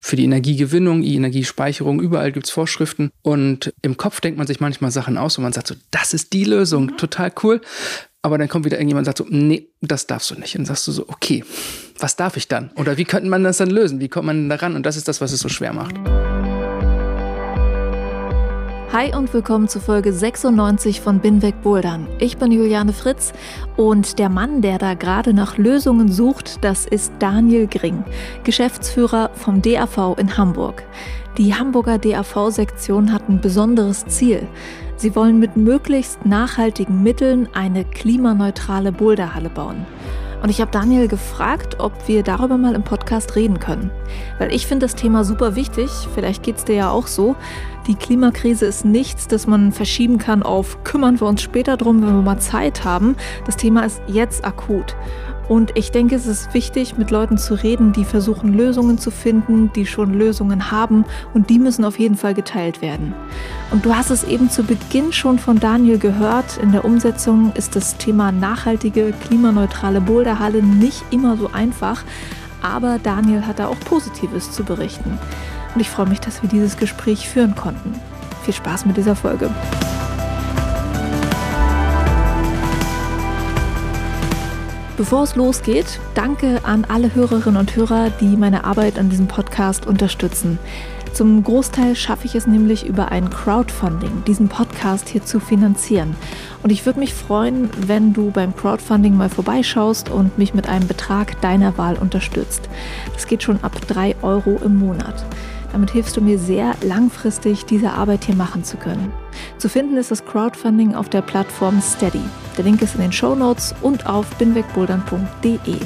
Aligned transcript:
für 0.00 0.16
die 0.16 0.24
Energiegewinnung, 0.24 1.02
die 1.02 1.14
Energiespeicherung, 1.14 2.00
überall 2.00 2.32
gibt 2.32 2.46
es 2.46 2.52
Vorschriften. 2.52 3.10
Und 3.22 3.72
im 3.82 3.96
Kopf 3.96 4.20
denkt 4.20 4.38
man 4.38 4.46
sich 4.46 4.60
manchmal 4.60 4.90
Sachen 4.90 5.18
aus 5.18 5.38
und 5.38 5.44
man 5.44 5.52
sagt 5.52 5.68
so, 5.68 5.74
das 5.90 6.14
ist 6.14 6.32
die 6.32 6.44
Lösung, 6.44 6.86
mhm. 6.86 6.96
total 6.96 7.32
cool. 7.42 7.60
Aber 8.22 8.38
dann 8.38 8.48
kommt 8.48 8.64
wieder 8.64 8.78
irgendjemand 8.78 9.06
und 9.06 9.16
sagt 9.16 9.18
so, 9.18 9.26
nee, 9.28 9.68
das 9.80 10.06
darfst 10.08 10.30
du 10.30 10.34
nicht. 10.34 10.56
Und 10.56 10.62
dann 10.62 10.74
sagst 10.74 10.88
du 10.88 10.92
so, 10.92 11.08
okay, 11.08 11.44
was 11.98 12.16
darf 12.16 12.36
ich 12.36 12.48
dann? 12.48 12.70
Oder 12.74 12.96
wie 12.96 13.04
könnte 13.04 13.28
man 13.28 13.44
das 13.44 13.58
dann 13.58 13.70
lösen? 13.70 14.00
Wie 14.00 14.08
kommt 14.08 14.26
man 14.26 14.48
da 14.48 14.56
ran? 14.56 14.74
Und 14.74 14.84
das 14.84 14.96
ist 14.96 15.06
das, 15.06 15.20
was 15.20 15.32
es 15.32 15.40
so 15.40 15.48
schwer 15.48 15.72
macht. 15.72 15.94
Hi 18.96 19.14
und 19.14 19.34
willkommen 19.34 19.68
zu 19.68 19.78
Folge 19.78 20.10
96 20.10 21.02
von 21.02 21.20
Binweg 21.20 21.60
Bouldern. 21.60 22.08
Ich 22.18 22.38
bin 22.38 22.50
Juliane 22.50 22.94
Fritz 22.94 23.34
und 23.76 24.18
der 24.18 24.30
Mann, 24.30 24.62
der 24.62 24.78
da 24.78 24.94
gerade 24.94 25.34
nach 25.34 25.58
Lösungen 25.58 26.10
sucht, 26.10 26.64
das 26.64 26.86
ist 26.86 27.12
Daniel 27.18 27.66
Gring, 27.66 28.04
Geschäftsführer 28.42 29.28
vom 29.34 29.60
DAV 29.60 30.16
in 30.16 30.38
Hamburg. 30.38 30.82
Die 31.36 31.54
Hamburger 31.54 31.98
DAV-Sektion 31.98 33.12
hat 33.12 33.28
ein 33.28 33.42
besonderes 33.42 34.06
Ziel. 34.06 34.48
Sie 34.96 35.14
wollen 35.14 35.38
mit 35.38 35.58
möglichst 35.58 36.24
nachhaltigen 36.24 37.02
Mitteln 37.02 37.50
eine 37.52 37.84
klimaneutrale 37.84 38.92
Boulderhalle 38.92 39.50
bauen. 39.50 39.84
Und 40.46 40.50
ich 40.50 40.60
habe 40.60 40.70
Daniel 40.70 41.08
gefragt, 41.08 41.80
ob 41.80 42.06
wir 42.06 42.22
darüber 42.22 42.56
mal 42.56 42.76
im 42.76 42.84
Podcast 42.84 43.34
reden 43.34 43.58
können. 43.58 43.90
Weil 44.38 44.54
ich 44.54 44.68
finde 44.68 44.86
das 44.86 44.94
Thema 44.94 45.24
super 45.24 45.56
wichtig, 45.56 45.90
vielleicht 46.14 46.44
geht 46.44 46.58
es 46.58 46.64
dir 46.64 46.76
ja 46.76 46.90
auch 46.90 47.08
so. 47.08 47.34
Die 47.88 47.96
Klimakrise 47.96 48.64
ist 48.64 48.84
nichts, 48.84 49.26
das 49.26 49.48
man 49.48 49.72
verschieben 49.72 50.18
kann 50.18 50.44
auf 50.44 50.84
kümmern 50.84 51.18
wir 51.18 51.26
uns 51.26 51.42
später 51.42 51.76
drum, 51.76 52.00
wenn 52.00 52.14
wir 52.14 52.22
mal 52.22 52.38
Zeit 52.38 52.84
haben. 52.84 53.16
Das 53.44 53.56
Thema 53.56 53.84
ist 53.86 54.00
jetzt 54.06 54.44
akut. 54.44 54.94
Und 55.48 55.76
ich 55.76 55.92
denke, 55.92 56.16
es 56.16 56.26
ist 56.26 56.54
wichtig, 56.54 56.98
mit 56.98 57.10
Leuten 57.10 57.38
zu 57.38 57.54
reden, 57.54 57.92
die 57.92 58.04
versuchen, 58.04 58.52
Lösungen 58.52 58.98
zu 58.98 59.10
finden, 59.10 59.72
die 59.74 59.86
schon 59.86 60.12
Lösungen 60.12 60.70
haben 60.72 61.04
und 61.34 61.50
die 61.50 61.58
müssen 61.58 61.84
auf 61.84 61.98
jeden 61.98 62.16
Fall 62.16 62.34
geteilt 62.34 62.82
werden. 62.82 63.14
Und 63.70 63.84
du 63.84 63.94
hast 63.94 64.10
es 64.10 64.24
eben 64.24 64.50
zu 64.50 64.64
Beginn 64.64 65.12
schon 65.12 65.38
von 65.38 65.60
Daniel 65.60 65.98
gehört. 65.98 66.56
In 66.58 66.72
der 66.72 66.84
Umsetzung 66.84 67.52
ist 67.54 67.76
das 67.76 67.96
Thema 67.96 68.32
nachhaltige, 68.32 69.12
klimaneutrale 69.26 70.00
Boulderhalle 70.00 70.62
nicht 70.62 71.04
immer 71.10 71.36
so 71.36 71.50
einfach, 71.52 72.02
aber 72.60 72.98
Daniel 73.00 73.46
hat 73.46 73.60
da 73.60 73.68
auch 73.68 73.78
Positives 73.80 74.50
zu 74.50 74.64
berichten. 74.64 75.18
Und 75.74 75.80
ich 75.80 75.90
freue 75.90 76.08
mich, 76.08 76.20
dass 76.20 76.42
wir 76.42 76.48
dieses 76.48 76.76
Gespräch 76.76 77.28
führen 77.28 77.54
konnten. 77.54 77.94
Viel 78.42 78.54
Spaß 78.54 78.86
mit 78.86 78.96
dieser 78.96 79.14
Folge. 79.14 79.50
Bevor 84.96 85.24
es 85.24 85.36
losgeht, 85.36 86.00
danke 86.14 86.64
an 86.64 86.86
alle 86.88 87.14
Hörerinnen 87.14 87.60
und 87.60 87.76
Hörer, 87.76 88.08
die 88.08 88.34
meine 88.34 88.64
Arbeit 88.64 88.98
an 88.98 89.10
diesem 89.10 89.26
Podcast 89.26 89.86
unterstützen. 89.86 90.58
Zum 91.12 91.44
Großteil 91.44 91.94
schaffe 91.94 92.24
ich 92.24 92.34
es 92.34 92.46
nämlich 92.46 92.86
über 92.86 93.12
ein 93.12 93.28
Crowdfunding, 93.28 94.24
diesen 94.26 94.48
Podcast 94.48 95.10
hier 95.10 95.22
zu 95.22 95.38
finanzieren. 95.38 96.16
Und 96.62 96.70
ich 96.70 96.86
würde 96.86 97.00
mich 97.00 97.12
freuen, 97.12 97.68
wenn 97.86 98.14
du 98.14 98.30
beim 98.30 98.56
Crowdfunding 98.56 99.14
mal 99.14 99.28
vorbeischaust 99.28 100.08
und 100.08 100.38
mich 100.38 100.54
mit 100.54 100.66
einem 100.66 100.88
Betrag 100.88 101.42
deiner 101.42 101.76
Wahl 101.76 101.96
unterstützt. 101.96 102.70
Das 103.12 103.26
geht 103.26 103.42
schon 103.42 103.62
ab 103.62 103.72
3 103.88 104.16
Euro 104.22 104.58
im 104.64 104.78
Monat. 104.78 105.26
Damit 105.72 105.90
hilfst 105.90 106.16
du 106.16 106.22
mir 106.22 106.38
sehr 106.38 106.74
langfristig, 106.80 107.66
diese 107.66 107.90
Arbeit 107.90 108.24
hier 108.24 108.34
machen 108.34 108.64
zu 108.64 108.78
können. 108.78 109.12
Zu 109.58 109.68
finden 109.68 109.98
ist 109.98 110.10
das 110.10 110.24
Crowdfunding 110.24 110.94
auf 110.94 111.10
der 111.10 111.20
Plattform 111.20 111.82
Steady. 111.82 112.24
Der 112.56 112.64
Link 112.64 112.80
ist 112.82 112.94
in 112.94 113.00
den 113.00 113.12
Show 113.12 113.34
Notes 113.34 113.74
und 113.82 114.06
auf 114.06 114.26
binwegbouldern.de. 114.36 115.76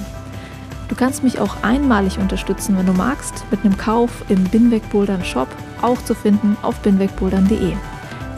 Du 0.88 0.94
kannst 0.96 1.22
mich 1.22 1.38
auch 1.38 1.62
einmalig 1.62 2.18
unterstützen, 2.18 2.76
wenn 2.76 2.86
du 2.86 2.92
magst, 2.92 3.44
mit 3.50 3.64
einem 3.64 3.76
Kauf 3.76 4.10
im 4.28 4.42
Binwegbouldern 4.44 5.24
Shop, 5.24 5.48
auch 5.82 6.02
zu 6.02 6.14
finden 6.14 6.56
auf 6.62 6.80
binwegbouldern.de. 6.80 7.74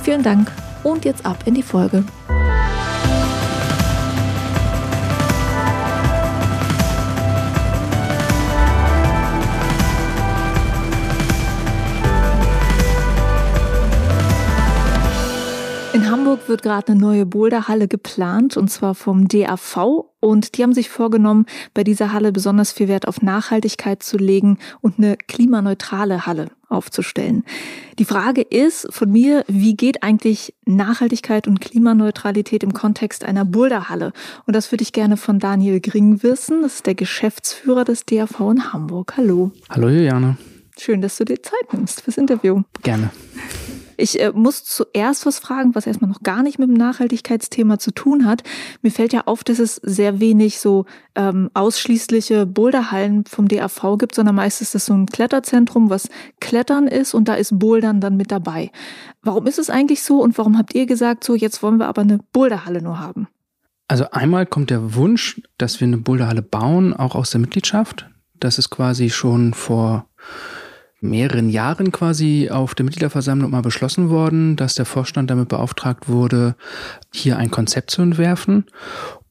Vielen 0.02 0.22
Dank 0.22 0.50
und 0.82 1.04
jetzt 1.04 1.24
ab 1.24 1.38
in 1.44 1.54
die 1.54 1.62
Folge. 1.62 2.04
Hamburg 16.12 16.48
wird 16.48 16.62
gerade 16.62 16.92
eine 16.92 17.00
neue 17.00 17.26
Boulderhalle 17.26 17.88
geplant 17.88 18.56
und 18.56 18.68
zwar 18.68 18.94
vom 18.94 19.28
DAV 19.28 20.04
und 20.20 20.56
die 20.56 20.62
haben 20.62 20.72
sich 20.72 20.88
vorgenommen, 20.88 21.46
bei 21.74 21.84
dieser 21.84 22.12
Halle 22.12 22.32
besonders 22.32 22.70
viel 22.70 22.86
Wert 22.86 23.08
auf 23.08 23.22
Nachhaltigkeit 23.22 24.02
zu 24.02 24.18
legen 24.18 24.58
und 24.80 24.98
eine 24.98 25.16
klimaneutrale 25.16 26.26
Halle 26.26 26.48
aufzustellen. 26.68 27.44
Die 27.98 28.04
Frage 28.04 28.42
ist 28.42 28.86
von 28.90 29.10
mir, 29.10 29.44
wie 29.48 29.74
geht 29.74 30.02
eigentlich 30.02 30.54
Nachhaltigkeit 30.64 31.48
und 31.48 31.60
Klimaneutralität 31.60 32.62
im 32.62 32.72
Kontext 32.72 33.24
einer 33.24 33.44
Boulderhalle? 33.44 34.12
Und 34.46 34.54
das 34.54 34.70
würde 34.70 34.82
ich 34.82 34.92
gerne 34.92 35.16
von 35.16 35.38
Daniel 35.38 35.80
Gring 35.80 36.22
wissen. 36.22 36.62
Das 36.62 36.76
ist 36.76 36.86
der 36.86 36.94
Geschäftsführer 36.94 37.84
des 37.84 38.06
DAV 38.06 38.38
in 38.50 38.72
Hamburg. 38.72 39.14
Hallo. 39.16 39.50
Hallo 39.68 39.88
Juliane. 39.88 40.36
Schön, 40.78 41.02
dass 41.02 41.16
du 41.16 41.24
dir 41.24 41.42
Zeit 41.42 41.72
nimmst 41.72 42.02
fürs 42.02 42.16
Interview. 42.16 42.62
Gerne. 42.82 43.10
Ich 43.96 44.20
äh, 44.20 44.32
muss 44.34 44.64
zuerst 44.64 45.26
was 45.26 45.38
fragen, 45.38 45.74
was 45.74 45.86
erstmal 45.86 46.10
noch 46.10 46.22
gar 46.22 46.42
nicht 46.42 46.58
mit 46.58 46.68
dem 46.68 46.76
Nachhaltigkeitsthema 46.76 47.78
zu 47.78 47.90
tun 47.92 48.26
hat. 48.26 48.42
Mir 48.82 48.90
fällt 48.90 49.12
ja 49.12 49.22
auf, 49.26 49.44
dass 49.44 49.58
es 49.58 49.76
sehr 49.76 50.20
wenig 50.20 50.58
so 50.58 50.86
ähm, 51.14 51.50
ausschließliche 51.54 52.46
Boulderhallen 52.46 53.24
vom 53.26 53.48
DAV 53.48 53.98
gibt, 53.98 54.14
sondern 54.14 54.34
meistens 54.34 54.68
ist 54.68 54.74
das 54.74 54.86
so 54.86 54.94
ein 54.94 55.06
Kletterzentrum, 55.06 55.90
was 55.90 56.08
Klettern 56.40 56.86
ist 56.86 57.14
und 57.14 57.28
da 57.28 57.34
ist 57.34 57.58
Bouldern 57.58 58.00
dann 58.00 58.16
mit 58.16 58.30
dabei. 58.30 58.70
Warum 59.22 59.46
ist 59.46 59.58
es 59.58 59.70
eigentlich 59.70 60.02
so 60.02 60.22
und 60.22 60.36
warum 60.38 60.58
habt 60.58 60.74
ihr 60.74 60.86
gesagt, 60.86 61.24
so 61.24 61.34
jetzt 61.34 61.62
wollen 61.62 61.78
wir 61.78 61.88
aber 61.88 62.02
eine 62.02 62.18
Boulderhalle 62.32 62.82
nur 62.82 62.98
haben? 62.98 63.28
Also 63.88 64.06
einmal 64.10 64.46
kommt 64.46 64.70
der 64.70 64.94
Wunsch, 64.94 65.42
dass 65.58 65.80
wir 65.80 65.86
eine 65.86 65.98
Boulderhalle 65.98 66.42
bauen, 66.42 66.94
auch 66.94 67.14
aus 67.14 67.30
der 67.30 67.40
Mitgliedschaft. 67.40 68.08
Das 68.40 68.58
ist 68.58 68.70
quasi 68.70 69.10
schon 69.10 69.54
vor 69.54 70.06
mehreren 71.02 71.50
Jahren 71.50 71.92
quasi 71.92 72.48
auf 72.50 72.74
der 72.74 72.84
Mitgliederversammlung 72.84 73.50
mal 73.50 73.62
beschlossen 73.62 74.08
worden, 74.08 74.56
dass 74.56 74.74
der 74.74 74.86
Vorstand 74.86 75.30
damit 75.30 75.48
beauftragt 75.48 76.08
wurde, 76.08 76.54
hier 77.12 77.38
ein 77.38 77.50
Konzept 77.50 77.90
zu 77.90 78.02
entwerfen. 78.02 78.66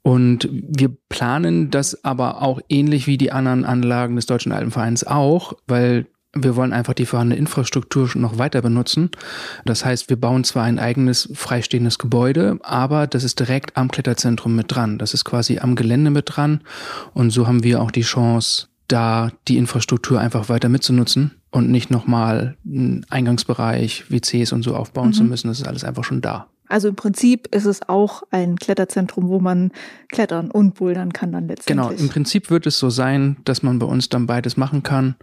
Und 0.03 0.49
wir 0.51 0.89
planen 1.09 1.69
das 1.69 2.03
aber 2.03 2.41
auch 2.41 2.59
ähnlich 2.69 3.07
wie 3.07 3.17
die 3.17 3.31
anderen 3.31 3.65
Anlagen 3.65 4.15
des 4.15 4.25
Deutschen 4.25 4.51
Alpenvereins 4.51 5.05
auch, 5.05 5.53
weil 5.67 6.07
wir 6.33 6.55
wollen 6.55 6.71
einfach 6.71 6.93
die 6.93 7.05
vorhandene 7.05 7.39
Infrastruktur 7.39 8.09
noch 8.15 8.37
weiter 8.37 8.61
benutzen. 8.61 9.09
Das 9.65 9.83
heißt, 9.83 10.09
wir 10.09 10.15
bauen 10.15 10.43
zwar 10.43 10.63
ein 10.63 10.79
eigenes 10.79 11.29
freistehendes 11.33 11.97
Gebäude, 11.97 12.57
aber 12.63 13.05
das 13.05 13.23
ist 13.23 13.39
direkt 13.39 13.75
am 13.75 13.91
Kletterzentrum 13.91 14.55
mit 14.55 14.73
dran. 14.73 14.97
Das 14.97 15.13
ist 15.13 15.25
quasi 15.25 15.59
am 15.59 15.75
Gelände 15.75 16.09
mit 16.09 16.25
dran. 16.27 16.61
Und 17.13 17.31
so 17.31 17.47
haben 17.47 17.63
wir 17.63 17.81
auch 17.81 17.91
die 17.91 18.01
Chance, 18.01 18.67
da 18.91 19.31
die 19.47 19.57
Infrastruktur 19.57 20.19
einfach 20.19 20.49
weiter 20.49 20.69
mitzunutzen 20.69 21.31
und 21.51 21.69
nicht 21.69 21.91
nochmal 21.91 22.57
einen 22.65 23.05
Eingangsbereich, 23.09 24.09
WCs 24.09 24.51
und 24.51 24.63
so 24.63 24.75
aufbauen 24.75 25.07
mhm. 25.07 25.13
zu 25.13 25.23
müssen. 25.23 25.47
Das 25.47 25.59
ist 25.59 25.67
alles 25.67 25.83
einfach 25.83 26.03
schon 26.03 26.21
da. 26.21 26.47
Also 26.67 26.87
im 26.87 26.95
Prinzip 26.95 27.53
ist 27.53 27.65
es 27.65 27.87
auch 27.89 28.23
ein 28.31 28.55
Kletterzentrum, 28.55 29.27
wo 29.27 29.39
man 29.39 29.71
klettern 30.09 30.49
und 30.49 30.75
bouldern 30.75 31.11
kann 31.11 31.33
dann 31.33 31.47
letztendlich. 31.47 31.89
Genau, 31.89 32.01
im 32.01 32.09
Prinzip 32.09 32.49
wird 32.49 32.65
es 32.65 32.79
so 32.79 32.89
sein, 32.89 33.35
dass 33.43 33.61
man 33.61 33.77
bei 33.77 33.85
uns 33.85 34.07
dann 34.07 34.25
beides 34.25 34.55
machen 34.55 34.81
kann. 34.81 35.15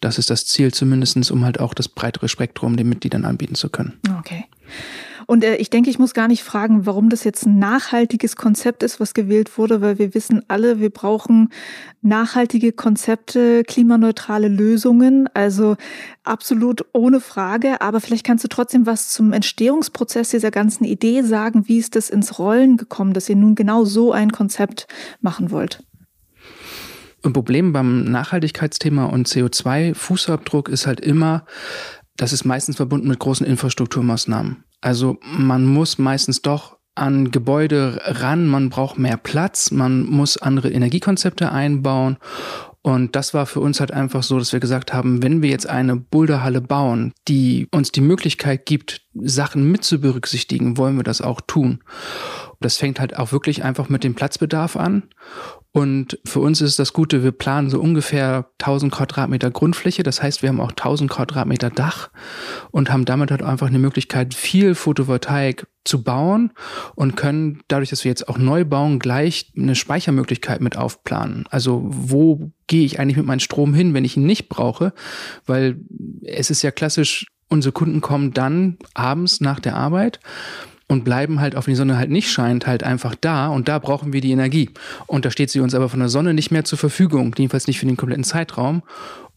Das 0.00 0.18
ist 0.18 0.30
das 0.30 0.46
Ziel 0.46 0.72
zumindestens, 0.72 1.30
um 1.30 1.44
halt 1.44 1.60
auch 1.60 1.74
das 1.74 1.88
breitere 1.88 2.28
Spektrum 2.28 2.78
den 2.78 2.88
Mitgliedern 2.88 3.26
anbieten 3.26 3.56
zu 3.56 3.68
können. 3.68 4.00
Okay. 4.18 4.46
Und 5.30 5.44
äh, 5.44 5.54
ich 5.58 5.70
denke, 5.70 5.90
ich 5.90 6.00
muss 6.00 6.12
gar 6.12 6.26
nicht 6.26 6.42
fragen, 6.42 6.86
warum 6.86 7.08
das 7.08 7.22
jetzt 7.22 7.46
ein 7.46 7.60
nachhaltiges 7.60 8.34
Konzept 8.34 8.82
ist, 8.82 8.98
was 8.98 9.14
gewählt 9.14 9.56
wurde, 9.58 9.80
weil 9.80 9.96
wir 10.00 10.12
wissen 10.12 10.42
alle, 10.48 10.80
wir 10.80 10.90
brauchen 10.90 11.50
nachhaltige 12.02 12.72
Konzepte, 12.72 13.62
klimaneutrale 13.62 14.48
Lösungen, 14.48 15.28
also 15.32 15.76
absolut 16.24 16.84
ohne 16.92 17.20
Frage. 17.20 17.80
Aber 17.80 18.00
vielleicht 18.00 18.26
kannst 18.26 18.42
du 18.42 18.48
trotzdem 18.48 18.86
was 18.86 19.10
zum 19.10 19.32
Entstehungsprozess 19.32 20.30
dieser 20.30 20.50
ganzen 20.50 20.82
Idee 20.82 21.22
sagen. 21.22 21.68
Wie 21.68 21.78
ist 21.78 21.94
das 21.94 22.10
ins 22.10 22.40
Rollen 22.40 22.76
gekommen, 22.76 23.12
dass 23.12 23.28
ihr 23.28 23.36
nun 23.36 23.54
genau 23.54 23.84
so 23.84 24.10
ein 24.10 24.32
Konzept 24.32 24.88
machen 25.20 25.52
wollt? 25.52 25.84
Ein 27.22 27.34
Problem 27.34 27.72
beim 27.72 28.02
Nachhaltigkeitsthema 28.02 29.04
und 29.04 29.28
CO2-Fußabdruck 29.28 30.68
ist 30.68 30.88
halt 30.88 30.98
immer, 30.98 31.44
das 32.16 32.32
ist 32.32 32.44
meistens 32.44 32.78
verbunden 32.78 33.06
mit 33.06 33.20
großen 33.20 33.46
Infrastrukturmaßnahmen. 33.46 34.64
Also 34.80 35.18
man 35.22 35.66
muss 35.66 35.98
meistens 35.98 36.42
doch 36.42 36.78
an 36.94 37.30
Gebäude 37.30 38.00
ran, 38.04 38.46
man 38.46 38.70
braucht 38.70 38.98
mehr 38.98 39.16
Platz, 39.16 39.70
man 39.70 40.04
muss 40.04 40.36
andere 40.36 40.70
Energiekonzepte 40.70 41.50
einbauen. 41.52 42.18
Und 42.82 43.14
das 43.14 43.34
war 43.34 43.44
für 43.44 43.60
uns 43.60 43.80
halt 43.80 43.92
einfach 43.92 44.22
so, 44.22 44.38
dass 44.38 44.52
wir 44.52 44.60
gesagt 44.60 44.94
haben, 44.94 45.22
wenn 45.22 45.42
wir 45.42 45.50
jetzt 45.50 45.68
eine 45.68 45.96
Boulderhalle 45.96 46.62
bauen, 46.62 47.12
die 47.28 47.68
uns 47.72 47.92
die 47.92 48.00
Möglichkeit 48.00 48.64
gibt, 48.64 49.02
Sachen 49.14 49.70
mit 49.70 49.84
zu 49.84 50.00
berücksichtigen, 50.00 50.78
wollen 50.78 50.96
wir 50.96 51.04
das 51.04 51.20
auch 51.20 51.42
tun. 51.42 51.82
Das 52.60 52.76
fängt 52.76 53.00
halt 53.00 53.16
auch 53.16 53.32
wirklich 53.32 53.64
einfach 53.64 53.88
mit 53.88 54.04
dem 54.04 54.14
Platzbedarf 54.14 54.76
an. 54.76 55.04
Und 55.72 56.18
für 56.24 56.40
uns 56.40 56.60
ist 56.60 56.78
das 56.80 56.92
Gute, 56.92 57.22
wir 57.22 57.30
planen 57.30 57.70
so 57.70 57.80
ungefähr 57.80 58.50
1000 58.58 58.92
Quadratmeter 58.92 59.50
Grundfläche. 59.50 60.02
Das 60.02 60.22
heißt, 60.22 60.42
wir 60.42 60.48
haben 60.48 60.60
auch 60.60 60.72
1000 60.72 61.10
Quadratmeter 61.10 61.70
Dach 61.70 62.10
und 62.70 62.90
haben 62.90 63.04
damit 63.04 63.30
halt 63.30 63.42
einfach 63.42 63.68
eine 63.68 63.78
Möglichkeit, 63.78 64.34
viel 64.34 64.74
Photovoltaik 64.74 65.66
zu 65.84 66.02
bauen 66.02 66.52
und 66.96 67.16
können 67.16 67.62
dadurch, 67.68 67.90
dass 67.90 68.04
wir 68.04 68.10
jetzt 68.10 68.28
auch 68.28 68.36
neu 68.36 68.64
bauen, 68.64 68.98
gleich 68.98 69.52
eine 69.56 69.76
Speichermöglichkeit 69.76 70.60
mit 70.60 70.76
aufplanen. 70.76 71.44
Also 71.50 71.82
wo 71.86 72.50
gehe 72.66 72.84
ich 72.84 72.98
eigentlich 72.98 73.16
mit 73.16 73.26
meinem 73.26 73.40
Strom 73.40 73.72
hin, 73.72 73.94
wenn 73.94 74.04
ich 74.04 74.16
ihn 74.16 74.26
nicht 74.26 74.48
brauche? 74.48 74.92
Weil 75.46 75.80
es 76.24 76.50
ist 76.50 76.62
ja 76.62 76.72
klassisch, 76.72 77.26
unsere 77.48 77.72
Kunden 77.72 78.00
kommen 78.00 78.32
dann 78.32 78.76
abends 78.94 79.40
nach 79.40 79.60
der 79.60 79.76
Arbeit 79.76 80.20
und 80.90 81.04
bleiben 81.04 81.40
halt, 81.40 81.54
auch 81.54 81.66
wenn 81.66 81.72
die 81.72 81.76
Sonne 81.76 81.96
halt 81.96 82.10
nicht 82.10 82.30
scheint, 82.30 82.66
halt 82.66 82.82
einfach 82.82 83.14
da 83.14 83.48
und 83.48 83.68
da 83.68 83.78
brauchen 83.78 84.12
wir 84.12 84.20
die 84.20 84.32
Energie. 84.32 84.70
Und 85.06 85.24
da 85.24 85.30
steht 85.30 85.50
sie 85.50 85.60
uns 85.60 85.72
aber 85.72 85.88
von 85.88 86.00
der 86.00 86.08
Sonne 86.08 86.34
nicht 86.34 86.50
mehr 86.50 86.64
zur 86.64 86.78
Verfügung, 86.78 87.32
jedenfalls 87.38 87.68
nicht 87.68 87.78
für 87.78 87.86
den 87.86 87.96
kompletten 87.96 88.24
Zeitraum. 88.24 88.82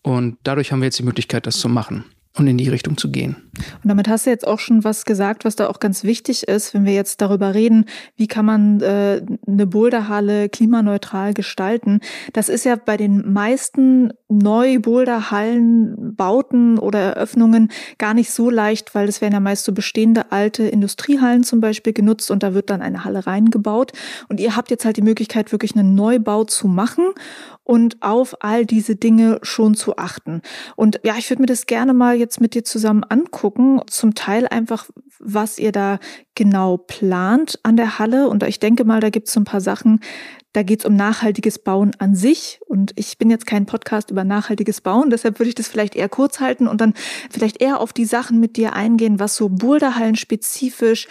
Und 0.01 0.37
dadurch 0.43 0.71
haben 0.71 0.81
wir 0.81 0.85
jetzt 0.85 0.99
die 0.99 1.03
Möglichkeit, 1.03 1.45
das 1.45 1.57
zu 1.57 1.69
machen 1.69 2.05
und 2.35 2.47
in 2.47 2.57
die 2.57 2.69
Richtung 2.69 2.97
zu 2.97 3.11
gehen. 3.11 3.35
Und 3.83 3.89
damit 3.89 4.07
hast 4.07 4.25
du 4.25 4.31
jetzt 4.31 4.47
auch 4.47 4.57
schon 4.57 4.83
was 4.83 5.05
gesagt, 5.05 5.45
was 5.45 5.55
da 5.55 5.67
auch 5.67 5.79
ganz 5.79 6.03
wichtig 6.03 6.47
ist, 6.47 6.73
wenn 6.73 6.83
wir 6.83 6.93
jetzt 6.93 7.21
darüber 7.21 7.53
reden, 7.53 7.85
wie 8.15 8.25
kann 8.25 8.45
man 8.45 8.81
äh, 8.81 9.21
eine 9.45 9.67
Boulderhalle 9.67 10.49
klimaneutral 10.49 11.35
gestalten. 11.35 11.99
Das 12.33 12.49
ist 12.49 12.65
ja 12.65 12.75
bei 12.75 12.97
den 12.97 13.31
meisten 13.31 14.13
Neu-Boulderhallen, 14.29 16.15
Bauten 16.15 16.79
oder 16.79 16.99
Eröffnungen 16.99 17.69
gar 17.99 18.15
nicht 18.15 18.31
so 18.31 18.49
leicht, 18.49 18.95
weil 18.95 19.07
es 19.07 19.21
werden 19.21 19.33
ja 19.33 19.39
meist 19.39 19.65
so 19.65 19.71
bestehende 19.71 20.31
alte 20.31 20.63
Industriehallen 20.63 21.43
zum 21.43 21.61
Beispiel 21.61 21.93
genutzt 21.93 22.31
und 22.31 22.41
da 22.41 22.55
wird 22.55 22.71
dann 22.71 22.81
eine 22.81 23.05
Halle 23.05 23.27
reingebaut. 23.27 23.91
Und 24.27 24.39
ihr 24.39 24.55
habt 24.55 24.71
jetzt 24.71 24.85
halt 24.85 24.97
die 24.97 25.03
Möglichkeit, 25.03 25.51
wirklich 25.51 25.75
einen 25.75 25.93
Neubau 25.93 26.45
zu 26.45 26.67
machen 26.67 27.03
und 27.63 28.01
auf 28.01 28.43
all 28.43 28.65
diese 28.65 28.95
Dinge 28.95 29.39
schon 29.41 29.75
zu 29.75 29.97
achten. 29.97 30.41
Und 30.75 30.99
ja, 31.03 31.15
ich 31.17 31.29
würde 31.29 31.41
mir 31.41 31.47
das 31.47 31.65
gerne 31.65 31.93
mal 31.93 32.15
jetzt 32.15 32.41
mit 32.41 32.53
dir 32.55 32.63
zusammen 32.63 33.03
angucken. 33.03 33.81
Zum 33.87 34.15
Teil 34.15 34.47
einfach, 34.47 34.89
was 35.19 35.59
ihr 35.59 35.71
da 35.71 35.99
genau 36.35 36.77
plant 36.77 37.59
an 37.63 37.77
der 37.77 37.99
Halle. 37.99 38.27
Und 38.27 38.43
ich 38.43 38.59
denke 38.59 38.83
mal, 38.83 38.99
da 38.99 39.09
gibt 39.09 39.27
es 39.27 39.33
so 39.33 39.39
ein 39.39 39.45
paar 39.45 39.61
Sachen, 39.61 40.01
da 40.53 40.63
geht 40.63 40.79
es 40.79 40.85
um 40.85 40.95
nachhaltiges 40.95 41.59
Bauen 41.59 41.91
an 41.97 42.15
sich. 42.15 42.59
Und 42.67 42.93
ich 42.95 43.17
bin 43.17 43.29
jetzt 43.29 43.45
kein 43.45 43.65
Podcast 43.65 44.11
über 44.11 44.23
nachhaltiges 44.23 44.81
Bauen, 44.81 45.09
deshalb 45.09 45.39
würde 45.39 45.49
ich 45.49 45.55
das 45.55 45.67
vielleicht 45.67 45.95
eher 45.95 46.09
kurz 46.09 46.39
halten 46.39 46.67
und 46.67 46.79
dann 46.79 46.93
vielleicht 47.29 47.61
eher 47.61 47.79
auf 47.79 47.91
die 47.93 48.05
Sachen 48.05 48.39
mit 48.39 48.55
dir 48.55 48.73
eingehen, 48.73 49.19
was 49.19 49.35
so 49.35 49.49
Boulderhallen 49.49 50.15
spezifisch 50.15 51.07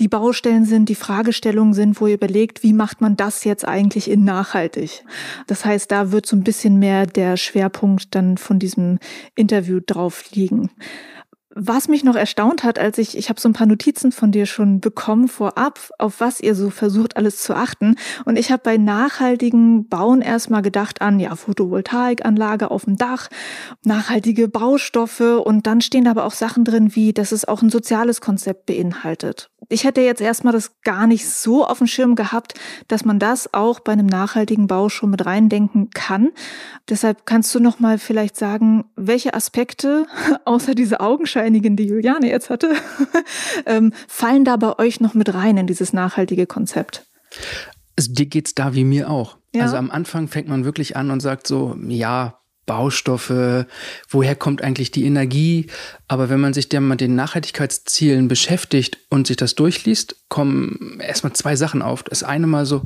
die 0.00 0.08
Baustellen 0.08 0.64
sind, 0.64 0.88
die 0.88 0.94
Fragestellungen 0.94 1.74
sind, 1.74 2.00
wo 2.00 2.06
ihr 2.06 2.14
überlegt, 2.14 2.62
wie 2.62 2.72
macht 2.72 3.00
man 3.00 3.16
das 3.16 3.44
jetzt 3.44 3.66
eigentlich 3.66 4.10
in 4.10 4.24
nachhaltig. 4.24 5.04
Das 5.46 5.64
heißt, 5.64 5.90
da 5.92 6.12
wird 6.12 6.26
so 6.26 6.36
ein 6.36 6.44
bisschen 6.44 6.78
mehr 6.78 7.06
der 7.06 7.36
Schwerpunkt 7.36 8.14
dann 8.14 8.38
von 8.38 8.58
diesem 8.58 8.98
Interview 9.34 9.80
drauf 9.84 10.24
liegen. 10.32 10.70
Was 11.58 11.88
mich 11.88 12.04
noch 12.04 12.16
erstaunt 12.16 12.64
hat, 12.64 12.78
als 12.78 12.98
ich, 12.98 13.16
ich 13.16 13.30
habe 13.30 13.40
so 13.40 13.48
ein 13.48 13.54
paar 13.54 13.66
Notizen 13.66 14.12
von 14.12 14.30
dir 14.30 14.44
schon 14.44 14.80
bekommen 14.80 15.26
vorab, 15.26 15.90
auf 15.98 16.20
was 16.20 16.38
ihr 16.38 16.54
so 16.54 16.68
versucht, 16.68 17.16
alles 17.16 17.38
zu 17.38 17.54
achten. 17.54 17.96
Und 18.26 18.38
ich 18.38 18.52
habe 18.52 18.60
bei 18.62 18.76
nachhaltigen 18.76 19.88
Bauen 19.88 20.20
erstmal 20.20 20.60
gedacht 20.60 21.00
an, 21.00 21.18
ja, 21.18 21.34
Photovoltaikanlage 21.34 22.70
auf 22.70 22.84
dem 22.84 22.98
Dach, 22.98 23.28
nachhaltige 23.84 24.48
Baustoffe 24.48 25.40
und 25.42 25.66
dann 25.66 25.80
stehen 25.80 26.08
aber 26.08 26.26
auch 26.26 26.32
Sachen 26.34 26.62
drin, 26.66 26.94
wie, 26.94 27.14
dass 27.14 27.32
es 27.32 27.48
auch 27.48 27.62
ein 27.62 27.70
soziales 27.70 28.20
Konzept 28.20 28.66
beinhaltet 28.66 29.48
ich 29.68 29.84
hätte 29.84 30.00
jetzt 30.00 30.20
erstmal 30.20 30.52
das 30.52 30.80
gar 30.82 31.06
nicht 31.06 31.28
so 31.28 31.66
auf 31.66 31.78
dem 31.78 31.86
Schirm 31.86 32.14
gehabt, 32.14 32.54
dass 32.88 33.04
man 33.04 33.18
das 33.18 33.52
auch 33.52 33.80
bei 33.80 33.92
einem 33.92 34.06
nachhaltigen 34.06 34.66
Bau 34.66 34.88
schon 34.88 35.10
mit 35.10 35.26
reindenken 35.26 35.90
kann. 35.90 36.30
Deshalb 36.88 37.26
kannst 37.26 37.54
du 37.54 37.60
noch 37.60 37.80
mal 37.80 37.98
vielleicht 37.98 38.36
sagen, 38.36 38.84
welche 38.96 39.34
Aspekte 39.34 40.06
außer 40.44 40.74
diese 40.74 41.00
augenscheinigen, 41.00 41.76
die 41.76 41.86
Juliane 41.86 42.28
jetzt 42.28 42.50
hatte, 42.50 42.74
ähm, 43.66 43.92
fallen 44.08 44.44
da 44.44 44.56
bei 44.56 44.78
euch 44.78 45.00
noch 45.00 45.14
mit 45.14 45.34
rein 45.34 45.56
in 45.56 45.66
dieses 45.66 45.92
nachhaltige 45.92 46.46
Konzept? 46.46 47.06
Also 47.96 48.12
dir 48.12 48.26
geht's 48.26 48.54
da 48.54 48.74
wie 48.74 48.84
mir 48.84 49.10
auch. 49.10 49.36
Ja. 49.54 49.62
Also 49.62 49.76
am 49.76 49.90
Anfang 49.90 50.28
fängt 50.28 50.48
man 50.48 50.64
wirklich 50.64 50.96
an 50.96 51.10
und 51.10 51.20
sagt 51.20 51.46
so, 51.46 51.76
ja, 51.88 52.38
Baustoffe, 52.66 53.66
woher 54.08 54.34
kommt 54.34 54.62
eigentlich 54.62 54.90
die 54.90 55.04
Energie. 55.04 55.68
Aber 56.08 56.28
wenn 56.28 56.40
man 56.40 56.52
sich 56.52 56.68
dann 56.68 56.88
mit 56.88 57.00
den 57.00 57.14
Nachhaltigkeitszielen 57.14 58.28
beschäftigt 58.28 58.98
und 59.08 59.26
sich 59.26 59.36
das 59.36 59.54
durchliest, 59.54 60.16
kommen 60.28 61.00
erstmal 61.00 61.32
zwei 61.32 61.56
Sachen 61.56 61.80
auf. 61.80 62.02
Das 62.02 62.22
eine 62.22 62.46
mal 62.46 62.66
so, 62.66 62.82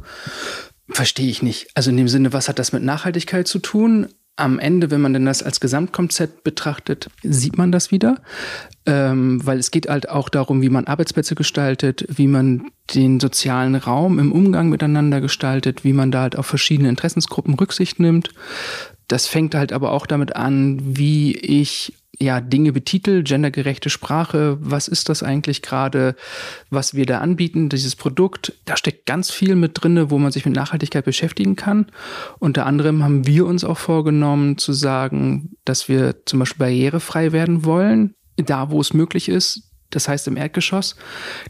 verstehe 0.89 1.31
ich 1.31 1.43
nicht. 1.43 1.69
Also 1.75 1.91
in 1.91 1.97
dem 1.97 2.09
Sinne, 2.09 2.33
was 2.33 2.49
hat 2.49 2.59
das 2.59 2.73
mit 2.73 2.83
Nachhaltigkeit 2.83 3.49
zu 3.49 3.59
tun? 3.59 4.09
Am 4.37 4.59
Ende, 4.59 4.91
wenn 4.91 5.03
man 5.03 5.13
denn 5.13 5.27
das 5.27 5.43
als 5.43 5.61
Gesamtkonzept 5.61 6.45
betrachtet, 6.45 7.11
sieht 7.23 7.59
man 7.59 7.73
das 7.73 7.91
wieder, 7.91 8.23
ähm, 8.87 9.45
weil 9.45 9.59
es 9.59 9.71
geht 9.71 9.89
halt 9.89 10.09
auch 10.09 10.31
darum, 10.31 10.63
wie 10.63 10.71
man 10.71 10.87
Arbeitsplätze 10.87 11.35
gestaltet, 11.35 12.07
wie 12.09 12.27
man 12.27 12.71
den 12.95 13.21
sozialen 13.21 13.75
Raum 13.75 14.19
im 14.19 14.33
Umgang 14.33 14.71
miteinander 14.71 15.21
gestaltet, 15.21 15.85
wie 15.85 15.93
man 15.93 16.11
da 16.11 16.23
halt 16.23 16.37
auf 16.37 16.47
verschiedene 16.47 16.89
Interessensgruppen 16.89 17.55
Rücksicht 17.55 18.01
nimmt, 18.01 18.31
das 19.11 19.27
fängt 19.27 19.57
halt 19.57 19.73
aber 19.73 19.91
auch 19.91 20.07
damit 20.07 20.37
an, 20.37 20.79
wie 20.97 21.37
ich 21.37 21.93
ja 22.21 22.41
Dinge 22.41 22.73
betitel, 22.73 23.25
gendergerechte 23.25 23.91
Sprache, 23.91 24.57
was 24.61 24.87
ist 24.87 25.09
das 25.09 25.23
eigentlich 25.23 25.63
gerade, 25.63 26.15
was 26.69 26.95
wir 26.95 27.07
da 27.07 27.19
anbieten, 27.19 27.71
dieses 27.71 27.97
Produkt, 27.97 28.53
da 28.67 28.77
steckt 28.77 29.07
ganz 29.07 29.31
viel 29.31 29.57
mit 29.57 29.73
drin, 29.75 30.11
wo 30.11 30.19
man 30.19 30.31
sich 30.31 30.45
mit 30.45 30.55
Nachhaltigkeit 30.55 31.05
beschäftigen 31.05 31.57
kann. 31.57 31.87
Unter 32.39 32.67
anderem 32.67 33.03
haben 33.03 33.27
wir 33.27 33.47
uns 33.47 33.65
auch 33.65 33.79
vorgenommen 33.79 34.59
zu 34.59 34.73
sagen, 34.73 35.57
dass 35.65 35.89
wir 35.89 36.25
zum 36.27 36.39
Beispiel 36.39 36.67
barrierefrei 36.67 37.33
werden 37.33 37.65
wollen, 37.65 38.15
da 38.37 38.71
wo 38.71 38.81
es 38.81 38.95
möglich 38.95 39.29
ist. 39.29 39.73
Das 39.89 40.07
heißt 40.07 40.29
im 40.29 40.37
Erdgeschoss. 40.37 40.95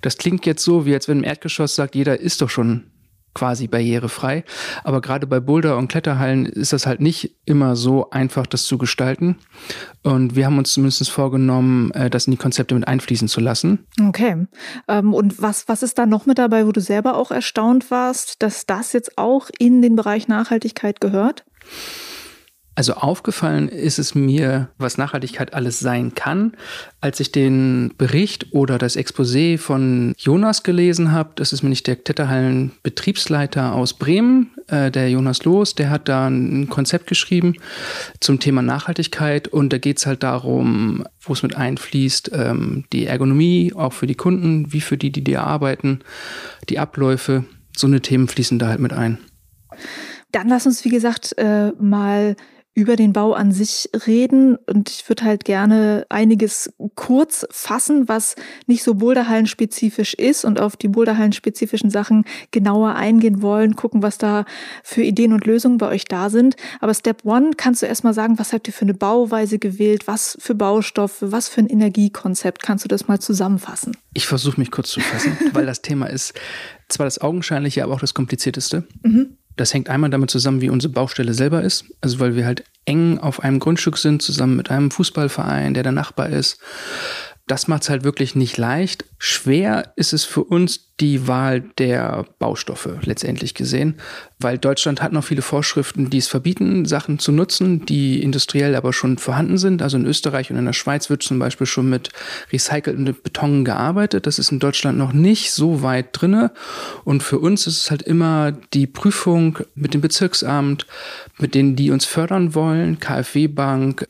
Das 0.01 0.17
klingt 0.17 0.47
jetzt 0.47 0.65
so, 0.65 0.87
wie 0.87 0.95
als 0.95 1.09
wenn 1.09 1.19
im 1.19 1.25
Erdgeschoss 1.25 1.75
sagt, 1.75 1.95
jeder 1.95 2.21
ist 2.21 2.40
doch 2.40 2.49
schon 2.49 2.90
quasi 3.34 3.68
barrierefrei. 3.68 4.44
Aber 4.84 5.00
gerade 5.00 5.26
bei 5.26 5.40
Boulder- 5.40 5.76
und 5.76 5.88
Kletterhallen 5.88 6.46
ist 6.46 6.72
das 6.72 6.87
halt 6.87 7.00
nicht 7.00 7.37
immer 7.44 7.76
so 7.76 8.10
einfach, 8.10 8.46
das 8.46 8.64
zu 8.64 8.78
gestalten. 8.78 9.37
Und 10.02 10.34
wir 10.34 10.46
haben 10.46 10.58
uns 10.58 10.72
zumindest 10.72 11.10
vorgenommen, 11.10 11.90
äh, 11.92 12.10
das 12.10 12.26
in 12.26 12.32
die 12.32 12.37
Konzepte 12.37 12.75
mit 12.75 12.88
einfließen 12.88 13.28
zu 13.28 13.40
lassen. 13.40 13.87
Okay. 14.00 14.46
Ähm, 14.88 15.14
und 15.14 15.40
was, 15.40 15.68
was 15.68 15.82
ist 15.82 15.99
da 15.99 16.06
noch 16.06 16.26
mit 16.26 16.38
dabei, 16.38 16.66
wo 16.66 16.72
du 16.72 16.80
selber 16.80 17.16
auch 17.16 17.30
erstaunt 17.30 17.90
warst, 17.90 18.42
dass 18.42 18.66
das 18.66 18.92
jetzt 18.92 19.18
auch 19.18 19.50
in 19.58 19.82
den 19.82 19.96
Bereich 19.96 20.28
Nachhaltigkeit 20.28 21.00
gehört? 21.00 21.44
Also 22.80 22.94
aufgefallen 22.94 23.68
ist 23.68 23.99
es 23.99 24.14
mir, 24.14 24.70
was 24.78 24.96
Nachhaltigkeit 24.96 25.52
alles 25.52 25.80
sein 25.80 26.14
kann, 26.14 26.54
als 27.02 27.20
ich 27.20 27.30
den 27.30 27.92
Bericht 27.99 28.54
oder 28.54 28.78
das 28.78 28.96
Exposé 28.96 29.58
von 29.58 30.14
Jonas 30.16 30.62
gelesen 30.62 31.12
habe. 31.12 31.32
Das 31.34 31.52
ist 31.52 31.62
nicht 31.62 31.87
der 31.87 31.96
Kletterhallen-Betriebsleiter 31.96 33.75
aus 33.75 33.92
Bremen, 33.92 34.52
äh, 34.68 34.90
der 34.90 35.10
Jonas 35.10 35.44
Loos, 35.44 35.75
der 35.75 35.90
hat 35.90 36.08
da 36.08 36.28
ein 36.28 36.70
Konzept 36.70 37.06
geschrieben 37.06 37.56
zum 38.18 38.40
Thema 38.40 38.62
Nachhaltigkeit 38.62 39.46
und 39.46 39.75
da 39.75 39.76
geht 39.76 39.99
es 39.99 40.06
halt 40.06 40.22
darum, 40.22 41.04
wo 41.20 41.34
es 41.34 41.42
mit 41.42 41.54
einfließt, 41.54 42.30
ähm, 42.32 42.84
die 42.94 43.04
Ergonomie, 43.04 43.75
auch 43.75 43.92
für 43.92 44.06
die 44.06 44.14
Kunden, 44.14 44.72
wie 44.72 44.80
für 44.80 44.96
die, 44.96 45.12
die 45.12 45.22
da 45.22 45.42
arbeiten, 45.42 46.00
die 46.70 46.78
Abläufe, 46.78 47.44
so 47.76 47.87
eine 47.87 48.00
Themen 48.00 48.26
fließen 48.26 48.58
da 48.58 48.68
halt 48.68 48.80
mit 48.80 48.94
ein. 48.94 49.18
Dann 50.32 50.49
lass 50.49 50.64
uns, 50.64 50.82
wie 50.84 50.90
gesagt, 50.90 51.34
äh, 51.37 51.72
mal 51.78 52.37
über 52.73 52.95
den 52.95 53.12
Bau 53.12 53.33
an 53.33 53.50
sich 53.50 53.91
reden 54.07 54.57
und 54.57 54.91
ich 54.91 55.09
würde 55.09 55.25
halt 55.25 55.45
gerne 55.45 56.07
einiges 56.09 56.73
kurz 56.95 57.45
fassen, 57.50 58.09
was 58.09 58.37
nicht 58.67 58.85
so 58.85 58.95
Boulderhallen-spezifisch 58.95 60.15
ist 60.15 60.45
und 60.45 60.61
auf 60.61 60.77
die 60.77 60.87
Boulderhallen-spezifischen 60.89 61.91
Sachen 61.91 62.25
genauer 62.53 62.95
eingehen 62.95 63.43
wollen, 63.43 63.75
gucken, 63.75 64.03
was 64.03 64.19
da 64.19 64.45
für 64.85 65.03
Ideen 65.03 65.33
und 65.33 65.47
Lösungen 65.47 65.79
bei 65.79 65.89
euch 65.89 66.05
da 66.05 66.31
sind. 66.31 66.55
Aber 66.81 66.95
Step 66.95 67.25
One, 67.25 67.50
kannst 67.57 67.83
du 67.83 67.87
erstmal 67.87 68.15
sagen, 68.15 68.39
was 68.39 68.53
habt 68.53 68.69
ihr 68.69 68.73
für 68.73 68.83
eine 68.83 68.95
Bauweise 68.95 69.59
gewählt, 69.59 70.07
was 70.07 70.39
für 70.41 70.55
Baustoffe, 70.55 71.19
was 71.21 71.49
für 71.49 71.62
ein 71.62 71.69
Energiekonzept? 71.69 72.62
Kannst 72.62 72.85
du 72.85 72.89
das 72.89 73.09
mal 73.09 73.19
zusammenfassen? 73.19 73.97
Ich 74.15 74.29
versuche 74.29 74.61
mich 74.61 74.71
kurz 74.71 74.91
zu 74.91 75.00
fassen, 75.00 75.37
weil 75.53 75.67
das 75.67 75.83
Thema 75.83 76.07
ist 76.07 76.35
zwar 76.89 77.07
das 77.07 77.21
Augenscheinliche, 77.21 77.83
aber 77.83 77.95
auch 77.95 78.00
das 78.00 78.15
Komplizierteste. 78.15 78.85
Mhm. 79.03 79.37
Das 79.61 79.75
hängt 79.75 79.90
einmal 79.90 80.09
damit 80.09 80.31
zusammen, 80.31 80.62
wie 80.62 80.71
unsere 80.71 80.90
Baustelle 80.90 81.35
selber 81.35 81.61
ist. 81.62 81.85
Also 82.00 82.19
weil 82.19 82.35
wir 82.35 82.47
halt 82.47 82.64
eng 82.87 83.19
auf 83.19 83.40
einem 83.40 83.59
Grundstück 83.59 83.99
sind, 83.99 84.23
zusammen 84.23 84.57
mit 84.57 84.71
einem 84.71 84.90
Fußballverein, 84.90 85.75
der 85.75 85.83
der 85.83 85.93
Nachbar 85.93 86.31
ist 86.31 86.59
das 87.50 87.66
macht 87.66 87.83
es 87.83 87.90
halt 87.90 88.04
wirklich 88.04 88.37
nicht 88.37 88.57
leicht. 88.59 89.04
Schwer 89.19 89.92
ist 89.97 90.12
es 90.12 90.25
für 90.25 90.45
uns 90.45 90.90
die 91.00 91.26
Wahl 91.26 91.62
der 91.78 92.26
Baustoffe 92.38 92.99
letztendlich 93.02 93.54
gesehen, 93.54 93.97
weil 94.38 94.59
Deutschland 94.59 95.02
hat 95.02 95.12
noch 95.12 95.25
viele 95.25 95.42
Vorschriften, 95.42 96.11
die 96.11 96.19
es 96.19 96.28
verbieten, 96.28 96.85
Sachen 96.85 97.19
zu 97.19 97.33
nutzen, 97.33 97.87
die 97.87 98.23
industriell 98.23 98.76
aber 98.76 98.92
schon 98.92 99.19
vorhanden 99.19 99.59
sind. 99.59 99.83
Also 99.83 99.97
in 99.97 100.07
Österreich 100.07 100.50
und 100.50 100.59
in 100.59 100.66
der 100.66 100.75
Schweiz 100.75 101.11
wird 101.11 101.23
zum 101.23 101.38
Beispiel 101.38 101.66
schon 101.66 101.88
mit 101.88 102.11
recyceltem 102.52 103.04
Beton 103.04 103.64
gearbeitet. 103.64 104.26
Das 104.26 104.38
ist 104.38 104.52
in 104.52 104.61
Deutschland 104.61 104.97
noch 104.97 105.12
nicht 105.12 105.52
so 105.52 105.83
weit 105.83 106.09
drinne. 106.12 106.52
Und 107.04 107.23
für 107.23 107.38
uns 107.38 107.66
ist 107.66 107.78
es 107.78 107.90
halt 107.90 108.02
immer 108.02 108.52
die 108.52 108.87
Prüfung 108.87 109.59
mit 109.75 109.95
dem 109.95 110.02
Bezirksamt, 110.02 110.87
mit 111.38 111.54
denen, 111.54 111.76
die 111.76 111.90
uns 111.90 112.04
fördern 112.04 112.54
wollen, 112.54 113.00
KfW 113.00 113.49
Bank, 113.49 114.07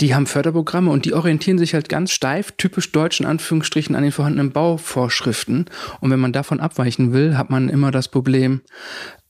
die 0.00 0.14
haben 0.14 0.26
Förderprogramme 0.26 0.90
und 0.90 1.04
die 1.04 1.14
orientieren 1.14 1.58
sich 1.58 1.74
halt 1.74 1.88
ganz 1.88 2.10
steif, 2.10 2.52
typisch 2.52 2.90
deutschen 2.92 3.26
Anführungsstrichen, 3.26 3.94
an 3.94 4.02
den 4.02 4.12
vorhandenen 4.12 4.52
Bauvorschriften. 4.52 5.66
Und 6.00 6.10
wenn 6.10 6.20
man 6.20 6.32
davon 6.32 6.60
abweichen 6.60 7.12
will, 7.12 7.36
hat 7.36 7.50
man 7.50 7.68
immer 7.68 7.90
das 7.90 8.08
Problem, 8.08 8.62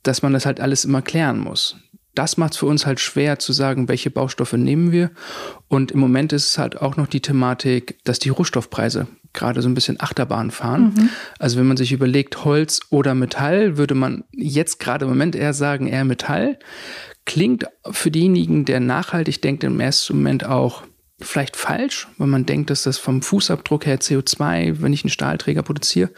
dass 0.02 0.22
man 0.22 0.32
das 0.32 0.46
halt 0.46 0.60
alles 0.60 0.84
immer 0.84 1.02
klären 1.02 1.38
muss. 1.38 1.76
Das 2.14 2.36
macht 2.36 2.52
es 2.52 2.58
für 2.58 2.66
uns 2.66 2.86
halt 2.86 3.00
schwer 3.00 3.40
zu 3.40 3.52
sagen, 3.52 3.88
welche 3.88 4.10
Baustoffe 4.10 4.52
nehmen 4.52 4.92
wir. 4.92 5.10
Und 5.68 5.90
im 5.90 5.98
Moment 5.98 6.32
ist 6.32 6.48
es 6.48 6.58
halt 6.58 6.80
auch 6.80 6.96
noch 6.96 7.08
die 7.08 7.20
Thematik, 7.20 7.98
dass 8.04 8.20
die 8.20 8.28
Rohstoffpreise 8.28 9.08
gerade 9.32 9.60
so 9.62 9.68
ein 9.68 9.74
bisschen 9.74 10.00
Achterbahn 10.00 10.52
fahren. 10.52 10.94
Mhm. 10.96 11.08
Also 11.40 11.58
wenn 11.58 11.66
man 11.66 11.76
sich 11.76 11.90
überlegt, 11.90 12.44
Holz 12.44 12.80
oder 12.90 13.14
Metall, 13.14 13.76
würde 13.76 13.96
man 13.96 14.22
jetzt 14.30 14.78
gerade 14.78 15.04
im 15.04 15.10
Moment 15.10 15.34
eher 15.34 15.52
sagen, 15.52 15.88
eher 15.88 16.04
Metall. 16.04 16.58
Klingt 17.26 17.66
für 17.90 18.10
diejenigen, 18.10 18.64
der 18.64 18.80
nachhaltig 18.80 19.40
denkt, 19.40 19.64
im 19.64 19.80
ersten 19.80 20.16
Moment 20.16 20.44
auch 20.44 20.82
vielleicht 21.20 21.56
falsch, 21.56 22.08
weil 22.18 22.26
man 22.26 22.46
denkt, 22.46 22.70
dass 22.70 22.82
das 22.82 22.98
vom 22.98 23.22
Fußabdruck 23.22 23.86
her 23.86 24.00
CO2, 24.00 24.82
wenn 24.82 24.92
ich 24.92 25.04
einen 25.04 25.10
Stahlträger 25.10 25.62
produziere. 25.62 26.10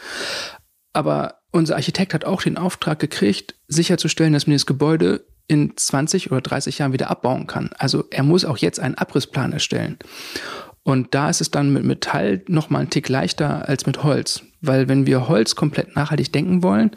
Aber 0.93 1.41
unser 1.53 1.77
Architekt 1.77 2.15
hat 2.15 2.25
auch 2.25 2.43
den 2.43 2.59
Auftrag 2.59 2.99
gekriegt, 2.99 3.55
sicherzustellen, 3.69 4.33
dass 4.33 4.47
man 4.47 4.57
das 4.57 4.67
Gebäude 4.67 5.27
in 5.49 5.77
20 5.77 6.33
oder 6.33 6.41
30 6.41 6.79
Jahren 6.79 6.93
wieder 6.93 7.11
abbauen 7.11 7.47
kann. 7.47 7.71
Also 7.79 8.05
er 8.11 8.23
muss 8.23 8.45
auch 8.45 8.59
jetzt 8.59 8.81
einen 8.81 8.97
Abrissplan 8.97 9.53
erstellen. 9.53 9.99
Und 10.83 11.15
da 11.15 11.31
ist 11.31 11.41
es 11.41 11.51
dann 11.51 11.73
mit 11.73 11.85
Metall 11.85 12.43
noch 12.49 12.71
mal 12.71 12.81
einen 12.81 12.91
Tick 12.91 13.09
leichter 13.09 13.69
als 13.69 13.87
mit 13.87 14.03
Holz, 14.03 14.43
weil 14.61 14.89
wenn 14.89 15.07
wir 15.07 15.29
Holz 15.29 15.55
komplett 15.55 15.97
nachhaltig 15.97 16.33
denken 16.33 16.63
wollen, 16.63 16.93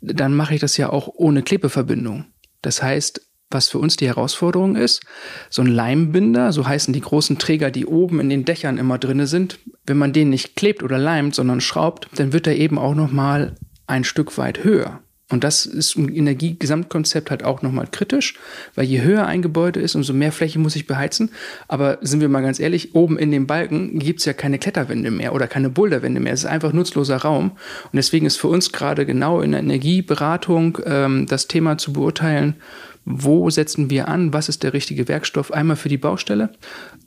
dann 0.00 0.34
mache 0.34 0.54
ich 0.54 0.60
das 0.60 0.76
ja 0.76 0.90
auch 0.90 1.08
ohne 1.14 1.42
Klebeverbindung. 1.42 2.26
Das 2.62 2.82
heißt, 2.82 3.29
was 3.50 3.68
für 3.68 3.78
uns 3.78 3.96
die 3.96 4.06
Herausforderung 4.06 4.76
ist, 4.76 5.02
so 5.48 5.62
ein 5.62 5.68
Leimbinder, 5.68 6.52
so 6.52 6.66
heißen 6.66 6.94
die 6.94 7.00
großen 7.00 7.38
Träger, 7.38 7.70
die 7.70 7.86
oben 7.86 8.20
in 8.20 8.30
den 8.30 8.44
Dächern 8.44 8.78
immer 8.78 8.98
drinne 8.98 9.26
sind, 9.26 9.58
wenn 9.86 9.98
man 9.98 10.12
den 10.12 10.30
nicht 10.30 10.56
klebt 10.56 10.82
oder 10.82 10.98
leimt, 10.98 11.34
sondern 11.34 11.60
schraubt, 11.60 12.08
dann 12.14 12.32
wird 12.32 12.46
er 12.46 12.56
eben 12.56 12.78
auch 12.78 12.94
noch 12.94 13.10
mal 13.10 13.56
ein 13.86 14.04
Stück 14.04 14.38
weit 14.38 14.62
höher. 14.62 15.00
Und 15.30 15.44
das 15.44 15.64
ist 15.64 15.94
im 15.94 16.12
Energiegesamtkonzept 16.12 17.30
halt 17.30 17.44
auch 17.44 17.62
nochmal 17.62 17.86
kritisch, 17.90 18.34
weil 18.74 18.84
je 18.84 19.02
höher 19.02 19.26
ein 19.26 19.42
Gebäude 19.42 19.78
ist, 19.80 19.94
umso 19.94 20.12
mehr 20.12 20.32
Fläche 20.32 20.58
muss 20.58 20.74
ich 20.74 20.88
beheizen. 20.88 21.30
Aber 21.68 21.98
sind 22.02 22.20
wir 22.20 22.28
mal 22.28 22.42
ganz 22.42 22.58
ehrlich, 22.58 22.96
oben 22.96 23.16
in 23.16 23.30
dem 23.30 23.46
Balken 23.46 24.00
gibt 24.00 24.18
es 24.18 24.26
ja 24.26 24.32
keine 24.32 24.58
Kletterwände 24.58 25.12
mehr 25.12 25.32
oder 25.32 25.46
keine 25.46 25.70
Boulderwände 25.70 26.20
mehr. 26.20 26.32
Es 26.32 26.40
ist 26.40 26.50
einfach 26.50 26.72
nutzloser 26.72 27.18
Raum. 27.18 27.52
Und 27.52 27.96
deswegen 27.96 28.26
ist 28.26 28.38
für 28.38 28.48
uns 28.48 28.72
gerade 28.72 29.06
genau 29.06 29.40
in 29.40 29.52
der 29.52 29.60
Energieberatung 29.60 30.78
ähm, 30.84 31.26
das 31.26 31.46
Thema 31.46 31.78
zu 31.78 31.92
beurteilen, 31.92 32.56
wo 33.04 33.50
setzen 33.50 33.90
wir 33.90 34.08
an, 34.08 34.32
was 34.32 34.48
ist 34.48 34.62
der 34.62 34.72
richtige 34.72 35.08
Werkstoff, 35.08 35.52
einmal 35.52 35.76
für 35.76 35.88
die 35.88 35.98
Baustelle 35.98 36.50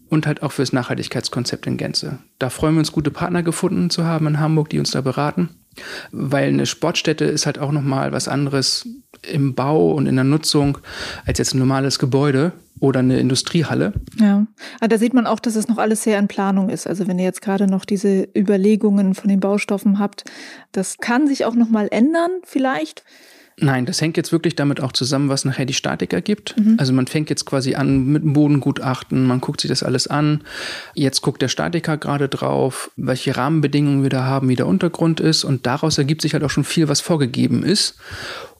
und 0.09 0.27
halt 0.27 0.43
auch 0.43 0.51
für 0.51 0.61
das 0.61 0.73
Nachhaltigkeitskonzept 0.73 1.65
in 1.67 1.77
Gänze. 1.77 2.19
Da 2.39 2.49
freuen 2.49 2.75
wir 2.75 2.79
uns, 2.79 2.91
gute 2.91 3.11
Partner 3.11 3.43
gefunden 3.43 3.89
zu 3.89 4.05
haben 4.05 4.27
in 4.27 4.39
Hamburg, 4.39 4.69
die 4.69 4.79
uns 4.79 4.91
da 4.91 5.01
beraten, 5.01 5.49
weil 6.11 6.49
eine 6.49 6.65
Sportstätte 6.65 7.25
ist 7.25 7.45
halt 7.45 7.59
auch 7.59 7.71
nochmal 7.71 8.11
was 8.11 8.27
anderes 8.27 8.87
im 9.21 9.55
Bau 9.55 9.91
und 9.91 10.05
in 10.05 10.15
der 10.15 10.23
Nutzung 10.23 10.77
als 11.25 11.39
jetzt 11.39 11.53
ein 11.53 11.59
normales 11.59 11.99
Gebäude 11.99 12.51
oder 12.79 12.99
eine 12.99 13.19
Industriehalle. 13.19 13.93
Ja, 14.19 14.45
aber 14.79 14.89
da 14.89 14.97
sieht 14.97 15.13
man 15.13 15.25
auch, 15.25 15.39
dass 15.39 15.55
es 15.55 15.67
noch 15.67 15.77
alles 15.77 16.03
sehr 16.03 16.19
in 16.19 16.27
Planung 16.27 16.69
ist. 16.69 16.85
Also 16.85 17.07
wenn 17.07 17.17
ihr 17.17 17.25
jetzt 17.25 17.41
gerade 17.41 17.65
noch 17.65 17.85
diese 17.85 18.27
Überlegungen 18.35 19.15
von 19.15 19.29
den 19.29 19.39
Baustoffen 19.39 19.99
habt, 19.99 20.25
das 20.73 20.97
kann 20.97 21.27
sich 21.27 21.45
auch 21.45 21.55
nochmal 21.55 21.87
ändern 21.91 22.31
vielleicht. 22.43 23.03
Nein, 23.57 23.85
das 23.85 24.01
hängt 24.01 24.17
jetzt 24.17 24.31
wirklich 24.31 24.55
damit 24.55 24.81
auch 24.81 24.91
zusammen, 24.91 25.29
was 25.29 25.45
nachher 25.45 25.65
die 25.65 25.73
Statik 25.73 26.13
ergibt. 26.13 26.55
Mhm. 26.57 26.77
Also 26.79 26.91
man 26.93 27.07
fängt 27.07 27.29
jetzt 27.29 27.45
quasi 27.45 27.75
an 27.75 28.07
mit 28.07 28.23
dem 28.23 28.33
Bodengutachten, 28.33 29.25
man 29.25 29.41
guckt 29.41 29.61
sich 29.61 29.69
das 29.69 29.83
alles 29.83 30.07
an. 30.07 30.41
Jetzt 30.95 31.21
guckt 31.21 31.41
der 31.41 31.47
Statiker 31.47 31.97
gerade 31.97 32.29
drauf, 32.29 32.91
welche 32.95 33.37
Rahmenbedingungen 33.37 34.03
wir 34.03 34.09
da 34.09 34.23
haben, 34.23 34.49
wie 34.49 34.55
der 34.55 34.67
Untergrund 34.67 35.19
ist. 35.19 35.43
Und 35.43 35.65
daraus 35.65 35.97
ergibt 35.97 36.21
sich 36.21 36.33
halt 36.33 36.43
auch 36.43 36.49
schon 36.49 36.63
viel, 36.63 36.87
was 36.87 37.01
vorgegeben 37.01 37.63
ist. 37.63 37.97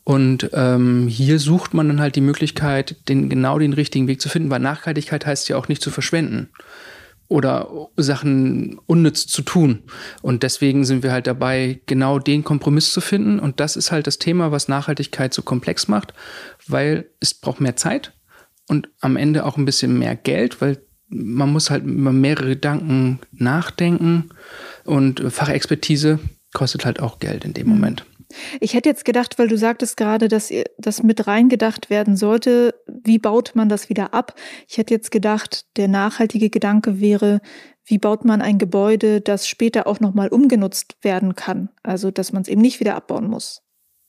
Und 0.04 0.50
ähm, 0.54 1.08
hier 1.08 1.40
sucht 1.40 1.74
man 1.74 1.88
dann 1.88 2.02
halt 2.02 2.16
die 2.16 2.22
Möglichkeit, 2.22 2.98
den, 3.08 3.30
genau 3.30 3.58
den 3.58 3.74
richtigen 3.74 4.08
Weg 4.08 4.22
zu 4.22 4.30
finden, 4.30 4.50
weil 4.50 4.60
Nachhaltigkeit 4.60 5.26
heißt 5.26 5.48
ja 5.50 5.56
auch 5.56 5.70
nicht 5.70 5.82
zu 5.82 5.92
verschwenden 5.92 6.50
oder 7.34 7.90
Sachen 7.98 8.80
unnütz 8.86 9.26
zu 9.26 9.42
tun. 9.42 9.80
Und 10.22 10.44
deswegen 10.44 10.86
sind 10.86 11.02
wir 11.02 11.12
halt 11.12 11.26
dabei, 11.26 11.82
genau 11.88 12.20
den 12.20 12.44
Kompromiss 12.44 12.94
zu 12.94 13.02
finden. 13.02 13.40
Und 13.40 13.60
das 13.60 13.76
ist 13.76 13.92
halt 13.92 14.06
das 14.06 14.20
Thema, 14.20 14.52
was 14.52 14.68
Nachhaltigkeit 14.68 15.34
so 15.34 15.42
komplex 15.42 15.88
macht, 15.88 16.14
weil 16.68 17.10
es 17.20 17.34
braucht 17.34 17.60
mehr 17.60 17.76
Zeit 17.76 18.14
und 18.70 18.88
am 19.00 19.18
Ende 19.18 19.48
auch 19.48 19.58
ein 19.58 19.66
bisschen 19.66 19.98
mehr 19.98 20.16
Geld, 20.16 20.62
weil 20.62 20.84
man 21.10 21.52
muss 21.52 21.72
halt 21.72 21.84
über 21.86 22.12
mehrere 22.12 22.50
Gedanken 22.50 23.20
nachdenken 23.32 24.30
und 24.86 25.20
Fachexpertise 25.28 26.20
kostet 26.54 26.86
halt 26.86 27.00
auch 27.00 27.18
Geld 27.18 27.46
in 27.46 27.54
dem 27.54 27.66
mhm. 27.66 27.74
Moment. 27.74 28.06
Ich 28.60 28.74
hätte 28.74 28.90
jetzt 28.90 29.06
gedacht, 29.06 29.40
weil 29.40 29.48
du 29.48 29.58
sagtest 29.58 29.98
gerade, 29.98 30.28
dass 30.28 30.52
das 30.78 31.04
mit 31.04 31.28
reingedacht 31.28 31.90
werden 31.90 32.16
sollte, 32.16 32.76
wie 33.04 33.20
baut 33.20 33.52
man 33.56 33.70
das 33.70 33.90
wieder 33.90 34.14
ab? 34.14 34.36
Ich 34.68 34.78
hätte 34.78 34.94
jetzt 34.94 35.12
gedacht, 35.12 35.66
der 35.78 35.88
nachhaltige 35.88 36.50
Gedanke 36.50 37.00
wäre, 37.00 37.42
wie 37.86 37.98
baut 37.98 38.26
man 38.26 38.42
ein 38.42 38.58
Gebäude, 38.58 39.22
das 39.22 39.48
später 39.48 39.88
auch 39.88 40.00
nochmal 40.00 40.30
umgenutzt 40.30 40.96
werden 41.02 41.36
kann? 41.36 41.70
Also, 41.84 42.12
dass 42.12 42.32
man 42.32 42.42
es 42.42 42.48
eben 42.48 42.62
nicht 42.62 42.80
wieder 42.80 42.96
abbauen 42.96 43.28
muss. 43.28 43.62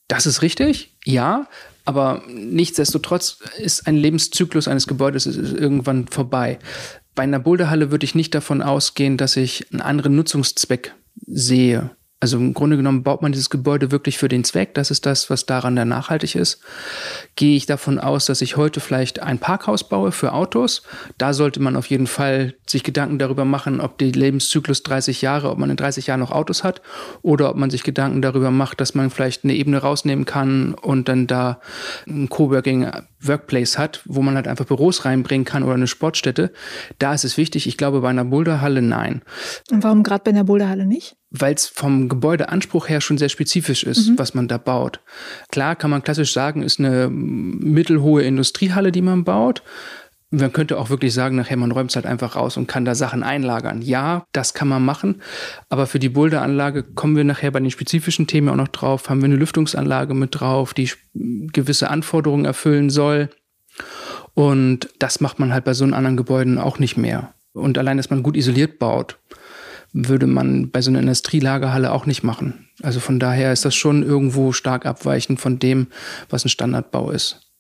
Das 0.09 0.27
ist 0.27 0.43
richtig, 0.43 0.97
ja. 1.05 1.49
Aber 1.85 2.23
nichtsdestotrotz 2.29 3.39
ist 3.59 3.87
ein 3.87 3.97
Lebenszyklus 3.97 4.69
eines 4.69 4.87
Gebäudes 4.87 5.27
irgendwann 5.27 6.09
vorbei. 6.09 6.59
Bei 7.15 7.23
einer 7.25 7.39
Boulderhalle 7.39 7.91
würde 7.91 8.05
ich 8.05 8.15
nicht 8.15 8.35
davon 8.35 8.63
ausgehen, 8.63 9.17
dass 9.17 9.37
ich 9.37 9.71
einen 9.73 9.83
anderen 9.83 10.17
Nutzungszweck 10.17 10.95
sehe. 11.27 11.91
Also 12.25 12.39
im 12.39 12.55
Grunde 12.55 12.79
genommen 12.79 13.03
baut 13.03 13.21
man 13.21 13.33
dieses 13.33 13.51
Gebäude 13.51 13.91
wirklich 13.91 14.17
für 14.17 14.29
den 14.29 14.45
Zweck. 14.45 14.73
Das 14.73 14.91
ist 14.91 15.05
das, 15.05 15.29
was 15.29 15.45
daran 15.45 15.77
dann 15.77 15.89
nachhaltig 15.89 16.37
ist. 16.37 16.59
Gehe 17.37 17.55
ich 17.55 17.67
davon 17.67 17.99
aus, 17.99 18.25
dass 18.25 18.41
ich 18.41 18.57
heute 18.57 18.81
vielleicht 18.81 19.21
ein 19.21 19.39
Parkhaus 19.39 19.87
baue 19.87 20.11
für 20.11 20.33
Autos. 20.33 20.85
Da 21.19 21.35
sollte 21.35 21.61
man 21.61 21.77
auf 21.77 21.85
jeden 21.85 22.07
Fall 22.07 22.55
sich 22.67 22.83
Gedanken 22.83 23.19
darüber 23.19 23.45
machen, 23.45 23.79
ob 23.79 23.99
der 23.99 24.09
Lebenszyklus 24.09 24.83
30 24.85 25.21
Jahre, 25.21 25.51
ob 25.51 25.59
man 25.59 25.69
in 25.69 25.77
30 25.77 26.07
Jahren 26.07 26.21
noch 26.21 26.33
Autos 26.33 26.65
hat 26.65 26.81
oder 27.21 27.51
ob 27.51 27.57
man 27.57 27.69
sich 27.69 27.83
Gedanken 27.83 28.23
darüber 28.23 28.51
macht, 28.51 28.81
dass 28.81 28.95
man 28.95 29.11
vielleicht 29.11 29.45
eine 29.45 29.53
Ebene 29.53 29.77
rausnehmen 29.77 30.25
kann 30.25 30.73
und 30.73 31.11
dann 31.11 31.27
da 31.27 31.61
ein 32.07 32.31
Coworking 32.31 32.91
Workplace 33.27 33.79
hat, 33.79 34.03
wo 34.05 34.23
man 34.23 34.35
halt 34.37 34.49
einfach 34.49 34.67
Büros 34.67 35.05
reinbringen 35.05 35.45
kann 35.45 35.63
oder 35.63 35.75
eine 35.75 35.87
Sportstätte. 35.87 36.53
Da 36.99 37.15
ist 37.15 37.25
es 37.25 37.37
wichtig. 37.37 37.67
Ich 37.67 37.77
glaube, 37.77 38.01
bei 38.01 38.09
einer 38.09 38.25
Boulderhalle 38.25 38.83
nein. 38.83 39.23
Und 39.71 39.83
warum 39.83 40.03
gerade 40.03 40.25
bei 40.25 40.31
einer 40.31 40.45
Boulderhalle 40.45 40.87
nicht? 40.87 41.17
weil 41.37 41.55
es 41.55 41.67
vom 41.67 42.09
Gebäudeanspruch 42.09 42.89
her 42.89 43.01
schon 43.01 43.19
sehr 43.19 43.29
spezifisch 43.29 43.83
ist, 43.83 44.11
mhm. 44.11 44.19
was 44.19 44.35
man 44.35 44.47
da 44.47 44.57
baut. 44.57 45.01
Klar 45.51 45.75
kann 45.75 45.91
man 45.91 46.03
klassisch 46.03 46.33
sagen, 46.33 46.63
ist 46.63 46.79
eine 46.79 47.09
mittelhohe 47.11 48.23
Industriehalle, 48.23 48.93
die 48.93 49.03
man 49.03 49.25
baut. 49.25 49.65
Man 50.37 50.53
könnte 50.53 50.79
auch 50.79 50.91
wirklich 50.91 51.15
sagen, 51.15 51.37
nachher 51.37 51.57
man 51.57 51.71
räumt 51.71 51.91
es 51.91 51.97
halt 51.97 52.07
einfach 52.07 52.35
raus 52.37 52.57
und 52.57 52.67
kann 52.67 52.85
da 52.85 52.95
Sachen 52.95 53.23
einlagern. 53.23 53.83
Ja, 53.83 54.27
das 54.33 54.53
kann 54.55 54.69
man 54.69 54.85
machen, 54.85 55.23
aber 55.69 55.87
für 55.87 55.99
die 55.99 56.09
Boulderanlage 56.09 56.83
kommen 56.83 57.17
wir 57.17 57.25
nachher 57.25 57.51
bei 57.51 57.61
den 57.61 57.71
spezifischen 57.71 58.27
Themen 58.27 58.49
auch 58.49 58.57
noch 58.57 58.69
drauf. 58.69 59.09
Haben 59.09 59.21
wir 59.21 59.27
eine 59.27 59.37
Lüftungsanlage 59.37 60.15
mit 60.15 60.41
drauf, 60.41 60.75
die 60.75 60.91
gewisse 61.15 61.91
Anforderungen 61.91 62.45
erfüllen 62.45 62.91
soll. 62.91 63.31
Und 64.35 64.89
das 64.99 65.21
macht 65.21 65.39
man 65.39 65.53
halt 65.53 65.65
bei 65.65 65.75
so 65.75 65.85
anderen 65.85 66.17
Gebäuden 66.17 66.59
auch 66.59 66.79
nicht 66.79 66.97
mehr. 66.97 67.35
Und 67.53 67.79
allein, 67.79 67.97
dass 67.97 68.11
man 68.11 68.23
gut 68.23 68.37
isoliert 68.37 68.79
baut, 68.79 69.19
würde 69.93 70.27
man 70.27 70.71
bei 70.71 70.83
so 70.83 70.91
einer 70.91 70.99
Industrielagerhalle 70.99 71.93
auch 71.93 72.05
nicht 72.05 72.25
machen. 72.25 72.69
Also 72.83 72.99
von 72.99 73.21
daher 73.21 73.53
ist 73.53 73.65
das 73.65 73.77
schon 73.77 74.03
irgendwo 74.03 74.53
stark 74.53 74.87
abweichend 74.87 75.41
von 75.41 75.61
dem, 75.61 75.87
was 76.29 76.45
ein 76.45 76.49
Standardbau 76.49 77.13
ist. 77.13 77.53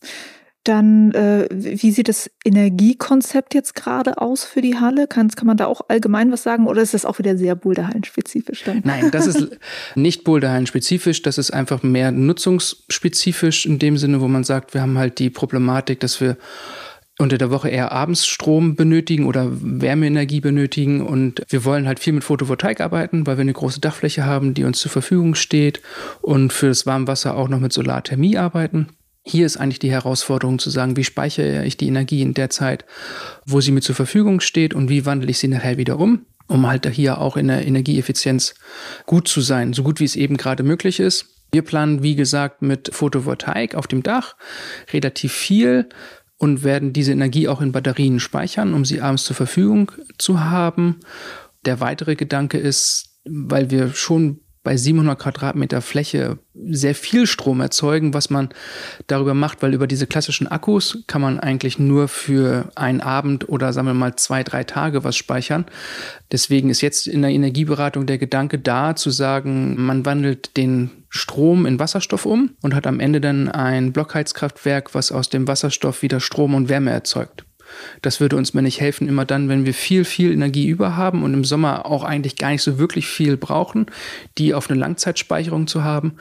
Dann, 0.64 1.12
äh, 1.12 1.46
wie 1.50 1.90
sieht 1.90 2.08
das 2.08 2.30
Energiekonzept 2.42 3.54
jetzt 3.54 3.74
gerade 3.74 4.16
aus 4.16 4.44
für 4.44 4.62
die 4.62 4.78
Halle? 4.78 5.06
Kann, 5.06 5.28
kann 5.28 5.46
man 5.46 5.58
da 5.58 5.66
auch 5.66 5.82
allgemein 5.88 6.32
was 6.32 6.42
sagen 6.42 6.66
oder 6.66 6.80
ist 6.80 6.94
das 6.94 7.04
auch 7.04 7.18
wieder 7.18 7.36
sehr 7.36 7.54
Boulderhallen-spezifisch? 7.54 8.64
Nein, 8.82 9.10
das 9.10 9.26
ist 9.26 9.58
nicht 9.94 10.24
Boulderhallen-spezifisch, 10.24 11.20
das 11.20 11.36
ist 11.36 11.50
einfach 11.50 11.82
mehr 11.82 12.12
nutzungsspezifisch 12.12 13.66
in 13.66 13.78
dem 13.78 13.98
Sinne, 13.98 14.22
wo 14.22 14.28
man 14.28 14.42
sagt, 14.42 14.72
wir 14.72 14.80
haben 14.80 14.96
halt 14.96 15.18
die 15.18 15.28
Problematik, 15.28 16.00
dass 16.00 16.22
wir 16.22 16.38
unter 17.18 17.38
der 17.38 17.50
Woche 17.50 17.68
eher 17.68 17.92
abends 17.92 18.26
Strom 18.26 18.74
benötigen 18.74 19.26
oder 19.26 19.48
Wärmeenergie 19.50 20.40
benötigen 20.40 21.06
und 21.06 21.42
wir 21.48 21.64
wollen 21.64 21.86
halt 21.86 22.00
viel 22.00 22.12
mit 22.12 22.24
Photovoltaik 22.24 22.80
arbeiten, 22.80 23.26
weil 23.26 23.36
wir 23.36 23.42
eine 23.42 23.52
große 23.52 23.80
Dachfläche 23.80 24.24
haben, 24.24 24.54
die 24.54 24.64
uns 24.64 24.80
zur 24.80 24.90
Verfügung 24.90 25.34
steht 25.34 25.80
und 26.22 26.52
für 26.52 26.68
das 26.68 26.86
Warmwasser 26.86 27.36
auch 27.36 27.48
noch 27.48 27.60
mit 27.60 27.72
Solarthermie 27.72 28.36
arbeiten. 28.36 28.88
Hier 29.26 29.46
ist 29.46 29.56
eigentlich 29.56 29.78
die 29.78 29.90
Herausforderung 29.90 30.58
zu 30.58 30.68
sagen, 30.68 30.96
wie 30.98 31.04
speichere 31.04 31.64
ich 31.64 31.78
die 31.78 31.88
Energie 31.88 32.20
in 32.20 32.34
der 32.34 32.50
Zeit, 32.50 32.84
wo 33.46 33.60
sie 33.62 33.72
mir 33.72 33.80
zur 33.80 33.94
Verfügung 33.94 34.40
steht 34.40 34.74
und 34.74 34.90
wie 34.90 35.06
wandle 35.06 35.30
ich 35.30 35.38
sie 35.38 35.48
nachher 35.48 35.78
wieder 35.78 35.98
um, 35.98 36.26
um 36.46 36.66
halt 36.66 36.86
hier 36.86 37.18
auch 37.18 37.38
in 37.38 37.48
der 37.48 37.66
Energieeffizienz 37.66 38.54
gut 39.06 39.26
zu 39.26 39.40
sein, 39.40 39.72
so 39.72 39.82
gut 39.82 39.98
wie 39.98 40.04
es 40.04 40.16
eben 40.16 40.36
gerade 40.36 40.62
möglich 40.62 41.00
ist. 41.00 41.34
Wir 41.52 41.62
planen, 41.62 42.02
wie 42.02 42.16
gesagt, 42.16 42.60
mit 42.60 42.90
Photovoltaik 42.92 43.74
auf 43.76 43.86
dem 43.86 44.02
Dach 44.02 44.36
relativ 44.92 45.32
viel 45.32 45.88
und 46.36 46.62
werden 46.62 46.92
diese 46.92 47.12
Energie 47.12 47.48
auch 47.48 47.62
in 47.62 47.72
Batterien 47.72 48.20
speichern, 48.20 48.74
um 48.74 48.84
sie 48.84 49.00
abends 49.00 49.24
zur 49.24 49.36
Verfügung 49.36 49.90
zu 50.18 50.40
haben. 50.40 51.00
Der 51.64 51.80
weitere 51.80 52.14
Gedanke 52.16 52.58
ist, 52.58 53.20
weil 53.24 53.70
wir 53.70 53.94
schon 53.94 54.40
bei 54.64 54.76
700 54.76 55.18
Quadratmeter 55.18 55.82
Fläche 55.82 56.38
sehr 56.54 56.94
viel 56.94 57.26
Strom 57.26 57.60
erzeugen, 57.60 58.14
was 58.14 58.30
man 58.30 58.48
darüber 59.06 59.34
macht, 59.34 59.62
weil 59.62 59.74
über 59.74 59.86
diese 59.86 60.06
klassischen 60.06 60.48
Akkus 60.48 61.04
kann 61.06 61.20
man 61.20 61.38
eigentlich 61.38 61.78
nur 61.78 62.08
für 62.08 62.70
einen 62.74 63.02
Abend 63.02 63.48
oder 63.48 63.72
sagen 63.72 63.86
wir 63.86 63.94
mal 63.94 64.16
zwei, 64.16 64.42
drei 64.42 64.64
Tage 64.64 65.04
was 65.04 65.16
speichern. 65.16 65.66
Deswegen 66.32 66.70
ist 66.70 66.80
jetzt 66.80 67.06
in 67.06 67.20
der 67.20 67.30
Energieberatung 67.30 68.06
der 68.06 68.18
Gedanke 68.18 68.58
da 68.58 68.96
zu 68.96 69.10
sagen, 69.10 69.76
man 69.84 70.06
wandelt 70.06 70.56
den 70.56 70.90
Strom 71.10 71.66
in 71.66 71.78
Wasserstoff 71.78 72.24
um 72.24 72.56
und 72.62 72.74
hat 72.74 72.86
am 72.86 73.00
Ende 73.00 73.20
dann 73.20 73.48
ein 73.48 73.92
Blockheizkraftwerk, 73.92 74.94
was 74.94 75.12
aus 75.12 75.28
dem 75.28 75.46
Wasserstoff 75.46 76.02
wieder 76.02 76.20
Strom 76.20 76.54
und 76.54 76.70
Wärme 76.70 76.90
erzeugt. 76.90 77.44
Das 78.02 78.20
würde 78.20 78.36
uns 78.36 78.54
nicht 78.62 78.80
helfen, 78.80 79.08
immer 79.08 79.24
dann, 79.24 79.48
wenn 79.48 79.66
wir 79.66 79.74
viel, 79.74 80.04
viel 80.04 80.32
Energie 80.32 80.68
über 80.68 80.96
haben 80.96 81.22
und 81.22 81.34
im 81.34 81.44
Sommer 81.44 81.86
auch 81.86 82.04
eigentlich 82.04 82.36
gar 82.36 82.50
nicht 82.50 82.62
so 82.62 82.78
wirklich 82.78 83.06
viel 83.06 83.36
brauchen, 83.36 83.86
die 84.38 84.54
auf 84.54 84.70
eine 84.70 84.78
Langzeitspeicherung 84.78 85.66
zu 85.66 85.84
haben. 85.84 86.14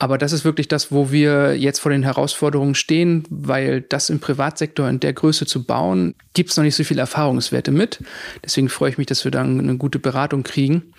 Aber 0.00 0.16
das 0.16 0.32
ist 0.32 0.46
wirklich 0.46 0.66
das, 0.66 0.90
wo 0.90 1.12
wir 1.12 1.58
jetzt 1.58 1.78
vor 1.78 1.92
den 1.92 2.02
Herausforderungen 2.02 2.74
stehen, 2.74 3.24
weil 3.28 3.82
das 3.82 4.08
im 4.08 4.18
Privatsektor 4.18 4.88
in 4.88 4.98
der 4.98 5.12
Größe 5.12 5.44
zu 5.44 5.64
bauen, 5.64 6.14
gibt 6.32 6.50
es 6.50 6.56
noch 6.56 6.64
nicht 6.64 6.74
so 6.74 6.84
viele 6.84 7.02
Erfahrungswerte 7.02 7.70
mit. 7.70 8.02
Deswegen 8.42 8.70
freue 8.70 8.88
ich 8.90 8.98
mich, 8.98 9.06
dass 9.06 9.24
wir 9.24 9.30
da 9.30 9.42
eine 9.42 9.76
gute 9.76 9.98
Beratung 9.98 10.42
kriegen, 10.42 10.94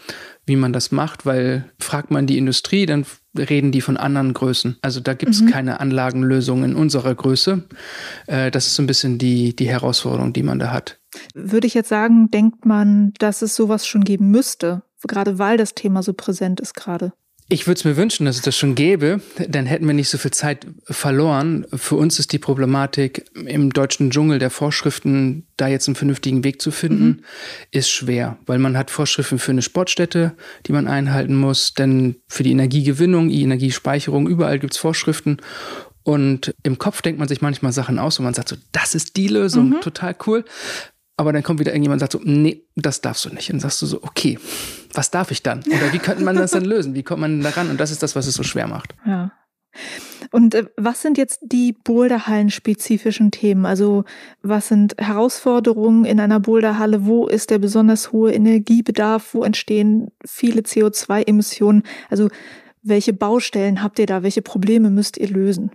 wie 0.45 0.55
man 0.55 0.71
das 0.71 0.91
macht, 0.91 1.25
weil 1.25 1.65
fragt 1.79 2.11
man 2.11 2.27
die 2.27 2.37
Industrie, 2.37 2.85
dann 2.85 3.07
reden 3.35 3.71
die 3.71 3.81
von 3.81 3.97
anderen 3.97 4.35
Größen. 4.35 4.77
Also 4.83 4.99
da 4.99 5.15
gibt 5.15 5.33
es 5.33 5.41
mhm. 5.41 5.47
keine 5.47 5.79
Anlagenlösung 5.79 6.63
in 6.63 6.75
unserer 6.75 7.15
Größe. 7.15 7.63
Äh, 8.27 8.51
das 8.51 8.67
ist 8.67 8.75
so 8.75 8.83
ein 8.83 8.87
bisschen 8.87 9.17
die, 9.17 9.55
die 9.55 9.67
Herausforderung, 9.67 10.31
die 10.31 10.43
man 10.43 10.59
da 10.59 10.71
hat. 10.71 10.99
Würde 11.33 11.65
ich 11.65 11.73
jetzt 11.73 11.89
sagen, 11.89 12.29
denkt 12.29 12.67
man, 12.67 13.13
dass 13.17 13.41
es 13.41 13.55
sowas 13.55 13.87
schon 13.87 14.03
geben 14.03 14.29
müsste, 14.29 14.83
gerade 15.07 15.39
weil 15.39 15.57
das 15.57 15.73
Thema 15.73 16.03
so 16.03 16.13
präsent 16.13 16.59
ist 16.59 16.75
gerade? 16.75 17.13
Ich 17.51 17.67
würde 17.67 17.79
es 17.79 17.83
mir 17.83 17.97
wünschen, 17.97 18.25
dass 18.25 18.37
es 18.37 18.43
das 18.43 18.55
schon 18.55 18.75
gäbe, 18.75 19.19
dann 19.45 19.65
hätten 19.65 19.85
wir 19.85 19.93
nicht 19.93 20.07
so 20.07 20.17
viel 20.17 20.31
Zeit 20.31 20.65
verloren. 20.85 21.65
Für 21.73 21.97
uns 21.97 22.17
ist 22.17 22.31
die 22.31 22.39
Problematik 22.39 23.25
im 23.45 23.73
deutschen 23.73 24.09
Dschungel 24.09 24.39
der 24.39 24.49
Vorschriften, 24.49 25.45
da 25.57 25.67
jetzt 25.67 25.89
einen 25.89 25.95
vernünftigen 25.95 26.45
Weg 26.45 26.61
zu 26.61 26.71
finden, 26.71 27.05
mhm. 27.05 27.23
ist 27.71 27.89
schwer, 27.89 28.37
weil 28.45 28.57
man 28.57 28.77
hat 28.77 28.89
Vorschriften 28.89 29.37
für 29.37 29.51
eine 29.51 29.63
Sportstätte, 29.63 30.31
die 30.65 30.71
man 30.71 30.87
einhalten 30.87 31.35
muss, 31.35 31.73
denn 31.73 32.15
für 32.29 32.43
die 32.43 32.51
Energiegewinnung, 32.51 33.27
die 33.27 33.41
Energiespeicherung, 33.41 34.29
überall 34.29 34.57
gibt 34.57 34.71
es 34.71 34.79
Vorschriften. 34.79 35.35
Und 36.03 36.55
im 36.63 36.77
Kopf 36.77 37.01
denkt 37.01 37.19
man 37.19 37.27
sich 37.27 37.41
manchmal 37.41 37.73
Sachen 37.73 37.99
aus 37.99 38.17
und 38.17 38.23
man 38.23 38.33
sagt 38.33 38.47
so, 38.47 38.55
das 38.71 38.95
ist 38.95 39.17
die 39.17 39.27
Lösung, 39.27 39.71
mhm. 39.71 39.81
total 39.81 40.15
cool. 40.25 40.45
Aber 41.17 41.33
dann 41.33 41.43
kommt 41.43 41.59
wieder 41.59 41.73
irgendjemand 41.73 42.01
und 42.01 42.11
sagt 42.11 42.13
so, 42.13 42.21
nee, 42.23 42.63
das 42.77 43.01
darfst 43.01 43.25
du 43.25 43.29
nicht. 43.29 43.49
Und 43.49 43.55
dann 43.55 43.69
sagst 43.69 43.81
du 43.81 43.87
so, 43.87 44.01
okay, 44.03 44.39
was 44.93 45.11
darf 45.11 45.31
ich 45.31 45.43
dann? 45.43 45.59
Oder 45.59 45.93
wie 45.93 45.99
könnte 45.99 46.23
man 46.23 46.35
das 46.35 46.51
dann 46.51 46.65
lösen? 46.65 46.93
Wie 46.93 47.03
kommt 47.03 47.21
man 47.21 47.41
daran? 47.41 47.69
Und 47.69 47.79
das 47.79 47.91
ist 47.91 48.03
das, 48.03 48.15
was 48.15 48.27
es 48.27 48.35
so 48.35 48.43
schwer 48.43 48.67
macht. 48.67 48.95
Ja. 49.05 49.31
Und 50.31 50.55
äh, 50.55 50.65
was 50.77 51.01
sind 51.01 51.17
jetzt 51.17 51.39
die 51.43 51.73
Boulderhallen-spezifischen 51.73 53.31
Themen? 53.31 53.65
Also 53.65 54.03
was 54.41 54.67
sind 54.67 54.95
Herausforderungen 54.97 56.05
in 56.05 56.19
einer 56.19 56.39
Boulderhalle? 56.39 57.05
Wo 57.05 57.27
ist 57.27 57.49
der 57.49 57.59
besonders 57.59 58.11
hohe 58.11 58.33
Energiebedarf? 58.33 59.33
Wo 59.33 59.43
entstehen 59.43 60.11
viele 60.25 60.61
CO2-Emissionen? 60.61 61.83
Also 62.09 62.29
welche 62.83 63.13
Baustellen 63.13 63.83
habt 63.83 63.99
ihr 63.99 64.05
da? 64.05 64.23
Welche 64.23 64.41
Probleme 64.41 64.89
müsst 64.89 65.17
ihr 65.17 65.29
lösen? 65.29 65.71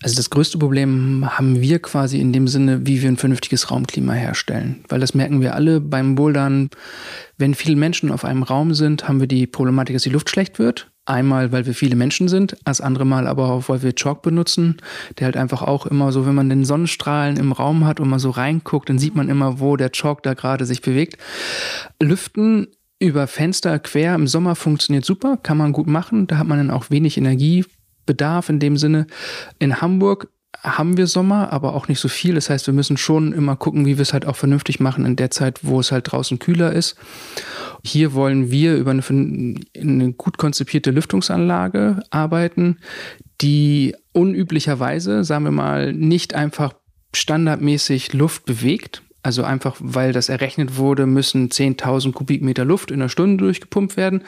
Also 0.00 0.14
das 0.14 0.30
größte 0.30 0.58
Problem 0.58 1.24
haben 1.28 1.60
wir 1.60 1.80
quasi 1.80 2.20
in 2.20 2.32
dem 2.32 2.46
Sinne, 2.46 2.86
wie 2.86 3.02
wir 3.02 3.08
ein 3.08 3.16
vernünftiges 3.16 3.70
Raumklima 3.72 4.12
herstellen. 4.12 4.84
Weil 4.88 5.00
das 5.00 5.12
merken 5.12 5.40
wir 5.40 5.56
alle 5.56 5.80
beim 5.80 6.14
Bouldern. 6.14 6.70
Wenn 7.36 7.54
viele 7.54 7.74
Menschen 7.74 8.12
auf 8.12 8.24
einem 8.24 8.44
Raum 8.44 8.74
sind, 8.74 9.08
haben 9.08 9.18
wir 9.18 9.26
die 9.26 9.48
Problematik, 9.48 9.96
dass 9.96 10.04
die 10.04 10.10
Luft 10.10 10.30
schlecht 10.30 10.60
wird. 10.60 10.88
Einmal, 11.04 11.50
weil 11.50 11.66
wir 11.66 11.74
viele 11.74 11.96
Menschen 11.96 12.28
sind, 12.28 12.56
das 12.64 12.80
andere 12.80 13.06
Mal 13.06 13.26
aber 13.26 13.50
auch, 13.50 13.68
weil 13.70 13.82
wir 13.82 13.94
Chalk 13.94 14.22
benutzen, 14.22 14.76
der 15.18 15.24
halt 15.24 15.38
einfach 15.38 15.62
auch 15.62 15.86
immer 15.86 16.12
so, 16.12 16.26
wenn 16.26 16.34
man 16.34 16.50
den 16.50 16.66
Sonnenstrahlen 16.66 17.38
im 17.38 17.52
Raum 17.52 17.86
hat 17.86 17.98
und 17.98 18.10
mal 18.10 18.18
so 18.18 18.28
reinguckt, 18.28 18.90
dann 18.90 18.98
sieht 18.98 19.14
man 19.14 19.30
immer, 19.30 19.58
wo 19.58 19.76
der 19.76 19.90
Chalk 19.90 20.22
da 20.22 20.34
gerade 20.34 20.66
sich 20.66 20.82
bewegt. 20.82 21.16
Lüften 22.00 22.68
über 23.00 23.26
Fenster 23.26 23.78
quer 23.78 24.14
im 24.14 24.26
Sommer 24.26 24.54
funktioniert 24.54 25.04
super, 25.04 25.38
kann 25.38 25.56
man 25.56 25.72
gut 25.72 25.86
machen. 25.86 26.26
Da 26.26 26.36
hat 26.36 26.46
man 26.46 26.58
dann 26.58 26.70
auch 26.70 26.90
wenig 26.90 27.16
Energie 27.16 27.64
Bedarf 28.08 28.48
in 28.48 28.58
dem 28.58 28.76
Sinne. 28.76 29.06
In 29.60 29.80
Hamburg 29.80 30.28
haben 30.62 30.96
wir 30.96 31.06
Sommer, 31.06 31.52
aber 31.52 31.74
auch 31.74 31.86
nicht 31.86 32.00
so 32.00 32.08
viel. 32.08 32.34
Das 32.34 32.50
heißt, 32.50 32.66
wir 32.66 32.74
müssen 32.74 32.96
schon 32.96 33.32
immer 33.32 33.54
gucken, 33.54 33.86
wie 33.86 33.96
wir 33.96 34.02
es 34.02 34.12
halt 34.12 34.26
auch 34.26 34.34
vernünftig 34.34 34.80
machen 34.80 35.04
in 35.04 35.14
der 35.14 35.30
Zeit, 35.30 35.60
wo 35.62 35.78
es 35.78 35.92
halt 35.92 36.10
draußen 36.10 36.40
kühler 36.40 36.72
ist. 36.72 36.96
Hier 37.84 38.12
wollen 38.12 38.50
wir 38.50 38.74
über 38.74 38.90
eine, 38.90 39.02
eine 39.80 40.12
gut 40.14 40.36
konzipierte 40.36 40.90
Lüftungsanlage 40.90 42.02
arbeiten, 42.10 42.78
die 43.40 43.94
unüblicherweise, 44.12 45.22
sagen 45.22 45.44
wir 45.44 45.52
mal, 45.52 45.92
nicht 45.92 46.34
einfach 46.34 46.74
standardmäßig 47.14 48.12
Luft 48.14 48.44
bewegt, 48.44 49.02
also 49.28 49.42
einfach, 49.42 49.76
weil 49.78 50.14
das 50.14 50.30
errechnet 50.30 50.78
wurde, 50.78 51.04
müssen 51.04 51.50
10.000 51.50 52.12
Kubikmeter 52.12 52.64
Luft 52.64 52.90
in 52.90 53.02
einer 53.02 53.10
Stunde 53.10 53.44
durchgepumpt 53.44 53.98
werden, 53.98 54.22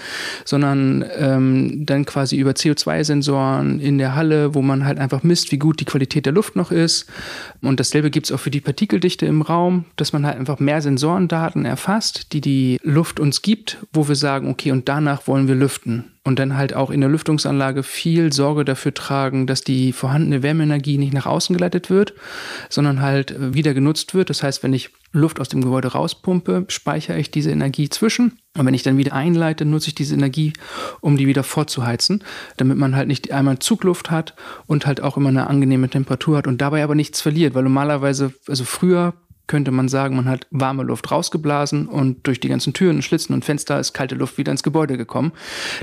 sondern 0.44 1.06
ähm, 1.16 1.86
dann 1.86 2.04
quasi 2.04 2.36
über 2.36 2.50
CO2-Sensoren 2.50 3.80
in 3.80 3.96
der 3.96 4.14
Halle, 4.14 4.54
wo 4.54 4.60
man 4.60 4.84
halt 4.84 4.98
einfach 4.98 5.22
misst, 5.22 5.52
wie 5.52 5.58
gut 5.58 5.80
die 5.80 5.86
Qualität 5.86 6.26
der 6.26 6.34
Luft 6.34 6.54
noch 6.54 6.70
ist. 6.70 7.06
Und 7.62 7.80
dasselbe 7.80 8.10
gibt 8.10 8.26
es 8.26 8.32
auch 8.32 8.40
für 8.40 8.50
die 8.50 8.60
Partikeldichte 8.60 9.24
im 9.24 9.40
Raum, 9.40 9.86
dass 9.96 10.12
man 10.12 10.26
halt 10.26 10.36
einfach 10.36 10.58
mehr 10.58 10.82
Sensorendaten 10.82 11.64
erfasst, 11.64 12.34
die 12.34 12.42
die 12.42 12.78
Luft 12.82 13.20
uns 13.20 13.40
gibt, 13.40 13.78
wo 13.94 14.06
wir 14.06 14.16
sagen, 14.16 14.50
okay, 14.50 14.70
und 14.70 14.86
danach 14.86 15.26
wollen 15.26 15.48
wir 15.48 15.54
lüften 15.54 16.04
und 16.22 16.38
dann 16.38 16.56
halt 16.56 16.74
auch 16.74 16.90
in 16.90 17.00
der 17.00 17.08
Lüftungsanlage 17.08 17.82
viel 17.82 18.32
Sorge 18.32 18.64
dafür 18.64 18.92
tragen, 18.92 19.46
dass 19.46 19.62
die 19.62 19.92
vorhandene 19.92 20.42
Wärmeenergie 20.42 20.98
nicht 20.98 21.14
nach 21.14 21.26
außen 21.26 21.56
geleitet 21.56 21.88
wird, 21.88 22.12
sondern 22.68 23.00
halt 23.00 23.30
äh, 23.30 23.54
wieder 23.54 23.72
genutzt 23.72 24.14
wird. 24.14 24.28
Das 24.28 24.42
heißt, 24.42 24.62
wenn 24.62 24.74
ich 24.74 24.90
Luft 25.12 25.40
aus 25.40 25.48
dem 25.48 25.62
Gebäude 25.62 25.88
rauspumpe, 25.88 26.66
speichere 26.68 27.18
ich 27.18 27.30
diese 27.30 27.50
Energie 27.50 27.88
zwischen. 27.88 28.38
Und 28.56 28.66
wenn 28.66 28.74
ich 28.74 28.82
dann 28.82 28.98
wieder 28.98 29.14
einleite, 29.14 29.64
nutze 29.64 29.88
ich 29.88 29.94
diese 29.94 30.14
Energie, 30.14 30.52
um 31.00 31.16
die 31.16 31.26
wieder 31.26 31.42
vorzuheizen, 31.42 32.22
damit 32.58 32.76
man 32.76 32.94
halt 32.94 33.08
nicht 33.08 33.32
einmal 33.32 33.58
Zugluft 33.58 34.10
hat 34.10 34.34
und 34.66 34.86
halt 34.86 35.00
auch 35.00 35.16
immer 35.16 35.30
eine 35.30 35.46
angenehme 35.46 35.88
Temperatur 35.88 36.36
hat 36.36 36.46
und 36.46 36.60
dabei 36.60 36.84
aber 36.84 36.94
nichts 36.94 37.20
verliert, 37.20 37.54
weil 37.54 37.64
normalerweise, 37.64 38.34
also 38.46 38.64
früher 38.64 39.14
könnte 39.50 39.72
man 39.72 39.88
sagen, 39.88 40.14
man 40.14 40.26
hat 40.26 40.46
warme 40.52 40.84
Luft 40.84 41.10
rausgeblasen 41.10 41.88
und 41.88 42.24
durch 42.28 42.38
die 42.38 42.48
ganzen 42.48 42.72
Türen, 42.72 43.02
Schlitzen 43.02 43.34
und 43.34 43.44
Fenster 43.44 43.80
ist 43.80 43.92
kalte 43.92 44.14
Luft 44.14 44.38
wieder 44.38 44.52
ins 44.52 44.62
Gebäude 44.62 44.96
gekommen. 44.96 45.32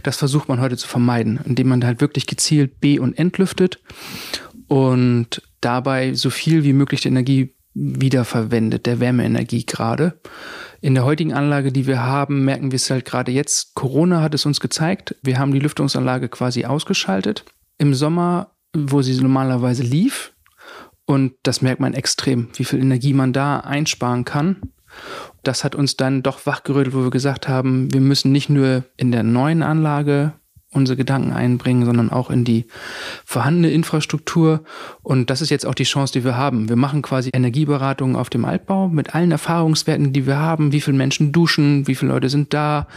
Das 0.03 0.15
versucht 0.15 0.47
man 0.47 0.61
heute 0.61 0.77
zu 0.77 0.87
vermeiden, 0.87 1.37
indem 1.43 1.67
man 1.67 1.83
halt 1.83 1.99
wirklich 1.99 2.27
gezielt 2.27 2.79
B- 2.79 2.97
und 2.97 3.19
entlüftet 3.19 3.81
und 4.69 5.41
dabei 5.59 6.13
so 6.13 6.29
viel 6.29 6.63
wie 6.63 6.71
möglich 6.71 7.01
die 7.01 7.09
Energie 7.09 7.55
wiederverwendet, 7.73 8.85
der 8.85 9.01
Wärmeenergie 9.01 9.65
gerade. 9.65 10.17
In 10.79 10.95
der 10.95 11.03
heutigen 11.03 11.33
Anlage, 11.33 11.73
die 11.73 11.87
wir 11.87 12.01
haben, 12.01 12.45
merken 12.45 12.71
wir 12.71 12.77
es 12.77 12.89
halt 12.89 13.03
gerade 13.03 13.33
jetzt. 13.33 13.75
Corona 13.75 14.21
hat 14.21 14.33
es 14.33 14.45
uns 14.45 14.61
gezeigt. 14.61 15.13
Wir 15.23 15.39
haben 15.39 15.51
die 15.51 15.59
Lüftungsanlage 15.59 16.29
quasi 16.29 16.63
ausgeschaltet. 16.63 17.43
Im 17.77 17.93
Sommer, 17.93 18.51
wo 18.73 19.01
sie 19.01 19.19
normalerweise 19.21 19.83
lief, 19.83 20.31
und 21.07 21.33
das 21.43 21.61
merkt 21.61 21.79
man 21.79 21.93
extrem, 21.93 22.49
wie 22.55 22.65
viel 22.65 22.79
Energie 22.79 23.13
man 23.13 23.33
da 23.33 23.61
einsparen 23.61 24.25
kann. 24.25 24.57
Das 25.41 25.63
hat 25.63 25.73
uns 25.73 25.95
dann 25.95 26.21
doch 26.21 26.45
wachgerüttelt, 26.45 26.93
wo 26.93 27.03
wir 27.03 27.11
gesagt 27.11 27.47
haben, 27.47 27.91
wir 27.93 28.01
müssen 28.01 28.31
nicht 28.31 28.49
nur 28.49 28.83
in 28.97 29.11
der 29.11 29.23
neuen 29.23 29.63
Anlage 29.63 30.33
unsere 30.69 30.97
Gedanken 30.97 31.31
einbringen, 31.31 31.85
sondern 31.85 32.11
auch 32.11 32.29
in 32.29 32.43
die 32.43 32.65
vorhandene 33.25 33.71
Infrastruktur. 33.71 34.65
Und 35.01 35.29
das 35.29 35.41
ist 35.41 35.49
jetzt 35.49 35.65
auch 35.65 35.75
die 35.75 35.85
Chance, 35.85 36.11
die 36.11 36.25
wir 36.25 36.35
haben. 36.35 36.67
Wir 36.67 36.75
machen 36.75 37.01
quasi 37.01 37.29
Energieberatungen 37.33 38.17
auf 38.17 38.29
dem 38.29 38.43
Altbau 38.43 38.89
mit 38.89 39.15
allen 39.15 39.31
Erfahrungswerten, 39.31 40.11
die 40.11 40.27
wir 40.27 40.37
haben. 40.37 40.73
Wie 40.73 40.81
viele 40.81 40.97
Menschen 40.97 41.31
duschen, 41.31 41.87
wie 41.87 41.95
viele 41.95 42.11
Leute 42.11 42.29
sind 42.29 42.53
da. 42.53 42.87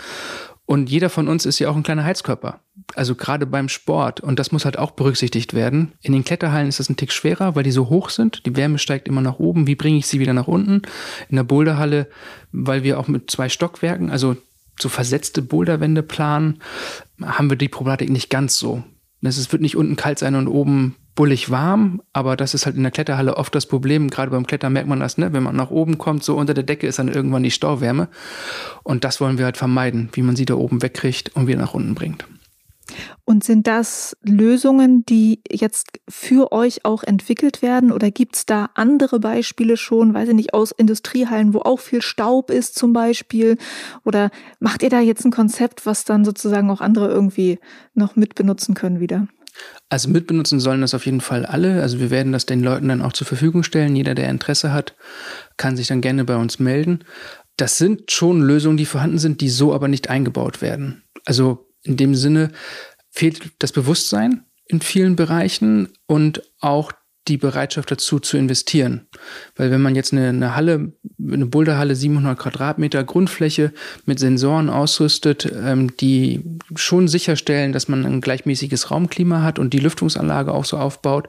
Und 0.71 0.89
jeder 0.89 1.11
von 1.11 1.27
uns 1.27 1.47
ist 1.47 1.59
ja 1.59 1.69
auch 1.69 1.75
ein 1.75 1.83
kleiner 1.83 2.05
Heizkörper. 2.05 2.61
Also 2.95 3.17
gerade 3.17 3.45
beim 3.45 3.69
Sport. 3.69 4.21
Und 4.21 4.39
das 4.39 4.53
muss 4.53 4.65
halt 4.65 4.79
auch 4.79 4.93
berücksichtigt 4.93 5.53
werden. 5.53 5.95
In 6.01 6.13
den 6.13 6.23
Kletterhallen 6.23 6.69
ist 6.69 6.79
das 6.79 6.89
ein 6.89 6.95
Tick 6.95 7.11
schwerer, 7.11 7.57
weil 7.57 7.65
die 7.65 7.73
so 7.73 7.89
hoch 7.89 8.09
sind. 8.09 8.47
Die 8.47 8.55
Wärme 8.55 8.79
steigt 8.79 9.09
immer 9.09 9.21
nach 9.21 9.41
oben. 9.41 9.67
Wie 9.67 9.75
bringe 9.75 9.99
ich 9.99 10.07
sie 10.07 10.21
wieder 10.21 10.33
nach 10.33 10.47
unten? 10.47 10.83
In 11.29 11.35
der 11.35 11.43
Boulderhalle, 11.43 12.07
weil 12.53 12.85
wir 12.85 13.01
auch 13.01 13.09
mit 13.09 13.33
zwei 13.33 13.49
Stockwerken, 13.49 14.13
also 14.13 14.37
so 14.79 14.89
versetzte 14.89 15.43
Boulderwände 15.43 16.05
planen, 16.05 16.61
haben 17.21 17.51
wir 17.51 17.57
die 17.57 17.69
Problematik 17.69 18.09
nicht 18.09 18.31
ganz 18.31 18.57
so. 18.57 18.85
Es 19.23 19.51
wird 19.51 19.63
nicht 19.63 19.77
unten 19.77 19.97
kalt 19.97 20.21
sein 20.21 20.37
und 20.37 20.47
oben 20.47 20.95
bullig 21.14 21.51
warm, 21.51 22.03
aber 22.12 22.37
das 22.37 22.55
ist 22.55 22.66
halt 22.66 22.77
in 22.77 22.83
der 22.83 22.92
Kletterhalle 22.92 23.37
oft 23.37 23.55
das 23.55 23.66
Problem. 23.66 24.09
Gerade 24.09 24.31
beim 24.31 24.46
Klettern 24.46 24.73
merkt 24.73 24.88
man 24.88 25.01
das, 25.01 25.18
ne? 25.18 25.33
wenn 25.33 25.42
man 25.42 25.57
nach 25.57 25.70
oben 25.70 25.99
kommt, 25.99 26.25
so 26.25 26.37
unter 26.37 26.55
der 26.55 26.64
Decke 26.64 26.87
ist 26.87 26.99
dann 26.99 27.09
irgendwann 27.09 27.42
die 27.42 27.51
Stauwärme. 27.51 28.09
Und 28.83 29.05
das 29.05 29.20
wollen 29.20 29.38
wir 29.38 29.44
halt 29.44 29.57
vermeiden, 29.57 30.09
wie 30.12 30.23
man 30.23 30.37
sie 30.37 30.46
da 30.46 30.55
oben 30.55 30.83
wegkriegt 30.83 31.35
und 31.37 31.46
wieder 31.46 31.61
nach 31.61 31.75
unten 31.75 31.94
bringt. 31.94 32.27
Und 33.25 33.44
sind 33.44 33.66
das 33.66 34.16
Lösungen, 34.23 35.05
die 35.07 35.40
jetzt 35.49 36.01
für 36.09 36.53
euch 36.53 36.85
auch 36.85 37.03
entwickelt 37.03 37.62
werden? 37.62 37.92
Oder 37.92 38.11
gibt 38.11 38.37
es 38.37 38.46
da 38.46 38.70
andere 38.75 39.20
Beispiele 39.20 39.77
schon, 39.77 40.14
weiß 40.14 40.31
ich 40.31 40.35
nicht, 40.35 40.55
aus 40.55 40.73
Industriehallen, 40.73 41.55
wo 41.55 41.61
auch 41.61 41.79
viel 41.79 42.03
Staub 42.03 42.51
ist 42.51 42.77
zum 42.77 42.92
Beispiel? 42.92 43.57
Oder 44.05 44.31
macht 44.59 44.83
ihr 44.83 44.90
da 44.90 45.01
jetzt 45.01 45.25
ein 45.25 45.31
Konzept, 45.31 45.87
was 45.87 46.05
dann 46.05 46.25
sozusagen 46.25 46.70
auch 46.70 46.81
andere 46.81 47.09
irgendwie 47.09 47.59
noch 47.94 48.16
mitbenutzen 48.16 48.75
können 48.75 49.01
wieder? 49.01 49.29
Also 49.89 50.09
mitbenutzen 50.09 50.61
sollen 50.61 50.81
das 50.81 50.95
auf 50.95 51.07
jeden 51.07 51.21
Fall 51.21 51.45
alle. 51.45 51.83
Also 51.83 51.99
wir 52.01 52.11
werden 52.11 52.33
das 52.33 52.47
den 52.47 52.63
Leuten 52.63 52.89
dann 52.89 53.03
auch 53.03 53.13
zur 53.13 53.27
Verfügung 53.27 53.63
stellen. 53.63 53.97
Jeder, 53.97 54.15
der 54.15 54.29
Interesse 54.29 54.73
hat, 54.73 54.95
kann 55.57 55.77
sich 55.77 55.89
dann 55.89 56.01
gerne 56.01 56.25
bei 56.25 56.37
uns 56.37 56.59
melden. 56.59 57.05
Das 57.57 57.79
sind 57.79 58.11
schon 58.11 58.41
Lösungen, 58.41 58.77
die 58.77 58.87
vorhanden 58.87 59.19
sind, 59.19 59.41
die 59.41 59.51
so 59.51 59.75
aber 59.75 59.89
nicht 59.89 60.09
eingebaut 60.09 60.63
werden. 60.63 61.03
Also 61.25 61.69
in 61.83 61.97
dem 61.97 62.15
Sinne 62.15 62.51
fehlt 63.11 63.53
das 63.59 63.73
Bewusstsein 63.73 64.45
in 64.67 64.81
vielen 64.81 65.17
Bereichen 65.17 65.89
und 66.07 66.43
auch 66.61 66.93
die 67.29 67.37
Bereitschaft 67.37 67.91
dazu 67.91 68.19
zu 68.19 68.37
investieren. 68.37 69.07
Weil 69.55 69.71
wenn 69.71 69.83
man 69.83 69.95
jetzt 69.95 70.13
eine, 70.13 70.29
eine 70.29 70.57
Halle, 70.57 70.93
eine 71.21 71.47
Boulderhalle 71.47 71.95
700 71.95 72.39
Quadratmeter 72.39 73.05
Grundfläche 73.05 73.73
mit 74.07 74.19
Sensoren 74.19 74.71
ausrüstet, 74.71 75.51
ähm, 75.55 75.97
die 75.99 76.43
schon 76.75 77.09
sicherstellen, 77.09 77.73
dass 77.73 77.89
man 77.89 78.07
ein 78.07 78.21
gleichmäßiges 78.21 78.91
Raumklima 78.91 79.43
hat 79.43 79.59
und 79.59 79.75
die 79.75 79.79
Lüftungsanlage 79.79 80.53
auch 80.53 80.65
so 80.65 80.79
aufbaut, 80.79 81.29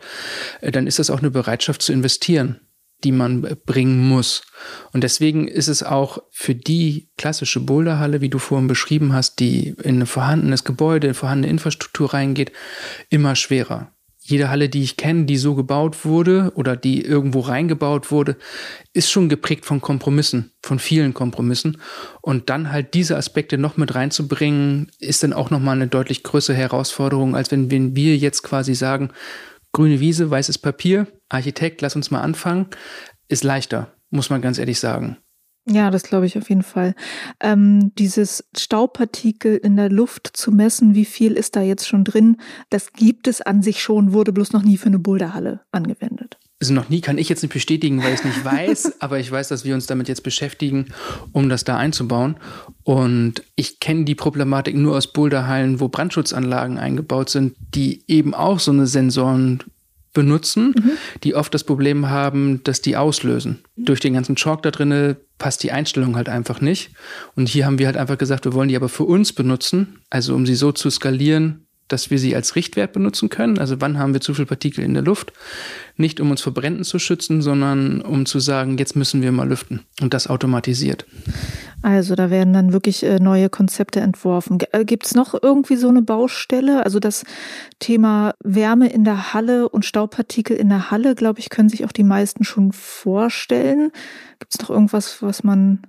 äh, 0.61 0.71
dann 0.71 0.87
ist 0.87 0.99
das 0.99 1.09
auch 1.09 1.19
eine 1.19 1.31
Bereitschaft 1.31 1.81
zu 1.81 1.91
investieren 1.91 2.61
die 3.03 3.11
man 3.11 3.41
bringen 3.65 4.07
muss. 4.07 4.43
Und 4.93 5.03
deswegen 5.03 5.47
ist 5.47 5.67
es 5.67 5.83
auch 5.83 6.19
für 6.29 6.55
die 6.55 7.09
klassische 7.17 7.59
Boulderhalle, 7.59 8.21
wie 8.21 8.29
du 8.29 8.37
vorhin 8.37 8.67
beschrieben 8.67 9.13
hast, 9.13 9.39
die 9.39 9.75
in 9.83 10.01
ein 10.01 10.05
vorhandenes 10.05 10.63
Gebäude, 10.63 11.07
in 11.07 11.13
vorhandene 11.13 11.51
Infrastruktur 11.51 12.13
reingeht, 12.13 12.51
immer 13.09 13.35
schwerer. 13.35 13.91
Jede 14.23 14.51
Halle, 14.51 14.69
die 14.69 14.83
ich 14.83 14.97
kenne, 14.97 15.25
die 15.25 15.37
so 15.37 15.55
gebaut 15.55 16.05
wurde 16.05 16.51
oder 16.55 16.77
die 16.77 17.03
irgendwo 17.03 17.39
reingebaut 17.39 18.11
wurde, 18.11 18.37
ist 18.93 19.09
schon 19.09 19.29
geprägt 19.29 19.65
von 19.65 19.81
Kompromissen, 19.81 20.51
von 20.61 20.77
vielen 20.77 21.15
Kompromissen. 21.15 21.81
Und 22.21 22.51
dann 22.51 22.71
halt 22.71 22.93
diese 22.93 23.17
Aspekte 23.17 23.57
noch 23.57 23.77
mit 23.77 23.95
reinzubringen, 23.95 24.91
ist 24.99 25.23
dann 25.23 25.33
auch 25.33 25.49
nochmal 25.49 25.75
eine 25.75 25.87
deutlich 25.87 26.21
größere 26.21 26.55
Herausforderung, 26.55 27.35
als 27.35 27.49
wenn 27.51 27.95
wir 27.95 28.15
jetzt 28.15 28.43
quasi 28.43 28.75
sagen, 28.75 29.09
grüne 29.71 29.99
Wiese, 29.99 30.29
weißes 30.29 30.59
Papier, 30.59 31.07
Architekt, 31.27 31.81
lass 31.81 31.95
uns 31.95 32.11
mal 32.11 32.21
anfangen, 32.21 32.67
ist 33.27 33.43
leichter, 33.43 33.91
muss 34.11 34.29
man 34.29 34.41
ganz 34.41 34.59
ehrlich 34.59 34.79
sagen. 34.79 35.17
Ja, 35.69 35.91
das 35.91 36.03
glaube 36.03 36.25
ich 36.25 36.37
auf 36.37 36.49
jeden 36.49 36.63
Fall. 36.63 36.95
Ähm, 37.39 37.93
dieses 37.95 38.43
Staubpartikel 38.57 39.57
in 39.57 39.77
der 39.77 39.89
Luft 39.89 40.31
zu 40.33 40.51
messen, 40.51 40.95
wie 40.95 41.05
viel 41.05 41.33
ist 41.33 41.55
da 41.55 41.61
jetzt 41.61 41.87
schon 41.87 42.03
drin, 42.03 42.37
das 42.69 42.93
gibt 42.93 43.27
es 43.27 43.41
an 43.41 43.61
sich 43.61 43.81
schon, 43.81 44.11
wurde 44.11 44.33
bloß 44.33 44.53
noch 44.53 44.63
nie 44.63 44.77
für 44.77 44.87
eine 44.87 44.99
Boulderhalle 44.99 45.61
angewendet. 45.71 46.37
Also 46.59 46.75
noch 46.75 46.89
nie 46.89 47.01
kann 47.01 47.17
ich 47.17 47.27
jetzt 47.27 47.41
nicht 47.41 47.53
bestätigen, 47.53 48.03
weil 48.03 48.13
ich 48.13 48.19
es 48.19 48.25
nicht 48.25 48.45
weiß, 48.45 49.01
aber 49.01 49.19
ich 49.19 49.31
weiß, 49.31 49.49
dass 49.49 49.65
wir 49.65 49.75
uns 49.75 49.85
damit 49.85 50.07
jetzt 50.07 50.23
beschäftigen, 50.23 50.87
um 51.31 51.49
das 51.49 51.63
da 51.63 51.77
einzubauen. 51.77 52.37
Und 52.83 53.43
ich 53.55 53.79
kenne 53.79 54.05
die 54.05 54.15
Problematik 54.15 54.75
nur 54.75 54.95
aus 54.95 55.11
Boulderhallen, 55.11 55.79
wo 55.79 55.89
Brandschutzanlagen 55.89 56.77
eingebaut 56.77 57.29
sind, 57.29 57.55
die 57.73 58.03
eben 58.07 58.33
auch 58.33 58.59
so 58.59 58.71
eine 58.71 58.87
Sensoren 58.87 59.63
benutzen, 60.13 60.75
mhm. 60.77 60.91
die 61.23 61.35
oft 61.35 61.53
das 61.53 61.63
Problem 61.63 62.09
haben, 62.09 62.63
dass 62.63 62.81
die 62.81 62.97
auslösen. 62.97 63.59
Durch 63.75 63.99
den 63.99 64.13
ganzen 64.13 64.35
Chalk 64.35 64.61
da 64.61 64.71
drinne 64.71 65.17
passt 65.41 65.63
die 65.63 65.71
Einstellung 65.71 66.15
halt 66.15 66.29
einfach 66.29 66.61
nicht. 66.61 66.91
Und 67.35 67.49
hier 67.49 67.65
haben 67.65 67.79
wir 67.79 67.87
halt 67.87 67.97
einfach 67.97 68.19
gesagt, 68.19 68.45
wir 68.45 68.53
wollen 68.53 68.69
die 68.69 68.75
aber 68.75 68.89
für 68.89 69.05
uns 69.05 69.33
benutzen, 69.33 69.99
also 70.11 70.35
um 70.35 70.45
sie 70.45 70.53
so 70.53 70.71
zu 70.71 70.91
skalieren, 70.91 71.65
dass 71.91 72.09
wir 72.09 72.19
sie 72.19 72.35
als 72.35 72.55
Richtwert 72.55 72.93
benutzen 72.93 73.29
können. 73.29 73.57
Also 73.57 73.81
wann 73.81 73.97
haben 73.97 74.13
wir 74.13 74.21
zu 74.21 74.33
viel 74.33 74.45
Partikel 74.45 74.83
in 74.83 74.93
der 74.93 75.03
Luft? 75.03 75.33
Nicht 75.97 76.19
um 76.19 76.31
uns 76.31 76.41
vor 76.41 76.53
Bränden 76.53 76.83
zu 76.83 76.99
schützen, 76.99 77.41
sondern 77.41 78.01
um 78.01 78.25
zu 78.25 78.39
sagen, 78.39 78.77
jetzt 78.77 78.95
müssen 78.95 79.21
wir 79.21 79.31
mal 79.31 79.47
lüften. 79.47 79.81
Und 80.01 80.13
das 80.13 80.27
automatisiert. 80.27 81.05
Also 81.81 82.15
da 82.15 82.29
werden 82.29 82.53
dann 82.53 82.73
wirklich 82.73 83.03
äh, 83.03 83.19
neue 83.19 83.49
Konzepte 83.49 84.01
entworfen. 84.01 84.59
Äh, 84.71 84.85
Gibt 84.85 85.05
es 85.05 85.15
noch 85.15 85.33
irgendwie 85.41 85.77
so 85.77 85.89
eine 85.89 86.01
Baustelle? 86.01 86.85
Also 86.85 86.99
das 86.99 87.23
Thema 87.79 88.33
Wärme 88.43 88.89
in 88.89 89.03
der 89.03 89.33
Halle 89.33 89.67
und 89.67 89.85
Staubpartikel 89.85 90.55
in 90.55 90.69
der 90.69 90.91
Halle, 90.91 91.15
glaube 91.15 91.39
ich, 91.39 91.49
können 91.49 91.69
sich 91.69 91.83
auch 91.85 91.91
die 91.91 92.03
meisten 92.03 92.43
schon 92.43 92.71
vorstellen. 92.71 93.91
Gibt 94.39 94.53
es 94.53 94.61
noch 94.61 94.69
irgendwas, 94.69 95.21
was 95.21 95.43
man, 95.43 95.81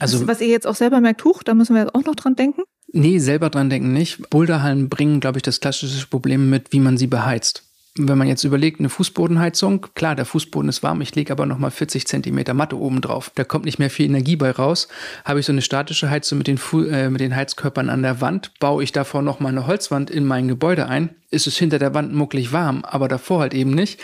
also, 0.00 0.26
was, 0.26 0.40
ihr 0.40 0.48
jetzt 0.48 0.66
auch 0.66 0.74
selber 0.74 1.00
merkt, 1.00 1.24
huch, 1.24 1.42
da 1.42 1.54
müssen 1.54 1.74
wir 1.74 1.94
auch 1.94 2.04
noch 2.04 2.14
dran 2.14 2.36
denken? 2.36 2.62
Nee, 2.92 3.18
selber 3.18 3.50
dran 3.50 3.70
denken 3.70 3.92
nicht. 3.92 4.30
Boulderhallen 4.30 4.88
bringen, 4.88 5.20
glaube 5.20 5.38
ich, 5.38 5.42
das 5.42 5.60
klassische 5.60 6.06
Problem 6.06 6.50
mit, 6.50 6.72
wie 6.72 6.80
man 6.80 6.96
sie 6.96 7.06
beheizt. 7.06 7.62
Wenn 7.98 8.18
man 8.18 8.28
jetzt 8.28 8.44
überlegt, 8.44 8.78
eine 8.78 8.90
Fußbodenheizung, 8.90 9.86
klar, 9.94 10.14
der 10.14 10.26
Fußboden 10.26 10.68
ist 10.68 10.82
warm, 10.82 11.00
ich 11.00 11.14
lege 11.14 11.32
aber 11.32 11.46
nochmal 11.46 11.70
40 11.70 12.06
Zentimeter 12.06 12.52
Matte 12.52 12.78
oben 12.78 13.00
drauf. 13.00 13.32
Da 13.34 13.42
kommt 13.42 13.64
nicht 13.64 13.78
mehr 13.78 13.88
viel 13.88 14.04
Energie 14.06 14.36
bei 14.36 14.50
raus. 14.50 14.88
Habe 15.24 15.40
ich 15.40 15.46
so 15.46 15.52
eine 15.52 15.62
statische 15.62 16.10
Heizung 16.10 16.38
mit 16.38 16.46
den, 16.46 16.58
Fu 16.58 16.82
äh, 16.82 17.08
mit 17.08 17.22
den 17.22 17.34
Heizkörpern 17.34 17.88
an 17.88 18.02
der 18.02 18.20
Wand, 18.20 18.52
baue 18.60 18.82
ich 18.82 18.92
davor 18.92 19.22
nochmal 19.22 19.52
eine 19.52 19.66
Holzwand 19.66 20.10
in 20.10 20.26
mein 20.26 20.46
Gebäude 20.46 20.88
ein, 20.88 21.16
ist 21.30 21.46
es 21.46 21.56
hinter 21.56 21.78
der 21.78 21.94
Wand 21.94 22.12
mucklig 22.12 22.52
warm, 22.52 22.84
aber 22.84 23.08
davor 23.08 23.40
halt 23.40 23.54
eben 23.54 23.70
nicht. 23.70 23.98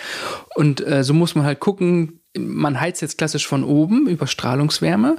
Und 0.54 0.86
äh, 0.86 1.04
so 1.04 1.12
muss 1.12 1.34
man 1.34 1.44
halt 1.44 1.60
gucken, 1.60 2.21
man 2.38 2.80
heizt 2.80 3.02
jetzt 3.02 3.18
klassisch 3.18 3.46
von 3.46 3.62
oben 3.62 4.06
über 4.06 4.26
Strahlungswärme. 4.26 5.16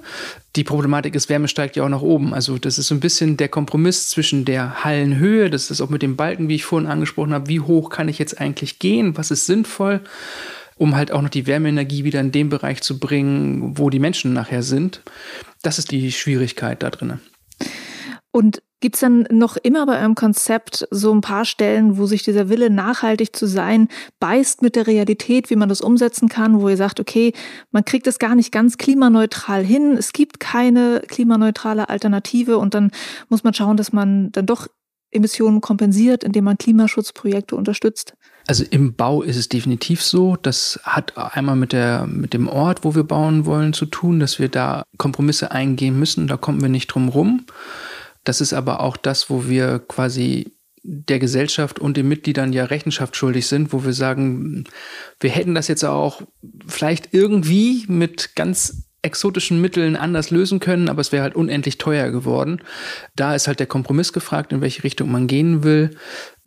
Die 0.56 0.64
Problematik 0.64 1.14
ist, 1.16 1.30
Wärme 1.30 1.48
steigt 1.48 1.76
ja 1.76 1.84
auch 1.86 1.90
nach 1.90 2.02
oben. 2.02 2.34
Also 2.34 2.58
das 2.58 2.78
ist 2.78 2.88
so 2.88 2.96
ein 2.96 3.00
bisschen 3.00 3.38
der 3.38 3.50
Kompromiss 3.50 4.10
zwischen 4.10 4.46
der 4.46 4.84
Hallenhöhe, 4.84 5.50
das 5.50 5.70
ist 5.70 5.82
auch 5.82 5.90
mit 5.90 6.02
dem 6.02 6.16
Balken, 6.16 6.50
wie 6.50 6.56
ich 6.56 6.66
vorhin 6.66 6.90
angesprochen 6.90 7.34
habe, 7.34 7.50
wie 7.50 7.60
hoch 7.60 7.90
kann 7.90 8.10
ich 8.10 8.18
jetzt 8.18 8.40
eigentlich 8.40 8.80
gehen, 8.80 9.16
was 9.18 9.32
ist 9.32 9.46
sinnvoll, 9.46 10.02
um 10.76 10.96
halt 10.96 11.12
auch 11.12 11.22
noch 11.22 11.30
die 11.30 11.46
Wärmeenergie 11.46 12.04
wieder 12.04 12.20
in 12.20 12.32
den 12.32 12.50
Bereich 12.50 12.82
zu 12.82 13.00
bringen, 13.00 13.78
wo 13.78 13.90
die 13.90 14.00
Menschen 14.00 14.34
nachher 14.34 14.64
sind. 14.64 15.02
Das 15.62 15.78
ist 15.78 15.92
die 15.92 16.12
Schwierigkeit 16.12 16.82
da 16.82 16.90
drin. 16.90 17.20
Und 18.32 18.64
Gibt 18.84 18.96
es 18.96 19.00
dann 19.00 19.26
noch 19.32 19.56
immer 19.56 19.86
bei 19.86 19.98
eurem 19.98 20.14
Konzept 20.14 20.86
so 20.92 21.14
ein 21.14 21.22
paar 21.22 21.46
Stellen, 21.46 21.98
wo 21.98 22.06
sich 22.06 22.22
dieser 22.22 22.50
Wille, 22.50 22.70
nachhaltig 22.70 23.34
zu 23.34 23.48
sein, 23.48 23.88
beißt 24.20 24.62
mit 24.62 24.76
der 24.76 24.88
Realität, 24.88 25.50
wie 25.50 25.56
man 25.56 25.70
das 25.70 25.80
umsetzen 25.80 26.28
kann, 26.28 26.60
wo 26.60 26.68
ihr 26.68 26.76
sagt, 26.76 27.00
okay, 27.00 27.32
man 27.72 27.86
kriegt 27.86 28.08
es 28.08 28.20
gar 28.20 28.36
nicht 28.36 28.52
ganz 28.52 28.78
klimaneutral 28.78 29.64
hin, 29.64 29.96
es 29.98 30.12
gibt 30.12 30.42
keine 30.42 31.02
klimaneutrale 31.08 31.88
Alternative 31.88 32.58
und 32.58 32.74
dann 32.74 32.92
muss 33.30 33.46
man 33.46 33.54
schauen, 33.54 33.78
dass 33.78 33.94
man 33.94 34.34
dann 34.34 34.48
doch 34.48 34.68
Emissionen 35.12 35.62
kompensiert, 35.62 36.26
indem 36.26 36.44
man 36.44 36.58
Klimaschutzprojekte 36.58 37.56
unterstützt? 37.56 38.16
Also 38.48 38.66
im 38.70 38.96
Bau 38.96 39.22
ist 39.22 39.38
es 39.38 39.48
definitiv 39.48 40.04
so. 40.04 40.36
Das 40.42 40.78
hat 40.84 41.18
einmal 41.18 41.56
mit, 41.56 41.72
der, 41.72 42.06
mit 42.06 42.34
dem 42.34 42.50
Ort, 42.50 42.84
wo 42.84 42.96
wir 42.96 43.06
bauen 43.06 43.46
wollen, 43.46 43.72
zu 43.72 43.86
tun, 43.86 44.20
dass 44.20 44.40
wir 44.40 44.50
da 44.50 44.84
Kompromisse 44.98 45.52
eingehen 45.52 45.98
müssen. 45.98 46.28
Da 46.28 46.36
kommen 46.36 46.62
wir 46.62 46.68
nicht 46.68 46.88
drum 46.88 47.08
rum. 47.08 47.46
Das 48.24 48.42
ist 48.42 48.54
aber 48.54 48.80
auch 48.80 48.98
das, 48.98 49.30
wo 49.30 49.48
wir 49.48 49.80
quasi 49.80 50.54
der 50.84 51.20
Gesellschaft 51.20 51.80
und 51.80 51.96
den 51.96 52.08
Mitgliedern 52.08 52.52
ja 52.52 52.66
Rechenschaft 52.66 53.16
schuldig 53.16 53.48
sind, 53.48 53.72
wo 53.72 53.86
wir 53.86 53.94
sagen, 53.94 54.66
wir 55.20 55.30
hätten 55.30 55.56
das 55.56 55.70
jetzt 55.70 55.86
auch 55.86 56.22
vielleicht 56.68 57.14
irgendwie 57.14 57.86
mit 57.88 58.36
ganz 58.36 58.90
exotischen 59.02 59.60
Mitteln 59.60 59.96
anders 59.96 60.32
lösen 60.32 60.60
können, 60.60 60.90
aber 60.90 61.02
es 61.02 61.12
wäre 61.12 61.24
halt 61.24 61.36
unendlich 61.36 61.78
teuer 61.78 62.10
geworden. 62.10 62.62
Da 63.16 63.36
ist 63.36 63.48
halt 63.48 63.60
der 63.60 63.68
Kompromiss 63.68 64.14
gefragt, 64.14 64.54
in 64.54 64.62
welche 64.62 64.84
Richtung 64.84 65.12
man 65.12 65.28
gehen 65.28 65.64
will. 65.64 65.92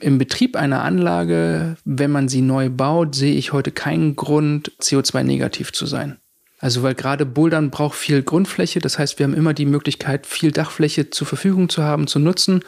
Im 0.00 0.18
Betrieb 0.18 0.56
einer 0.56 0.82
Anlage, 0.82 1.76
wenn 1.84 2.10
man 2.10 2.28
sie 2.28 2.40
neu 2.40 2.70
baut, 2.70 3.14
sehe 3.14 3.34
ich 3.34 3.52
heute 3.52 3.72
keinen 3.72 4.16
Grund, 4.16 4.72
CO2-negativ 4.80 5.72
zu 5.72 5.84
sein. 5.84 6.18
Also 6.66 6.82
weil 6.82 6.96
gerade 6.96 7.24
Bouldern 7.24 7.70
braucht 7.70 7.96
viel 7.96 8.24
Grundfläche, 8.24 8.80
das 8.80 8.98
heißt, 8.98 9.20
wir 9.20 9.24
haben 9.24 9.34
immer 9.34 9.54
die 9.54 9.66
Möglichkeit, 9.66 10.26
viel 10.26 10.50
Dachfläche 10.50 11.10
zur 11.10 11.24
Verfügung 11.24 11.68
zu 11.68 11.84
haben, 11.84 12.08
zu 12.08 12.18
nutzen. 12.18 12.64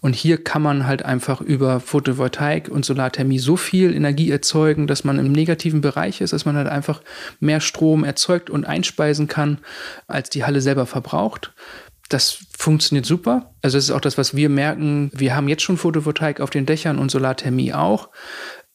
Und 0.00 0.16
hier 0.16 0.42
kann 0.42 0.60
man 0.60 0.88
halt 0.88 1.04
einfach 1.04 1.40
über 1.40 1.78
Photovoltaik 1.78 2.68
und 2.68 2.84
Solarthermie 2.84 3.38
so 3.38 3.56
viel 3.56 3.94
Energie 3.94 4.28
erzeugen, 4.28 4.88
dass 4.88 5.04
man 5.04 5.20
im 5.20 5.30
negativen 5.30 5.80
Bereich 5.80 6.20
ist, 6.20 6.32
dass 6.32 6.46
man 6.46 6.56
halt 6.56 6.66
einfach 6.66 7.00
mehr 7.38 7.60
Strom 7.60 8.02
erzeugt 8.02 8.50
und 8.50 8.64
einspeisen 8.64 9.28
kann, 9.28 9.58
als 10.08 10.30
die 10.30 10.42
Halle 10.44 10.60
selber 10.60 10.86
verbraucht. 10.86 11.52
Das 12.08 12.38
funktioniert 12.58 13.06
super. 13.06 13.54
Also 13.62 13.78
das 13.78 13.84
ist 13.84 13.92
auch 13.92 14.00
das, 14.00 14.18
was 14.18 14.34
wir 14.34 14.48
merken. 14.48 15.12
Wir 15.14 15.36
haben 15.36 15.46
jetzt 15.46 15.62
schon 15.62 15.76
Photovoltaik 15.76 16.40
auf 16.40 16.50
den 16.50 16.66
Dächern 16.66 16.98
und 16.98 17.12
Solarthermie 17.12 17.72
auch. 17.72 18.08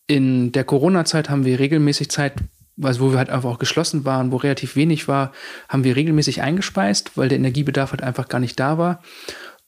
In 0.08 0.54
der 0.54 0.64
Corona-Zeit 0.64 1.30
haben 1.30 1.44
wir 1.44 1.60
regelmäßig 1.60 2.10
Zeit, 2.10 2.36
also 2.82 3.02
wo 3.02 3.12
wir 3.12 3.18
halt 3.18 3.30
einfach 3.30 3.50
auch 3.50 3.60
geschlossen 3.60 4.06
waren, 4.06 4.32
wo 4.32 4.38
relativ 4.38 4.76
wenig 4.76 5.08
war, 5.08 5.32
haben 5.70 5.84
wir 5.84 5.96
regelmäßig 5.96 6.42
eingespeist, 6.42 7.18
weil 7.18 7.30
der 7.30 7.38
Energiebedarf 7.38 7.92
halt 7.92 8.04
einfach 8.04 8.28
gar 8.28 8.40
nicht 8.40 8.60
da 8.60 8.78
war. 8.78 9.02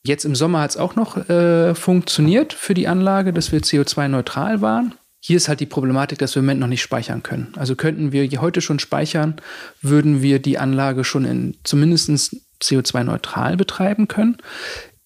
Jetzt 0.04 0.26
im 0.26 0.36
Sommer 0.36 0.62
hat 0.62 0.72
es 0.72 0.78
auch 0.78 0.96
noch 0.96 1.30
äh, 1.30 1.74
funktioniert 1.74 2.54
für 2.54 2.74
die 2.74 2.88
Anlage, 2.88 3.34
dass 3.34 3.52
wir 3.52 3.62
CO2-neutral 3.62 4.62
waren. 4.62 4.94
Hier 5.20 5.38
ist 5.38 5.48
halt 5.48 5.60
die 5.60 5.66
Problematik, 5.66 6.20
dass 6.20 6.36
wir 6.36 6.42
im 6.42 6.46
Moment 6.46 6.60
noch 6.60 6.68
nicht 6.68 6.84
speichern 6.84 7.24
können. 7.24 7.54
Also 7.56 7.76
könnten 7.76 8.12
wir 8.12 8.30
heute 8.42 8.62
schon 8.62 8.78
speichern, 8.78 9.38
würden 9.82 10.22
wir 10.22 10.38
die 10.38 10.60
Anlage 10.60 11.04
schon 11.04 11.26
in 11.26 11.58
zumindest 11.64 12.36
CO2-neutral 12.62 13.58
betreiben 13.58 14.08
können 14.08 14.38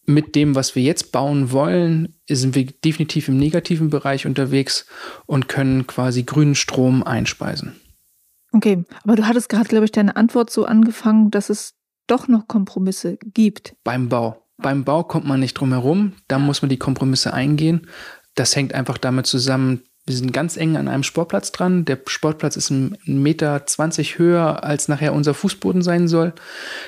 mit 0.09 0.35
dem, 0.35 0.55
was 0.55 0.75
wir 0.75 0.81
jetzt 0.81 1.12
bauen 1.12 1.51
wollen, 1.51 2.15
sind 2.27 2.55
wir 2.55 2.65
definitiv 2.65 3.27
im 3.27 3.38
negativen 3.38 3.89
Bereich 3.89 4.25
unterwegs 4.25 4.85
und 5.25 5.47
können 5.47 5.88
quasi 5.88 6.23
grünen 6.23 6.55
Strom 6.55 7.03
einspeisen. 7.03 7.79
Okay, 8.51 8.83
aber 9.03 9.15
du 9.15 9.27
hattest 9.27 9.49
gerade, 9.49 9.69
glaube 9.69 9.85
ich, 9.85 9.91
deine 9.91 10.15
Antwort 10.15 10.49
so 10.49 10.65
angefangen, 10.65 11.31
dass 11.31 11.49
es 11.49 11.75
doch 12.07 12.27
noch 12.27 12.47
Kompromisse 12.47 13.17
gibt. 13.23 13.75
Beim 13.83 14.09
Bau. 14.09 14.45
Beim 14.57 14.83
Bau 14.83 15.03
kommt 15.03 15.25
man 15.25 15.39
nicht 15.39 15.53
drum 15.53 15.71
herum, 15.71 16.13
da 16.27 16.39
muss 16.39 16.62
man 16.62 16.69
die 16.69 16.79
Kompromisse 16.79 17.33
eingehen. 17.33 17.88
Das 18.35 18.55
hängt 18.55 18.73
einfach 18.73 18.97
damit 18.97 19.27
zusammen, 19.27 19.83
wir 20.09 20.15
sind 20.15 20.33
ganz 20.33 20.57
eng 20.57 20.75
an 20.75 20.88
einem 20.88 21.03
Sportplatz 21.03 21.51
dran. 21.51 21.85
Der 21.85 21.99
Sportplatz 22.07 22.55
ist 22.55 22.71
ein 22.71 22.97
Meter 23.05 23.67
zwanzig 23.67 24.17
höher, 24.17 24.63
als 24.63 24.88
nachher 24.88 25.13
unser 25.13 25.35
Fußboden 25.35 25.83
sein 25.83 26.07
soll. 26.07 26.33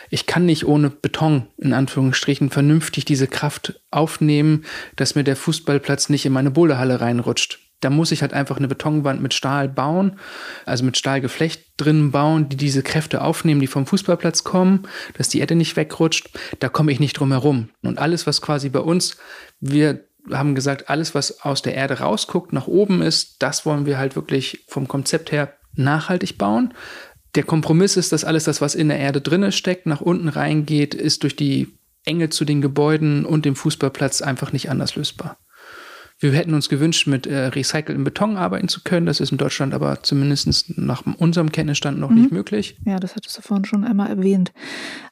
Ich 0.10 0.26
kann 0.26 0.48
nicht 0.48 0.66
ohne 0.66 0.90
Beton, 0.90 1.46
in 1.58 1.74
Anführungsstrichen, 1.74 2.50
vernünftig 2.50 3.06
diese 3.06 3.28
Kraft 3.28 3.80
aufnehmen, 3.92 4.66
dass 4.96 5.14
mir 5.14 5.24
der 5.24 5.36
Fußballplatz 5.36 6.10
nicht 6.10 6.26
in 6.26 6.34
meine 6.34 6.50
Boulderhalle 6.50 7.00
reinrutscht. 7.00 7.60
Da 7.82 7.90
muss 7.90 8.12
ich 8.12 8.22
halt 8.22 8.34
einfach 8.34 8.58
eine 8.58 8.68
Betonwand 8.68 9.22
mit 9.22 9.34
Stahl 9.34 9.68
bauen, 9.68 10.18
also 10.66 10.86
mit 10.86 10.98
Stahlgeflecht 10.98 11.74
drin 11.78 12.12
bauen, 12.12 12.48
die 12.48 12.58
diese 12.58 12.84
Kräfte 12.84 13.22
aufnehmen, 13.22 13.60
die 13.60 13.68
vom 13.68 13.86
Fußballplatz 13.86 14.44
kommen, 14.44 14.88
dass 15.18 15.30
die 15.30 15.40
Erde 15.40 15.56
nicht 15.56 15.76
wegrutscht. 15.76 16.30
Da 16.60 16.70
komme 16.70 16.92
ich 16.92 17.00
nicht 17.00 17.14
drum 17.14 17.32
herum. 17.32 17.70
Und 17.82 18.00
alles, 18.00 18.26
was 18.28 18.42
quasi 18.42 18.70
bei 18.70 18.80
uns, 18.80 19.18
wir 19.60 20.06
haben 20.32 20.56
gesagt, 20.56 20.90
alles, 20.90 21.16
was 21.16 21.42
aus 21.42 21.62
der 21.62 21.74
Erde 21.74 22.00
rausguckt, 22.00 22.54
nach 22.54 22.68
oben 22.68 23.02
ist, 23.02 23.38
das 23.40 23.66
wollen 23.66 23.86
wir 23.86 23.98
halt 23.98 24.16
wirklich 24.16 24.66
vom 24.68 24.88
Konzept 24.88 25.32
her 25.32 25.54
nachhaltig 25.74 26.38
bauen. 26.38 26.74
Der 27.36 27.44
Kompromiss 27.44 27.98
ist, 27.98 28.12
dass 28.12 28.24
alles 28.24 28.44
das, 28.44 28.62
was 28.62 28.76
in 28.76 28.90
der 28.90 29.00
Erde 29.00 29.22
drinne 29.22 29.52
steckt, 29.52 29.86
nach 29.86 30.02
unten 30.02 30.28
reingeht, 30.28 30.94
ist 30.94 31.24
durch 31.24 31.36
die 31.36 31.70
Enge 32.04 32.30
zu 32.30 32.46
den 32.46 32.62
Gebäuden 32.62 33.26
und 33.26 33.46
dem 33.46 33.56
Fußballplatz 33.56 34.22
einfach 34.22 34.52
nicht 34.52 34.70
anders 34.70 34.96
lösbar. 34.96 35.38
Wir 36.22 36.34
hätten 36.34 36.54
uns 36.54 36.70
gewünscht, 36.70 37.08
mit 37.08 37.26
äh, 37.26 37.48
recyceltem 37.48 38.04
Beton 38.04 38.38
arbeiten 38.38 38.68
zu 38.68 38.82
können. 38.84 39.08
Das 39.08 39.20
ist 39.20 39.32
in 39.32 39.40
Deutschland 39.40 39.74
aber 39.74 40.04
zumindest 40.04 40.78
nach 40.78 41.04
unserem 41.18 41.52
Kenntnisstand 41.52 42.00
noch 42.00 42.12
mhm. 42.12 42.22
nicht 42.22 42.32
möglich. 42.32 42.78
Ja, 42.86 43.00
das 43.00 43.16
hattest 43.16 43.40
du 43.40 43.42
vorhin 43.42 43.66
schon 43.66 43.84
einmal 43.84 44.10
erwähnt. 44.10 44.54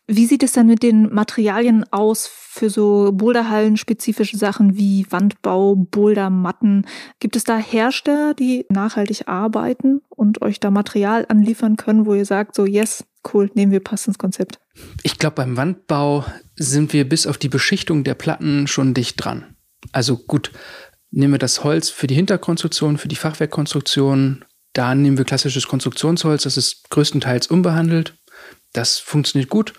Wie 0.05 0.27
sieht 0.27 0.43
es 0.43 0.51
denn 0.51 0.67
mit 0.67 0.83
den 0.83 1.11
Materialien 1.11 1.83
aus 1.91 2.29
für 2.31 2.69
so 2.69 3.11
Boulderhallen-spezifische 3.11 4.37
Sachen 4.37 4.77
wie 4.77 5.07
Wandbau, 5.09 5.75
Bouldermatten? 5.75 6.85
Gibt 7.19 7.35
es 7.35 7.43
da 7.43 7.57
Hersteller, 7.57 8.35
die 8.35 8.67
nachhaltig 8.69 9.27
arbeiten 9.27 10.01
und 10.09 10.43
euch 10.43 10.59
da 10.59 10.69
Material 10.69 11.25
anliefern 11.27 11.75
können, 11.75 12.05
wo 12.05 12.13
ihr 12.13 12.25
sagt, 12.25 12.53
so 12.53 12.67
yes, 12.67 13.03
cool, 13.33 13.49
nehmen 13.55 13.71
wir, 13.71 13.79
passt 13.79 14.07
ins 14.07 14.19
Konzept? 14.19 14.59
Ich 15.01 15.17
glaube, 15.17 15.37
beim 15.37 15.57
Wandbau 15.57 16.23
sind 16.55 16.93
wir 16.93 17.09
bis 17.09 17.25
auf 17.25 17.39
die 17.39 17.49
Beschichtung 17.49 18.03
der 18.03 18.13
Platten 18.13 18.67
schon 18.67 18.93
dicht 18.93 19.23
dran. 19.23 19.55
Also 19.91 20.17
gut, 20.17 20.51
nehmen 21.11 21.33
wir 21.33 21.39
das 21.39 21.63
Holz 21.63 21.89
für 21.89 22.07
die 22.07 22.15
Hinterkonstruktion, 22.15 22.97
für 22.97 23.07
die 23.07 23.15
Fachwerkkonstruktion. 23.15 24.45
Da 24.73 24.93
nehmen 24.95 25.17
wir 25.17 25.25
klassisches 25.25 25.67
Konstruktionsholz, 25.67 26.43
das 26.43 26.57
ist 26.57 26.89
größtenteils 26.89 27.47
unbehandelt. 27.47 28.15
Das 28.73 28.99
funktioniert 28.99 29.49
gut. 29.49 29.73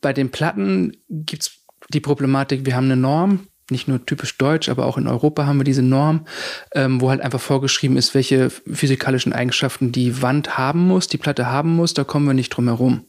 Bei 0.00 0.12
den 0.12 0.30
Platten 0.30 0.96
gibt 1.08 1.42
es 1.42 1.50
die 1.92 2.00
Problematik, 2.00 2.64
wir 2.64 2.76
haben 2.76 2.84
eine 2.84 2.96
Norm, 2.96 3.48
nicht 3.70 3.88
nur 3.88 4.04
typisch 4.04 4.36
deutsch, 4.38 4.68
aber 4.68 4.86
auch 4.86 4.98
in 4.98 5.06
Europa 5.06 5.46
haben 5.46 5.58
wir 5.58 5.64
diese 5.64 5.82
Norm, 5.82 6.26
ähm, 6.74 7.00
wo 7.00 7.10
halt 7.10 7.20
einfach 7.20 7.40
vorgeschrieben 7.40 7.96
ist, 7.96 8.14
welche 8.14 8.50
physikalischen 8.50 9.32
Eigenschaften 9.32 9.92
die 9.92 10.22
Wand 10.22 10.58
haben 10.58 10.86
muss, 10.86 11.06
die 11.06 11.18
Platte 11.18 11.46
haben 11.46 11.74
muss, 11.76 11.94
da 11.94 12.04
kommen 12.04 12.26
wir 12.26 12.34
nicht 12.34 12.50
drum 12.50 12.66
herum. 12.66 13.06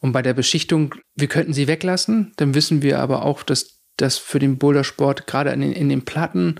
Und 0.00 0.12
bei 0.12 0.22
der 0.22 0.34
Beschichtung, 0.34 0.94
wir 1.14 1.28
könnten 1.28 1.52
sie 1.52 1.68
weglassen, 1.68 2.32
dann 2.36 2.54
wissen 2.54 2.82
wir 2.82 2.98
aber 2.98 3.24
auch, 3.24 3.42
dass 3.42 3.81
das 3.96 4.18
für 4.18 4.38
den 4.38 4.58
Bouldersport 4.58 5.26
gerade 5.26 5.50
in 5.50 5.60
den, 5.60 5.72
in 5.72 5.88
den 5.88 6.04
Platten 6.04 6.56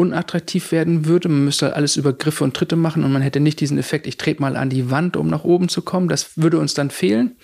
unattraktiv 0.00 0.72
werden 0.72 1.04
würde. 1.04 1.28
Man 1.28 1.44
müsste 1.44 1.66
halt 1.66 1.76
alles 1.76 1.96
über 1.96 2.14
Griffe 2.14 2.42
und 2.42 2.54
Tritte 2.54 2.76
machen 2.76 3.04
und 3.04 3.12
man 3.12 3.22
hätte 3.22 3.38
nicht 3.38 3.60
diesen 3.60 3.78
Effekt, 3.78 4.06
ich 4.06 4.16
trete 4.16 4.40
mal 4.40 4.56
an 4.56 4.70
die 4.70 4.90
Wand, 4.90 5.16
um 5.16 5.28
nach 5.28 5.44
oben 5.44 5.68
zu 5.68 5.82
kommen. 5.82 6.08
Das 6.08 6.38
würde 6.38 6.58
uns 6.58 6.72
dann 6.72 6.90
fehlen. 6.90 7.36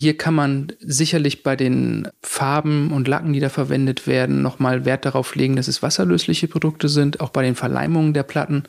Hier 0.00 0.16
kann 0.16 0.34
man 0.34 0.72
sicherlich 0.80 1.42
bei 1.44 1.54
den 1.54 2.08
Farben 2.20 2.90
und 2.90 3.06
Lacken, 3.06 3.32
die 3.32 3.40
da 3.40 3.48
verwendet 3.48 4.06
werden, 4.06 4.42
nochmal 4.42 4.84
Wert 4.84 5.04
darauf 5.04 5.34
legen, 5.34 5.56
dass 5.56 5.68
es 5.68 5.82
wasserlösliche 5.82 6.48
Produkte 6.48 6.88
sind, 6.88 7.20
auch 7.20 7.30
bei 7.30 7.42
den 7.42 7.54
Verleimungen 7.54 8.12
der 8.12 8.24
Platten. 8.24 8.64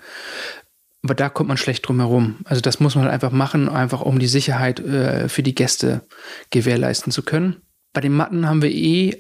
Aber 1.04 1.16
da 1.16 1.30
kommt 1.30 1.48
man 1.48 1.58
schlecht 1.58 1.88
drum 1.88 2.00
herum. 2.00 2.38
Also 2.44 2.62
das 2.62 2.80
muss 2.80 2.96
man 2.96 3.06
halt 3.06 3.14
einfach 3.14 3.32
machen, 3.32 3.70
einfach 3.70 4.02
um 4.02 4.20
die 4.20 4.28
Sicherheit 4.28 4.80
äh, 4.80 5.30
für 5.30 5.44
die 5.44 5.56
Gäste 5.56 6.02
gewährleisten 6.52 7.12
zu 7.12 7.24
können. 7.24 7.62
Bei 7.94 8.02
den 8.02 8.14
Matten 8.14 8.48
haben 8.48 8.62
wir 8.62 8.72
eh 8.72 9.18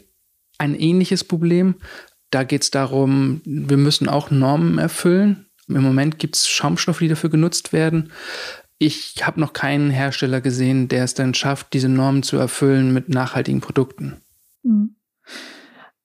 ein 0.59 0.75
ähnliches 0.75 1.23
Problem. 1.23 1.75
Da 2.29 2.43
geht 2.43 2.61
es 2.61 2.71
darum, 2.71 3.41
wir 3.43 3.77
müssen 3.77 4.07
auch 4.07 4.29
Normen 4.29 4.77
erfüllen. 4.77 5.47
Im 5.67 5.81
Moment 5.81 6.19
gibt 6.19 6.35
es 6.35 6.47
Schaumstoffe, 6.47 6.99
die 6.99 7.07
dafür 7.07 7.29
genutzt 7.29 7.73
werden. 7.73 8.11
Ich 8.77 9.15
habe 9.25 9.39
noch 9.39 9.53
keinen 9.53 9.89
Hersteller 9.89 10.41
gesehen, 10.41 10.87
der 10.87 11.03
es 11.03 11.13
dann 11.13 11.33
schafft, 11.33 11.73
diese 11.73 11.89
Normen 11.89 12.23
zu 12.23 12.37
erfüllen 12.37 12.93
mit 12.93 13.09
nachhaltigen 13.09 13.61
Produkten. 13.61 14.21
Mhm. 14.63 14.95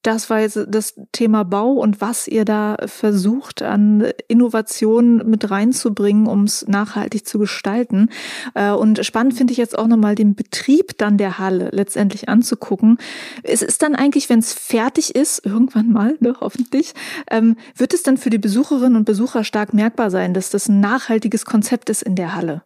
Das 0.05 0.29
war 0.29 0.41
jetzt 0.41 0.59
das 0.69 1.01
Thema 1.13 1.45
Bau 1.45 1.73
und 1.73 2.03
was 2.03 2.29
ihr 2.29 2.45
da 2.45 2.77
versucht 2.85 3.63
an 3.63 4.07
Innovationen 4.29 5.29
mit 5.31 5.51
reinzubringen, 5.51 6.27
um 6.27 6.45
es 6.45 6.69
nachhaltig 6.69 7.27
zu 7.27 7.39
gestalten. 7.39 8.11
Äh, 8.55 8.73
und 8.73 9.05
spannend 9.07 9.33
finde 9.33 9.53
ich 9.53 9.57
jetzt 9.57 9.79
auch 9.79 9.87
nochmal 9.87 10.15
den 10.15 10.35
Betrieb 10.35 10.99
dann 10.99 11.17
der 11.17 11.39
Halle 11.39 11.71
letztendlich 11.73 12.29
anzugucken. 12.29 12.99
Es 13.43 13.63
ist 13.63 13.81
dann 13.81 13.95
eigentlich, 13.95 14.29
wenn 14.29 14.41
es 14.41 14.53
fertig 14.53 15.15
ist, 15.15 15.45
irgendwann 15.47 15.91
mal, 15.91 16.19
ne, 16.21 16.37
hoffentlich, 16.39 16.93
ähm, 17.31 17.57
wird 17.75 17.95
es 17.95 18.03
dann 18.03 18.19
für 18.19 18.29
die 18.29 18.39
Besucherinnen 18.39 18.97
und 18.97 19.07
Besucher 19.07 19.43
stark 19.43 19.73
merkbar 19.73 20.11
sein, 20.11 20.35
dass 20.35 20.51
das 20.51 20.69
ein 20.69 20.81
nachhaltiges 20.81 21.47
Konzept 21.47 21.89
ist 21.89 22.03
in 22.03 22.15
der 22.15 22.35
Halle? 22.35 22.63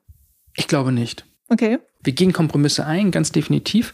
Ich 0.57 0.66
glaube 0.66 0.90
nicht. 0.90 1.24
Okay. 1.48 1.79
Wir 2.02 2.12
gehen 2.12 2.32
Kompromisse 2.32 2.87
ein, 2.87 3.11
ganz 3.11 3.32
definitiv. 3.32 3.92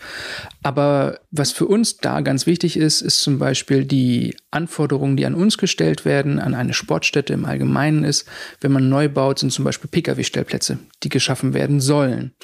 Aber 0.62 1.20
was 1.30 1.52
für 1.52 1.66
uns 1.66 1.96
da 1.96 2.20
ganz 2.20 2.46
wichtig 2.46 2.76
ist, 2.76 3.00
ist 3.00 3.20
zum 3.20 3.38
Beispiel 3.38 3.84
die 3.84 4.36
Anforderungen, 4.50 5.16
die 5.16 5.24
an 5.24 5.34
uns 5.34 5.56
gestellt 5.56 6.04
werden, 6.04 6.38
an 6.38 6.54
eine 6.54 6.74
Sportstätte 6.74 7.32
im 7.32 7.46
Allgemeinen 7.46 8.04
ist. 8.04 8.26
Wenn 8.60 8.72
man 8.72 8.88
neu 8.88 9.08
baut, 9.08 9.38
sind 9.38 9.52
zum 9.52 9.64
Beispiel 9.64 9.88
Pkw-Stellplätze, 9.90 10.78
die 11.02 11.08
geschaffen 11.08 11.54
werden 11.54 11.80
sollen. 11.80 12.34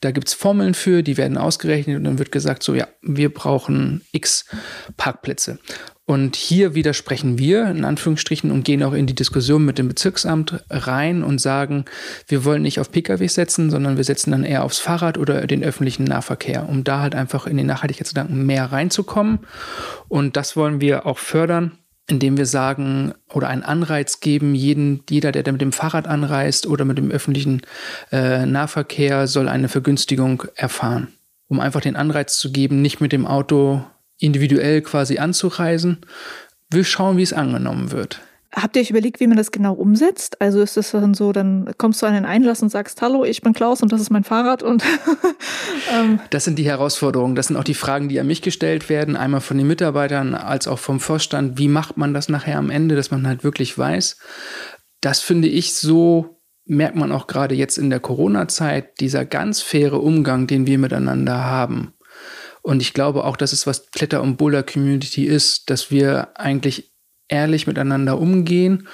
Da 0.00 0.10
gibt 0.10 0.28
es 0.28 0.34
Formeln 0.34 0.74
für, 0.74 1.02
die 1.02 1.16
werden 1.16 1.38
ausgerechnet 1.38 1.96
und 1.96 2.04
dann 2.04 2.18
wird 2.18 2.30
gesagt, 2.30 2.62
so 2.62 2.74
ja, 2.74 2.86
wir 3.00 3.32
brauchen 3.32 4.02
x 4.12 4.44
Parkplätze. 4.96 5.58
Und 6.06 6.36
hier 6.36 6.76
widersprechen 6.76 7.36
wir 7.36 7.66
in 7.66 7.84
Anführungsstrichen 7.84 8.52
und 8.52 8.64
gehen 8.64 8.84
auch 8.84 8.92
in 8.92 9.08
die 9.08 9.14
Diskussion 9.14 9.64
mit 9.64 9.76
dem 9.76 9.88
Bezirksamt 9.88 10.64
rein 10.70 11.24
und 11.24 11.40
sagen, 11.40 11.84
wir 12.28 12.44
wollen 12.44 12.62
nicht 12.62 12.78
auf 12.78 12.92
Pkw 12.92 13.26
setzen, 13.26 13.70
sondern 13.70 13.96
wir 13.96 14.04
setzen 14.04 14.30
dann 14.30 14.44
eher 14.44 14.62
aufs 14.62 14.78
Fahrrad 14.78 15.18
oder 15.18 15.44
den 15.48 15.64
öffentlichen 15.64 16.04
Nahverkehr, 16.04 16.68
um 16.68 16.84
da 16.84 17.00
halt 17.00 17.16
einfach 17.16 17.48
in 17.48 17.56
den 17.56 17.66
Nachhaltigkeitsgedanken 17.66 18.46
mehr 18.46 18.66
reinzukommen. 18.66 19.40
Und 20.06 20.36
das 20.36 20.56
wollen 20.56 20.80
wir 20.80 21.06
auch 21.06 21.18
fördern 21.18 21.72
indem 22.08 22.36
wir 22.36 22.46
sagen 22.46 23.14
oder 23.32 23.48
einen 23.48 23.64
Anreiz 23.64 24.20
geben, 24.20 24.54
jeden, 24.54 25.02
jeder, 25.10 25.32
der 25.32 25.50
mit 25.52 25.60
dem 25.60 25.72
Fahrrad 25.72 26.06
anreist 26.06 26.68
oder 26.68 26.84
mit 26.84 26.98
dem 26.98 27.10
öffentlichen 27.10 27.62
äh, 28.12 28.46
Nahverkehr, 28.46 29.26
soll 29.26 29.48
eine 29.48 29.68
Vergünstigung 29.68 30.44
erfahren, 30.54 31.08
um 31.48 31.58
einfach 31.58 31.80
den 31.80 31.96
Anreiz 31.96 32.38
zu 32.38 32.52
geben, 32.52 32.80
nicht 32.80 33.00
mit 33.00 33.10
dem 33.10 33.26
Auto 33.26 33.84
individuell 34.18 34.82
quasi 34.82 35.18
anzureisen. 35.18 35.98
Wir 36.70 36.84
schauen, 36.84 37.16
wie 37.16 37.22
es 37.22 37.32
angenommen 37.32 37.92
wird. 37.92 38.20
Habt 38.54 38.74
ihr 38.76 38.82
euch 38.82 38.88
überlegt, 38.88 39.20
wie 39.20 39.26
man 39.26 39.36
das 39.36 39.50
genau 39.50 39.74
umsetzt? 39.74 40.40
Also 40.40 40.62
ist 40.62 40.78
das 40.78 40.90
dann 40.92 41.12
so, 41.12 41.32
dann 41.32 41.74
kommst 41.76 42.00
du 42.00 42.06
an 42.06 42.14
den 42.14 42.24
Einlass 42.24 42.62
und 42.62 42.70
sagst, 42.70 43.02
hallo, 43.02 43.22
ich 43.22 43.42
bin 43.42 43.52
Klaus 43.52 43.82
und 43.82 43.92
das 43.92 44.00
ist 44.00 44.08
mein 44.08 44.24
Fahrrad 44.24 44.62
und 44.62 44.82
ähm. 45.94 46.20
Das 46.30 46.44
sind 46.44 46.58
die 46.58 46.64
Herausforderungen. 46.64 47.34
Das 47.34 47.48
sind 47.48 47.56
auch 47.56 47.64
die 47.64 47.74
Fragen, 47.74 48.08
die 48.08 48.18
an 48.18 48.26
mich 48.26 48.40
gestellt 48.40 48.88
werden, 48.88 49.14
einmal 49.14 49.42
von 49.42 49.58
den 49.58 49.66
Mitarbeitern 49.66 50.34
als 50.34 50.68
auch 50.68 50.78
vom 50.78 51.00
Vorstand. 51.00 51.58
Wie 51.58 51.68
macht 51.68 51.98
man 51.98 52.14
das 52.14 52.30
nachher 52.30 52.56
am 52.56 52.70
Ende, 52.70 52.96
dass 52.96 53.10
man 53.10 53.26
halt 53.26 53.44
wirklich 53.44 53.76
weiß? 53.76 54.16
Das 55.02 55.20
finde 55.20 55.48
ich 55.48 55.74
so, 55.74 56.40
merkt 56.64 56.96
man 56.96 57.12
auch 57.12 57.26
gerade 57.26 57.54
jetzt 57.54 57.76
in 57.76 57.90
der 57.90 58.00
Corona-Zeit, 58.00 59.00
dieser 59.00 59.26
ganz 59.26 59.60
faire 59.60 60.02
Umgang, 60.02 60.46
den 60.46 60.66
wir 60.66 60.78
miteinander 60.78 61.44
haben. 61.44 61.92
Und 62.66 62.82
ich 62.82 62.94
glaube 62.94 63.22
auch, 63.22 63.36
dass 63.36 63.52
es 63.52 63.64
was 63.68 63.92
Kletter- 63.92 64.22
und 64.22 64.38
Boulder-Community 64.38 65.24
ist, 65.24 65.70
dass 65.70 65.92
wir 65.92 66.30
eigentlich 66.34 66.92
ehrlich 67.28 67.68
miteinander 67.68 68.18
umgehen. 68.18 68.88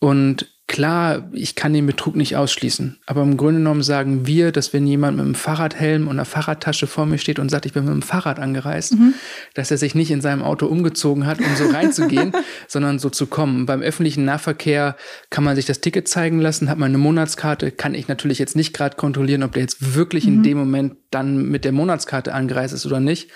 Und 0.00 0.51
klar, 0.72 1.28
ich 1.32 1.54
kann 1.54 1.74
den 1.74 1.84
Betrug 1.84 2.16
nicht 2.16 2.34
ausschließen. 2.34 2.98
Aber 3.04 3.22
im 3.22 3.36
Grunde 3.36 3.60
genommen 3.60 3.82
sagen 3.82 4.26
wir, 4.26 4.52
dass 4.52 4.72
wenn 4.72 4.86
jemand 4.86 5.18
mit 5.18 5.26
einem 5.26 5.34
Fahrradhelm 5.34 6.08
und 6.08 6.14
einer 6.14 6.24
Fahrradtasche 6.24 6.86
vor 6.86 7.04
mir 7.04 7.18
steht 7.18 7.38
und 7.38 7.50
sagt, 7.50 7.66
ich 7.66 7.74
bin 7.74 7.84
mit 7.84 7.92
dem 7.92 8.00
Fahrrad 8.00 8.38
angereist, 8.40 8.94
mhm. 8.94 9.12
dass 9.52 9.70
er 9.70 9.76
sich 9.76 9.94
nicht 9.94 10.10
in 10.10 10.22
seinem 10.22 10.42
Auto 10.42 10.66
umgezogen 10.66 11.26
hat, 11.26 11.40
um 11.40 11.56
so 11.56 11.66
reinzugehen, 11.66 12.32
sondern 12.68 12.98
so 12.98 13.10
zu 13.10 13.26
kommen. 13.26 13.66
Beim 13.66 13.82
öffentlichen 13.82 14.24
Nahverkehr 14.24 14.96
kann 15.28 15.44
man 15.44 15.56
sich 15.56 15.66
das 15.66 15.82
Ticket 15.82 16.08
zeigen 16.08 16.40
lassen, 16.40 16.70
hat 16.70 16.78
man 16.78 16.90
eine 16.90 16.98
Monatskarte, 16.98 17.70
kann 17.70 17.94
ich 17.94 18.08
natürlich 18.08 18.38
jetzt 18.38 18.56
nicht 18.56 18.72
gerade 18.72 18.96
kontrollieren, 18.96 19.42
ob 19.42 19.52
der 19.52 19.62
jetzt 19.62 19.94
wirklich 19.94 20.26
mhm. 20.26 20.36
in 20.36 20.42
dem 20.42 20.58
Moment 20.58 20.96
dann 21.10 21.50
mit 21.50 21.66
der 21.66 21.72
Monatskarte 21.72 22.32
angereist 22.32 22.72
ist 22.72 22.86
oder 22.86 22.98
nicht. 22.98 23.30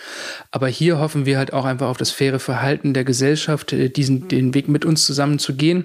Aber 0.51 0.69
hier 0.69 0.99
hoffen 0.99 1.27
wir 1.27 1.37
halt 1.37 1.53
auch 1.53 1.67
einfach 1.67 1.89
auf 1.89 1.99
das 1.99 2.11
faire 2.11 2.39
Verhalten 2.39 2.95
der 2.95 3.05
Gesellschaft, 3.05 3.75
äh, 3.75 3.91
diesen, 3.91 4.29
den 4.29 4.55
Weg 4.55 4.69
mit 4.69 4.87
uns 4.87 5.05
zusammen 5.05 5.39
zu 5.39 5.55
gehen 5.55 5.85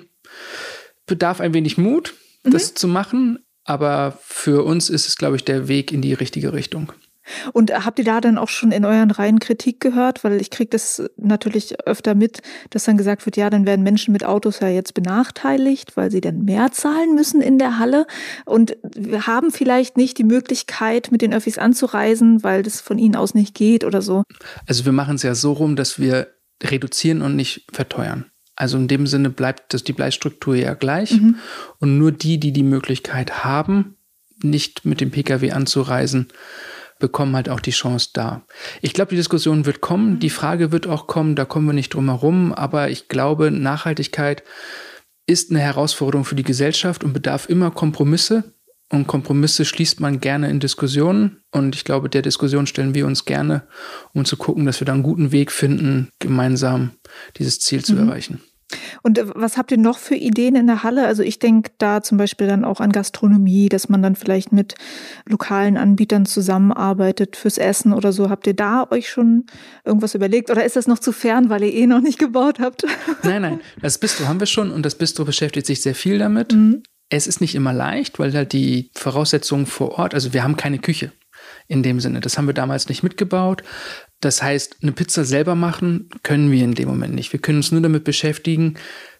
bedarf 1.11 1.41
ein 1.41 1.53
wenig 1.53 1.77
Mut, 1.77 2.13
mhm. 2.43 2.51
das 2.51 2.73
zu 2.73 2.87
machen. 2.87 3.39
Aber 3.65 4.17
für 4.23 4.63
uns 4.63 4.89
ist 4.89 5.07
es, 5.07 5.17
glaube 5.17 5.35
ich, 5.35 5.43
der 5.43 5.67
Weg 5.67 5.91
in 5.91 6.01
die 6.01 6.13
richtige 6.13 6.53
Richtung. 6.53 6.93
Und 7.53 7.71
habt 7.71 7.99
ihr 7.99 8.05
da 8.05 8.19
dann 8.19 8.39
auch 8.39 8.49
schon 8.49 8.71
in 8.71 8.83
euren 8.85 9.11
Reihen 9.11 9.39
Kritik 9.39 9.79
gehört? 9.79 10.23
Weil 10.23 10.41
ich 10.41 10.49
kriege 10.49 10.69
das 10.69 11.03
natürlich 11.17 11.79
öfter 11.85 12.15
mit, 12.15 12.41
dass 12.71 12.85
dann 12.85 12.97
gesagt 12.97 13.25
wird, 13.25 13.37
ja, 13.37 13.49
dann 13.49 13.67
werden 13.67 13.83
Menschen 13.83 14.11
mit 14.11 14.25
Autos 14.25 14.59
ja 14.59 14.69
jetzt 14.69 14.95
benachteiligt, 14.95 15.95
weil 15.95 16.09
sie 16.09 16.21
dann 16.21 16.43
mehr 16.43 16.71
zahlen 16.71 17.13
müssen 17.13 17.41
in 17.41 17.59
der 17.59 17.77
Halle. 17.77 18.07
Und 18.45 18.77
wir 18.95 19.27
haben 19.27 19.51
vielleicht 19.51 19.97
nicht 19.97 20.17
die 20.17 20.23
Möglichkeit, 20.23 21.11
mit 21.11 21.21
den 21.21 21.33
Öffis 21.33 21.59
anzureisen, 21.59 22.43
weil 22.43 22.63
das 22.63 22.81
von 22.81 22.97
ihnen 22.97 23.15
aus 23.15 23.35
nicht 23.35 23.53
geht 23.53 23.83
oder 23.83 24.01
so. 24.01 24.23
Also 24.65 24.85
wir 24.85 24.91
machen 24.91 25.15
es 25.15 25.23
ja 25.23 25.35
so 25.35 25.53
rum, 25.53 25.75
dass 25.75 25.99
wir 25.99 26.29
reduzieren 26.63 27.21
und 27.21 27.35
nicht 27.35 27.67
verteuern. 27.71 28.30
Also 28.61 28.77
in 28.77 28.87
dem 28.87 29.07
Sinne 29.07 29.31
bleibt 29.31 29.73
das, 29.73 29.83
die 29.83 29.91
Bleisstruktur 29.91 30.55
ja 30.55 30.75
gleich. 30.75 31.13
Mhm. 31.13 31.37
Und 31.79 31.97
nur 31.97 32.11
die, 32.11 32.39
die 32.39 32.53
die 32.53 32.61
Möglichkeit 32.61 33.43
haben, 33.43 33.95
nicht 34.43 34.85
mit 34.85 35.01
dem 35.01 35.09
Pkw 35.09 35.49
anzureisen, 35.49 36.27
bekommen 36.99 37.35
halt 37.35 37.49
auch 37.49 37.59
die 37.59 37.71
Chance 37.71 38.09
da. 38.13 38.45
Ich 38.81 38.93
glaube, 38.93 39.09
die 39.09 39.15
Diskussion 39.15 39.65
wird 39.65 39.81
kommen, 39.81 40.19
die 40.19 40.29
Frage 40.29 40.71
wird 40.71 40.85
auch 40.85 41.07
kommen, 41.07 41.35
da 41.35 41.43
kommen 41.43 41.65
wir 41.65 41.73
nicht 41.73 41.95
drum 41.95 42.05
herum, 42.09 42.53
aber 42.53 42.91
ich 42.91 43.07
glaube, 43.07 43.49
Nachhaltigkeit 43.49 44.43
ist 45.25 45.49
eine 45.49 45.59
Herausforderung 45.59 46.23
für 46.23 46.35
die 46.35 46.43
Gesellschaft 46.43 47.03
und 47.03 47.13
bedarf 47.13 47.49
immer 47.49 47.71
Kompromisse. 47.71 48.53
Und 48.89 49.07
Kompromisse 49.07 49.65
schließt 49.65 50.01
man 50.01 50.19
gerne 50.19 50.51
in 50.51 50.59
Diskussionen. 50.59 51.41
Und 51.51 51.75
ich 51.75 51.83
glaube, 51.83 52.09
der 52.09 52.21
Diskussion 52.21 52.67
stellen 52.67 52.93
wir 52.93 53.07
uns 53.07 53.25
gerne, 53.25 53.63
um 54.13 54.23
zu 54.25 54.37
gucken, 54.37 54.65
dass 54.65 54.81
wir 54.81 54.85
da 54.85 54.93
einen 54.93 55.01
guten 55.01 55.31
Weg 55.31 55.51
finden, 55.51 56.09
gemeinsam 56.19 56.91
dieses 57.37 57.59
Ziel 57.59 57.83
zu 57.83 57.93
mhm. 57.93 58.09
erreichen. 58.09 58.41
Und 59.01 59.17
äh, 59.17 59.25
was 59.35 59.57
habt 59.57 59.71
ihr 59.71 59.77
noch 59.77 59.97
für 59.97 60.15
Ideen 60.15 60.55
in 60.55 60.67
der 60.67 60.83
Halle? 60.83 61.05
Also 61.05 61.23
ich 61.23 61.39
denke 61.39 61.71
da 61.77 62.01
zum 62.01 62.17
Beispiel 62.17 62.47
dann 62.47 62.65
auch 62.65 62.79
an 62.79 62.91
Gastronomie, 62.91 63.69
dass 63.69 63.89
man 63.89 64.01
dann 64.01 64.15
vielleicht 64.15 64.51
mit 64.51 64.75
lokalen 65.27 65.77
Anbietern 65.77 66.25
zusammenarbeitet 66.25 67.35
fürs 67.35 67.57
Essen 67.57 67.93
oder 67.93 68.11
so. 68.11 68.29
Habt 68.29 68.47
ihr 68.47 68.53
da 68.53 68.87
euch 68.89 69.09
schon 69.09 69.45
irgendwas 69.85 70.15
überlegt? 70.15 70.49
Oder 70.49 70.65
ist 70.65 70.75
das 70.75 70.87
noch 70.87 70.99
zu 70.99 71.11
fern, 71.11 71.49
weil 71.49 71.63
ihr 71.63 71.73
eh 71.73 71.87
noch 71.87 72.01
nicht 72.01 72.19
gebaut 72.19 72.59
habt? 72.59 72.85
Nein, 73.23 73.41
nein. 73.41 73.61
Das 73.81 73.97
Bistro 73.97 74.27
haben 74.27 74.39
wir 74.39 74.47
schon 74.47 74.71
und 74.71 74.85
das 74.85 74.95
Bistro 74.95 75.25
beschäftigt 75.25 75.65
sich 75.65 75.81
sehr 75.81 75.95
viel 75.95 76.17
damit. 76.17 76.53
Mhm. 76.53 76.83
Es 77.09 77.27
ist 77.27 77.41
nicht 77.41 77.55
immer 77.55 77.73
leicht, 77.73 78.19
weil 78.19 78.33
halt 78.33 78.53
die 78.53 78.89
Voraussetzungen 78.95 79.65
vor 79.65 79.99
Ort, 79.99 80.13
also 80.13 80.33
wir 80.33 80.43
haben 80.43 80.55
keine 80.55 80.79
Küche 80.79 81.11
in 81.67 81.83
dem 81.83 81.99
Sinne. 81.99 82.19
Das 82.19 82.37
haben 82.37 82.47
wir 82.47 82.53
damals 82.53 82.89
nicht 82.89 83.03
mitgebaut. 83.03 83.63
Das 84.21 84.41
heißt, 84.41 84.77
eine 84.81 84.91
Pizza 84.91 85.25
selber 85.25 85.55
machen 85.55 86.09
können 86.23 86.51
wir 86.51 86.63
in 86.63 86.75
dem 86.75 86.87
Moment 86.87 87.15
nicht. 87.15 87.33
Wir 87.33 87.41
können 87.41 87.57
uns 87.57 87.71
nur 87.71 87.81
damit 87.81 88.03
beschäftigen, 88.03 88.75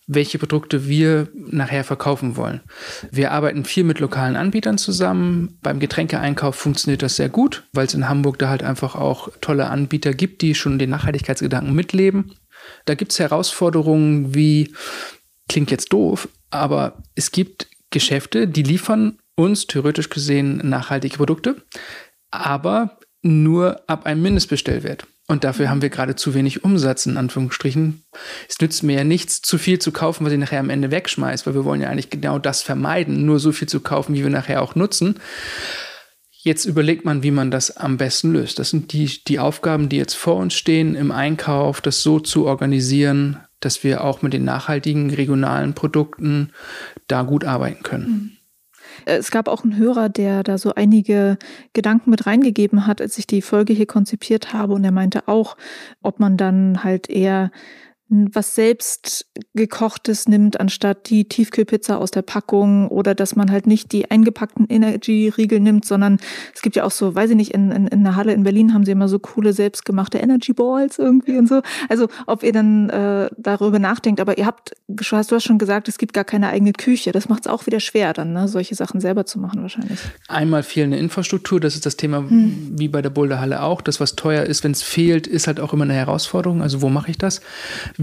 welche 0.07 0.39
Produkte 0.39 0.87
wir 0.87 1.29
nachher 1.33 1.83
verkaufen 1.83 2.35
wollen. 2.35 2.61
Wir 3.11 3.31
arbeiten 3.31 3.65
viel 3.65 3.83
mit 3.83 3.99
lokalen 3.99 4.35
Anbietern 4.35 4.77
zusammen. 4.77 5.57
Beim 5.61 5.79
Getränkeeinkauf 5.79 6.55
funktioniert 6.55 7.01
das 7.01 7.15
sehr 7.15 7.29
gut, 7.29 7.63
weil 7.73 7.85
es 7.85 7.93
in 7.93 8.09
Hamburg 8.09 8.37
da 8.39 8.49
halt 8.49 8.63
einfach 8.63 8.95
auch 8.95 9.29
tolle 9.41 9.69
Anbieter 9.69 10.13
gibt, 10.13 10.41
die 10.41 10.55
schon 10.55 10.79
den 10.79 10.89
Nachhaltigkeitsgedanken 10.89 11.73
mitleben. 11.73 12.35
Da 12.85 12.95
gibt 12.95 13.11
es 13.11 13.19
Herausforderungen 13.19 14.35
wie, 14.35 14.73
klingt 15.47 15.71
jetzt 15.71 15.93
doof, 15.93 16.27
aber 16.49 17.01
es 17.15 17.31
gibt 17.31 17.67
Geschäfte, 17.89 18.47
die 18.47 18.63
liefern 18.63 19.17
uns 19.35 19.67
theoretisch 19.67 20.09
gesehen 20.09 20.57
nachhaltige 20.57 21.17
Produkte, 21.17 21.55
aber 22.31 22.99
nur 23.21 23.81
ab 23.87 24.05
einem 24.05 24.21
Mindestbestellwert. 24.21 25.05
Und 25.27 25.43
dafür 25.43 25.69
haben 25.69 25.81
wir 25.81 25.89
gerade 25.89 26.15
zu 26.15 26.33
wenig 26.33 26.65
Umsatz, 26.65 27.05
in 27.05 27.15
Anführungsstrichen. 27.15 28.03
Es 28.49 28.59
nützt 28.59 28.83
mir 28.83 28.97
ja 28.97 29.03
nichts, 29.03 29.41
zu 29.41 29.57
viel 29.57 29.79
zu 29.79 29.91
kaufen, 29.91 30.25
was 30.25 30.33
ich 30.33 30.39
nachher 30.39 30.59
am 30.59 30.69
Ende 30.69 30.91
wegschmeiße, 30.91 31.45
weil 31.45 31.53
wir 31.53 31.63
wollen 31.63 31.81
ja 31.81 31.89
eigentlich 31.89 32.09
genau 32.09 32.37
das 32.37 32.63
vermeiden, 32.63 33.25
nur 33.25 33.39
so 33.39 33.51
viel 33.51 33.69
zu 33.69 33.79
kaufen, 33.79 34.13
wie 34.13 34.23
wir 34.23 34.29
nachher 34.29 34.61
auch 34.61 34.75
nutzen. 34.75 35.19
Jetzt 36.43 36.65
überlegt 36.65 37.05
man, 37.05 37.23
wie 37.23 37.31
man 37.31 37.51
das 37.51 37.77
am 37.77 37.97
besten 37.97 38.33
löst. 38.33 38.59
Das 38.59 38.71
sind 38.71 38.93
die, 38.93 39.23
die 39.23 39.39
Aufgaben, 39.39 39.89
die 39.89 39.97
jetzt 39.97 40.15
vor 40.15 40.35
uns 40.35 40.55
stehen 40.55 40.95
im 40.95 41.11
Einkauf, 41.11 41.79
das 41.81 42.01
so 42.01 42.19
zu 42.19 42.45
organisieren, 42.47 43.37
dass 43.61 43.83
wir 43.83 44.03
auch 44.03 44.23
mit 44.23 44.33
den 44.33 44.43
nachhaltigen 44.43 45.13
regionalen 45.13 45.75
Produkten 45.75 46.51
da 47.07 47.21
gut 47.21 47.45
arbeiten 47.45 47.83
können. 47.83 48.07
Mhm. 48.09 48.40
Äh, 49.05 49.17
es 49.17 49.31
gab 49.31 49.47
auch 49.47 49.63
einen 49.63 49.77
Hörer, 49.77 50.09
der 50.09 50.43
da 50.43 50.57
so 50.57 50.73
einige 50.75 51.37
Gedanken 51.73 52.09
mit 52.09 52.25
reingegeben 52.25 52.87
hat, 52.87 53.01
als 53.01 53.17
ich 53.17 53.27
die 53.27 53.41
Folge 53.41 53.73
hier 53.73 53.87
konzipiert 53.87 54.53
habe. 54.53 54.73
Und 54.73 54.83
er 54.83 54.91
meinte 54.91 55.27
auch, 55.27 55.57
ob 56.01 56.19
man 56.19 56.37
dann 56.37 56.83
halt 56.83 57.09
eher 57.09 57.51
was 58.11 58.55
selbst 58.55 59.25
gekochtes 59.53 60.27
nimmt, 60.27 60.59
anstatt 60.59 61.09
die 61.09 61.29
Tiefkühlpizza 61.29 61.95
aus 61.95 62.11
der 62.11 62.23
Packung 62.23 62.89
oder 62.89 63.15
dass 63.15 63.37
man 63.37 63.49
halt 63.49 63.67
nicht 63.67 63.93
die 63.93 64.11
eingepackten 64.11 64.67
Energy-Riegel 64.67 65.61
nimmt, 65.61 65.85
sondern 65.85 66.19
es 66.53 66.61
gibt 66.61 66.75
ja 66.75 66.83
auch 66.83 66.91
so, 66.91 67.15
weiß 67.15 67.29
ich 67.29 67.37
nicht, 67.37 67.53
in, 67.53 67.71
in, 67.71 67.87
in 67.87 68.03
der 68.03 68.17
Halle 68.17 68.33
in 68.33 68.43
Berlin 68.43 68.73
haben 68.73 68.83
sie 68.83 68.91
immer 68.91 69.07
so 69.07 69.17
coole 69.17 69.53
selbstgemachte 69.53 70.17
Energy 70.17 70.51
Balls 70.51 70.99
irgendwie 70.99 71.37
und 71.37 71.47
so. 71.47 71.61
Also 71.87 72.09
ob 72.27 72.43
ihr 72.43 72.51
dann 72.51 72.89
äh, 72.89 73.29
darüber 73.37 73.79
nachdenkt, 73.79 74.19
aber 74.19 74.37
ihr 74.37 74.45
habt, 74.45 74.73
du 74.89 75.03
hast 75.03 75.43
schon 75.43 75.57
gesagt, 75.57 75.87
es 75.87 75.97
gibt 75.97 76.13
gar 76.13 76.25
keine 76.25 76.49
eigene 76.49 76.73
Küche. 76.73 77.13
Das 77.13 77.29
macht 77.29 77.45
es 77.45 77.51
auch 77.51 77.65
wieder 77.65 77.79
schwer 77.79 78.11
dann, 78.11 78.33
ne, 78.33 78.49
solche 78.49 78.75
Sachen 78.75 78.99
selber 78.99 79.25
zu 79.25 79.39
machen 79.39 79.61
wahrscheinlich. 79.61 79.99
Einmal 80.27 80.63
fehlende 80.63 80.97
Infrastruktur, 80.97 81.61
das 81.61 81.75
ist 81.75 81.85
das 81.85 81.95
Thema 81.95 82.17
hm. 82.17 82.73
wie 82.77 82.89
bei 82.89 83.01
der 83.01 83.09
Boulderhalle 83.09 83.63
auch. 83.63 83.79
Das, 83.79 84.01
was 84.01 84.17
teuer 84.17 84.43
ist, 84.43 84.65
wenn 84.65 84.73
es 84.73 84.83
fehlt, 84.83 85.27
ist 85.27 85.47
halt 85.47 85.61
auch 85.61 85.71
immer 85.71 85.85
eine 85.85 85.93
Herausforderung. 85.93 86.61
Also 86.61 86.81
wo 86.81 86.89
mache 86.89 87.09
ich 87.11 87.17
das? 87.17 87.39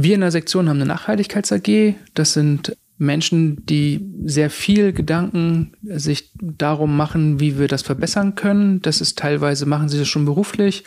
Wir 0.00 0.14
in 0.14 0.20
der 0.20 0.30
Sektion 0.30 0.68
haben 0.68 0.76
eine 0.76 0.86
Nachhaltigkeits-AG. 0.86 1.96
Das 2.14 2.32
sind 2.32 2.76
Menschen, 2.98 3.66
die 3.66 4.08
sehr 4.24 4.48
viel 4.48 4.92
Gedanken 4.92 5.72
sich 5.82 6.30
darum 6.40 6.96
machen, 6.96 7.40
wie 7.40 7.58
wir 7.58 7.66
das 7.66 7.82
verbessern 7.82 8.36
können. 8.36 8.80
Das 8.80 9.00
ist 9.00 9.18
teilweise, 9.18 9.66
machen 9.66 9.88
sie 9.88 9.98
das 9.98 10.06
schon 10.06 10.24
beruflich. 10.24 10.84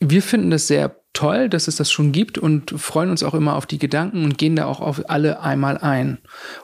Wir 0.00 0.22
finden 0.22 0.50
das 0.50 0.68
sehr 0.68 0.96
toll, 1.16 1.48
dass 1.48 1.66
es 1.66 1.76
das 1.76 1.90
schon 1.90 2.12
gibt 2.12 2.36
und 2.36 2.70
freuen 2.76 3.08
uns 3.08 3.22
auch 3.22 3.32
immer 3.32 3.56
auf 3.56 3.64
die 3.64 3.78
Gedanken 3.78 4.22
und 4.22 4.36
gehen 4.36 4.54
da 4.54 4.66
auch 4.66 4.80
auf 4.80 5.08
alle 5.08 5.40
einmal 5.40 5.78
ein, 5.78 6.18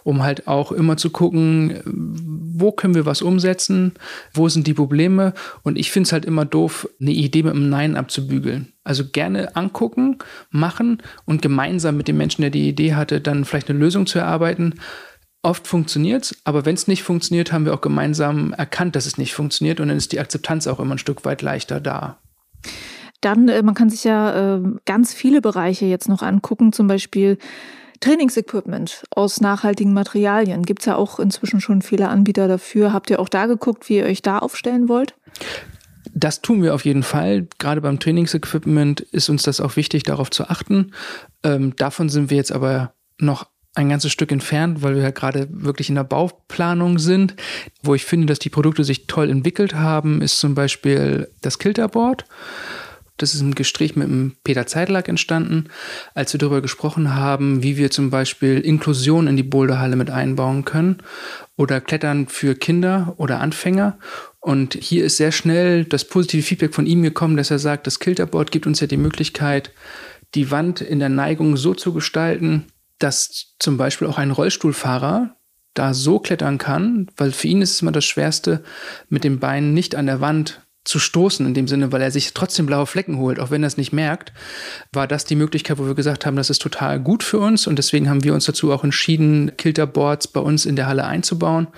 um 0.04 0.22
halt 0.22 0.46
auch 0.46 0.72
immer 0.72 0.98
zu 0.98 1.08
gucken, 1.08 1.80
wo 1.84 2.70
können 2.70 2.94
wir 2.94 3.06
was 3.06 3.22
umsetzen, 3.22 3.94
wo 4.34 4.50
sind 4.50 4.66
die 4.66 4.74
Probleme 4.74 5.32
und 5.62 5.78
ich 5.78 5.90
finde 5.90 6.06
es 6.06 6.12
halt 6.12 6.26
immer 6.26 6.44
doof, 6.44 6.86
eine 7.00 7.12
Idee 7.12 7.42
mit 7.42 7.54
einem 7.54 7.70
Nein 7.70 7.96
abzubügeln. 7.96 8.74
Also 8.84 9.04
gerne 9.10 9.56
angucken, 9.56 10.18
machen 10.50 11.02
und 11.24 11.40
gemeinsam 11.40 11.96
mit 11.96 12.06
dem 12.06 12.18
Menschen, 12.18 12.42
der 12.42 12.50
die 12.50 12.68
Idee 12.68 12.94
hatte, 12.94 13.22
dann 13.22 13.46
vielleicht 13.46 13.70
eine 13.70 13.78
Lösung 13.78 14.06
zu 14.06 14.18
erarbeiten. 14.18 14.74
Oft 15.40 15.66
funktioniert 15.66 16.24
es, 16.24 16.36
aber 16.44 16.66
wenn 16.66 16.74
es 16.74 16.88
nicht 16.88 17.04
funktioniert, 17.04 17.52
haben 17.52 17.64
wir 17.64 17.72
auch 17.72 17.80
gemeinsam 17.80 18.52
erkannt, 18.52 18.96
dass 18.96 19.06
es 19.06 19.16
nicht 19.16 19.32
funktioniert 19.32 19.80
und 19.80 19.88
dann 19.88 19.96
ist 19.96 20.12
die 20.12 20.20
Akzeptanz 20.20 20.66
auch 20.66 20.78
immer 20.78 20.96
ein 20.96 20.98
Stück 20.98 21.24
weit 21.24 21.40
leichter 21.40 21.80
da. 21.80 22.21
Dann, 23.22 23.48
äh, 23.48 23.62
man 23.62 23.74
kann 23.74 23.88
sich 23.88 24.04
ja 24.04 24.56
äh, 24.56 24.62
ganz 24.84 25.14
viele 25.14 25.40
Bereiche 25.40 25.86
jetzt 25.86 26.08
noch 26.08 26.22
angucken, 26.22 26.72
zum 26.72 26.86
Beispiel 26.86 27.38
Trainingsequipment 28.00 29.04
aus 29.14 29.40
nachhaltigen 29.40 29.94
Materialien. 29.94 30.64
Gibt 30.64 30.82
es 30.82 30.86
ja 30.86 30.96
auch 30.96 31.18
inzwischen 31.18 31.60
schon 31.60 31.82
viele 31.82 32.08
Anbieter 32.08 32.48
dafür. 32.48 32.92
Habt 32.92 33.10
ihr 33.10 33.20
auch 33.20 33.28
da 33.28 33.46
geguckt, 33.46 33.88
wie 33.88 33.98
ihr 33.98 34.04
euch 34.04 34.22
da 34.22 34.38
aufstellen 34.38 34.88
wollt? 34.88 35.14
Das 36.12 36.42
tun 36.42 36.62
wir 36.62 36.74
auf 36.74 36.84
jeden 36.84 37.04
Fall. 37.04 37.46
Gerade 37.58 37.80
beim 37.80 38.00
Trainingsequipment 38.00 39.00
ist 39.00 39.28
uns 39.28 39.44
das 39.44 39.60
auch 39.60 39.76
wichtig, 39.76 40.02
darauf 40.02 40.30
zu 40.30 40.48
achten. 40.48 40.92
Ähm, 41.44 41.74
davon 41.76 42.08
sind 42.08 42.28
wir 42.28 42.36
jetzt 42.36 42.52
aber 42.52 42.92
noch 43.18 43.46
ein 43.74 43.88
ganzes 43.88 44.12
Stück 44.12 44.32
entfernt, 44.32 44.82
weil 44.82 44.96
wir 44.96 45.02
ja 45.02 45.10
gerade 45.10 45.48
wirklich 45.50 45.88
in 45.88 45.94
der 45.94 46.04
Bauplanung 46.04 46.98
sind. 46.98 47.34
Wo 47.82 47.94
ich 47.94 48.04
finde, 48.04 48.26
dass 48.26 48.40
die 48.40 48.50
Produkte 48.50 48.84
sich 48.84 49.06
toll 49.06 49.30
entwickelt 49.30 49.74
haben, 49.74 50.20
ist 50.20 50.38
zum 50.38 50.54
Beispiel 50.54 51.28
das 51.40 51.58
Kilterboard. 51.58 52.24
Das 53.22 53.34
ist 53.34 53.40
im 53.40 53.54
Gespräch 53.54 53.94
mit 53.94 54.08
dem 54.08 54.34
Peter 54.42 54.66
Zeitlack 54.66 55.08
entstanden, 55.08 55.68
als 56.12 56.32
wir 56.32 56.38
darüber 56.38 56.60
gesprochen 56.60 57.14
haben, 57.14 57.62
wie 57.62 57.76
wir 57.76 57.92
zum 57.92 58.10
Beispiel 58.10 58.58
Inklusion 58.58 59.28
in 59.28 59.36
die 59.36 59.44
Boulderhalle 59.44 59.94
mit 59.94 60.10
einbauen 60.10 60.64
können 60.64 60.98
oder 61.56 61.80
Klettern 61.80 62.26
für 62.26 62.56
Kinder 62.56 63.14
oder 63.18 63.40
Anfänger. 63.40 63.96
Und 64.40 64.74
hier 64.74 65.04
ist 65.04 65.18
sehr 65.18 65.30
schnell 65.30 65.84
das 65.84 66.04
positive 66.04 66.42
Feedback 66.42 66.74
von 66.74 66.86
ihm 66.86 67.02
gekommen, 67.02 67.36
dass 67.36 67.52
er 67.52 67.60
sagt, 67.60 67.86
das 67.86 68.00
Kilterboard 68.00 68.50
gibt 68.50 68.66
uns 68.66 68.80
ja 68.80 68.88
die 68.88 68.96
Möglichkeit, 68.96 69.70
die 70.34 70.50
Wand 70.50 70.80
in 70.80 70.98
der 70.98 71.08
Neigung 71.08 71.56
so 71.56 71.74
zu 71.74 71.92
gestalten, 71.92 72.64
dass 72.98 73.54
zum 73.60 73.76
Beispiel 73.76 74.08
auch 74.08 74.18
ein 74.18 74.32
Rollstuhlfahrer 74.32 75.36
da 75.74 75.94
so 75.94 76.18
klettern 76.18 76.58
kann, 76.58 77.06
weil 77.16 77.30
für 77.30 77.46
ihn 77.46 77.62
ist 77.62 77.74
es 77.74 77.82
immer 77.82 77.92
das 77.92 78.04
Schwerste, 78.04 78.64
mit 79.08 79.22
den 79.22 79.38
Beinen 79.38 79.74
nicht 79.74 79.94
an 79.94 80.06
der 80.06 80.20
Wand 80.20 80.61
zu 80.84 80.98
stoßen, 80.98 81.46
in 81.46 81.54
dem 81.54 81.68
Sinne, 81.68 81.92
weil 81.92 82.02
er 82.02 82.10
sich 82.10 82.34
trotzdem 82.34 82.66
blaue 82.66 82.86
Flecken 82.86 83.18
holt, 83.18 83.38
auch 83.38 83.50
wenn 83.50 83.62
er 83.62 83.68
es 83.68 83.76
nicht 83.76 83.92
merkt, 83.92 84.32
war 84.92 85.06
das 85.06 85.24
die 85.24 85.36
Möglichkeit, 85.36 85.78
wo 85.78 85.86
wir 85.86 85.94
gesagt 85.94 86.26
haben, 86.26 86.36
das 86.36 86.50
ist 86.50 86.60
total 86.60 86.98
gut 86.98 87.22
für 87.22 87.38
uns. 87.38 87.68
Und 87.68 87.76
deswegen 87.76 88.10
haben 88.10 88.24
wir 88.24 88.34
uns 88.34 88.46
dazu 88.46 88.72
auch 88.72 88.82
entschieden, 88.82 89.52
Kilterboards 89.56 90.28
bei 90.28 90.40
uns 90.40 90.66
in 90.66 90.74
der 90.74 90.88
Halle 90.88 91.04
einzubauen 91.04 91.68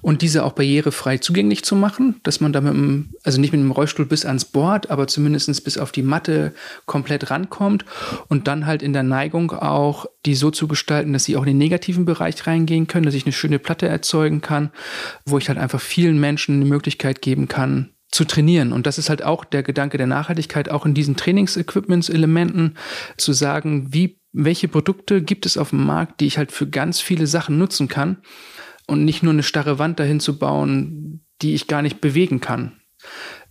und 0.00 0.22
diese 0.22 0.44
auch 0.44 0.52
barrierefrei 0.52 1.18
zugänglich 1.18 1.64
zu 1.64 1.76
machen, 1.76 2.16
dass 2.24 2.40
man 2.40 2.52
da 2.52 2.60
mit 2.60 2.72
dem, 2.72 3.14
also 3.22 3.40
nicht 3.40 3.52
mit 3.52 3.60
dem 3.60 3.70
Rollstuhl 3.70 4.06
bis 4.06 4.24
ans 4.24 4.44
Board, 4.44 4.90
aber 4.90 5.06
zumindest 5.06 5.48
bis 5.64 5.78
auf 5.78 5.92
die 5.92 6.02
Matte 6.02 6.52
komplett 6.86 7.30
rankommt 7.30 7.84
und 8.28 8.48
dann 8.48 8.66
halt 8.66 8.82
in 8.82 8.92
der 8.92 9.04
Neigung 9.04 9.52
auch 9.52 10.06
die 10.26 10.34
so 10.34 10.50
zu 10.50 10.66
gestalten, 10.66 11.12
dass 11.12 11.24
sie 11.24 11.36
auch 11.36 11.42
in 11.42 11.48
den 11.48 11.58
negativen 11.58 12.04
Bereich 12.04 12.46
reingehen 12.46 12.88
können, 12.88 13.06
dass 13.06 13.14
ich 13.14 13.24
eine 13.24 13.32
schöne 13.32 13.58
Platte 13.58 13.86
erzeugen 13.86 14.40
kann, 14.40 14.70
wo 15.24 15.38
ich 15.38 15.48
halt 15.48 15.58
einfach 15.58 15.80
vielen 15.80 16.18
Menschen 16.18 16.56
eine 16.56 16.64
Möglichkeit 16.64 17.22
geben 17.22 17.48
kann, 17.48 17.90
zu 18.10 18.24
trainieren. 18.24 18.72
Und 18.72 18.86
das 18.86 18.98
ist 18.98 19.10
halt 19.10 19.22
auch 19.22 19.44
der 19.44 19.62
Gedanke 19.62 19.98
der 19.98 20.06
Nachhaltigkeit, 20.06 20.70
auch 20.70 20.86
in 20.86 20.94
diesen 20.94 21.16
Trainingsequipments-Elementen 21.16 22.76
zu 23.16 23.32
sagen, 23.32 23.92
wie, 23.92 24.20
welche 24.32 24.68
Produkte 24.68 25.22
gibt 25.22 25.46
es 25.46 25.58
auf 25.58 25.70
dem 25.70 25.84
Markt, 25.84 26.20
die 26.20 26.26
ich 26.26 26.38
halt 26.38 26.52
für 26.52 26.66
ganz 26.66 27.00
viele 27.00 27.26
Sachen 27.26 27.58
nutzen 27.58 27.88
kann 27.88 28.18
und 28.86 29.04
nicht 29.04 29.22
nur 29.22 29.32
eine 29.32 29.42
starre 29.42 29.78
Wand 29.78 30.00
dahin 30.00 30.20
zu 30.20 30.38
bauen, 30.38 31.24
die 31.42 31.54
ich 31.54 31.66
gar 31.66 31.82
nicht 31.82 32.00
bewegen 32.00 32.40
kann. 32.40 32.80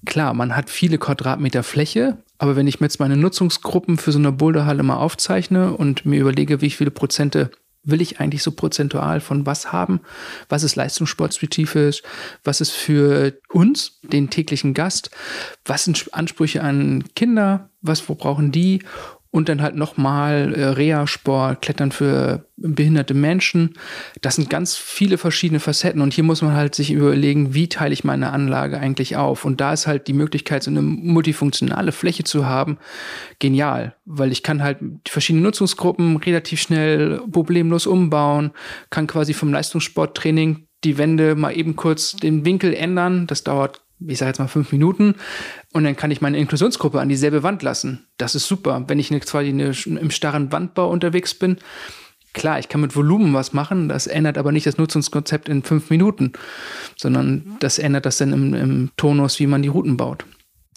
Klar, 0.05 0.33
man 0.33 0.55
hat 0.55 0.69
viele 0.69 0.97
Quadratmeter 0.97 1.63
Fläche, 1.63 2.17
aber 2.37 2.55
wenn 2.55 2.67
ich 2.67 2.79
mir 2.79 2.85
jetzt 2.85 2.99
meine 2.99 3.17
Nutzungsgruppen 3.17 3.97
für 3.97 4.11
so 4.11 4.19
eine 4.19 4.31
Boulderhalle 4.31 4.83
mal 4.83 4.97
aufzeichne 4.97 5.73
und 5.73 6.05
mir 6.05 6.19
überlege, 6.19 6.61
wie 6.61 6.69
viele 6.69 6.91
Prozente 6.91 7.51
will 7.87 8.01
ich 8.01 8.19
eigentlich 8.19 8.43
so 8.43 8.51
prozentual 8.51 9.19
von 9.21 9.45
was 9.45 9.71
haben? 9.71 10.01
Was 10.49 10.63
ist 10.63 10.75
leistungssportspezifisch? 10.75 12.03
Was 12.43 12.61
ist 12.61 12.71
für 12.71 13.39
uns, 13.49 13.99
den 14.03 14.29
täglichen 14.29 14.73
Gast? 14.73 15.09
Was 15.65 15.85
sind 15.85 16.13
Ansprüche 16.13 16.61
an 16.61 17.05
Kinder? 17.15 17.69
Was, 17.81 18.01
brauchen 18.01 18.51
die? 18.51 18.83
Und 19.31 19.49
dann 19.49 19.61
halt 19.61 19.75
nochmal 19.75 20.53
äh, 20.53 20.65
Reha-Sport, 20.65 21.61
Klettern 21.61 21.91
für 21.91 22.45
behinderte 22.57 23.13
Menschen. 23.13 23.75
Das 24.21 24.35
sind 24.35 24.49
ganz 24.49 24.75
viele 24.75 25.17
verschiedene 25.17 25.59
Facetten. 25.59 26.01
Und 26.01 26.13
hier 26.13 26.23
muss 26.23 26.41
man 26.41 26.53
halt 26.53 26.75
sich 26.75 26.91
überlegen, 26.91 27.53
wie 27.53 27.69
teile 27.69 27.93
ich 27.93 28.03
meine 28.03 28.31
Anlage 28.31 28.79
eigentlich 28.79 29.15
auf? 29.15 29.45
Und 29.45 29.61
da 29.61 29.73
ist 29.73 29.85
halt 29.85 30.07
die 30.07 30.13
Möglichkeit, 30.13 30.63
so 30.63 30.71
eine 30.71 30.81
multifunktionale 30.81 31.91
Fläche 31.91 32.23
zu 32.23 32.45
haben, 32.45 32.77
genial. 33.39 33.95
Weil 34.05 34.31
ich 34.31 34.43
kann 34.43 34.63
halt 34.63 34.79
verschiedene 35.07 35.43
Nutzungsgruppen 35.43 36.17
relativ 36.17 36.61
schnell 36.61 37.21
problemlos 37.31 37.85
umbauen, 37.85 38.51
kann 38.89 39.07
quasi 39.07 39.33
vom 39.33 39.51
Leistungssporttraining 39.51 40.67
die 40.83 40.97
Wände 40.97 41.35
mal 41.35 41.55
eben 41.55 41.75
kurz 41.75 42.15
den 42.15 42.45
Winkel 42.45 42.73
ändern. 42.73 43.27
Das 43.27 43.43
dauert 43.43 43.81
ich 44.05 44.17
sage 44.17 44.29
jetzt 44.29 44.39
mal 44.39 44.47
fünf 44.47 44.71
Minuten 44.71 45.15
und 45.73 45.83
dann 45.83 45.95
kann 45.95 46.11
ich 46.11 46.21
meine 46.21 46.37
Inklusionsgruppe 46.37 46.99
an 46.99 47.09
dieselbe 47.09 47.43
Wand 47.43 47.63
lassen. 47.63 48.07
Das 48.17 48.35
ist 48.35 48.47
super. 48.47 48.83
Wenn 48.87 48.99
ich 48.99 49.09
quasi 49.21 49.49
eine, 49.49 49.73
im 49.85 50.11
starren 50.11 50.51
Wandbau 50.51 50.89
unterwegs 50.89 51.33
bin, 51.33 51.57
klar, 52.33 52.59
ich 52.59 52.69
kann 52.69 52.81
mit 52.81 52.95
Volumen 52.95 53.33
was 53.33 53.53
machen, 53.53 53.89
das 53.89 54.07
ändert 54.07 54.37
aber 54.37 54.51
nicht 54.51 54.67
das 54.67 54.77
Nutzungskonzept 54.77 55.49
in 55.49 55.63
fünf 55.63 55.89
Minuten, 55.89 56.33
sondern 56.95 57.57
das 57.59 57.79
ändert 57.79 58.05
das 58.05 58.17
dann 58.17 58.33
im, 58.33 58.53
im 58.53 58.91
Tonus, 58.97 59.39
wie 59.39 59.47
man 59.47 59.63
die 59.63 59.69
Routen 59.69 59.97
baut. 59.97 60.25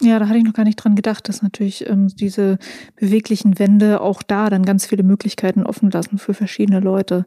Ja, 0.01 0.17
da 0.17 0.27
hatte 0.27 0.39
ich 0.39 0.43
noch 0.43 0.53
gar 0.53 0.63
nicht 0.63 0.77
dran 0.77 0.95
gedacht, 0.95 1.29
dass 1.29 1.41
natürlich 1.41 1.87
ähm, 1.87 2.07
diese 2.07 2.57
beweglichen 2.95 3.59
Wände 3.59 4.01
auch 4.01 4.23
da 4.23 4.49
dann 4.49 4.63
ganz 4.63 4.87
viele 4.87 5.03
Möglichkeiten 5.03 5.63
offen 5.63 5.91
lassen 5.91 6.17
für 6.17 6.33
verschiedene 6.33 6.79
Leute. 6.79 7.25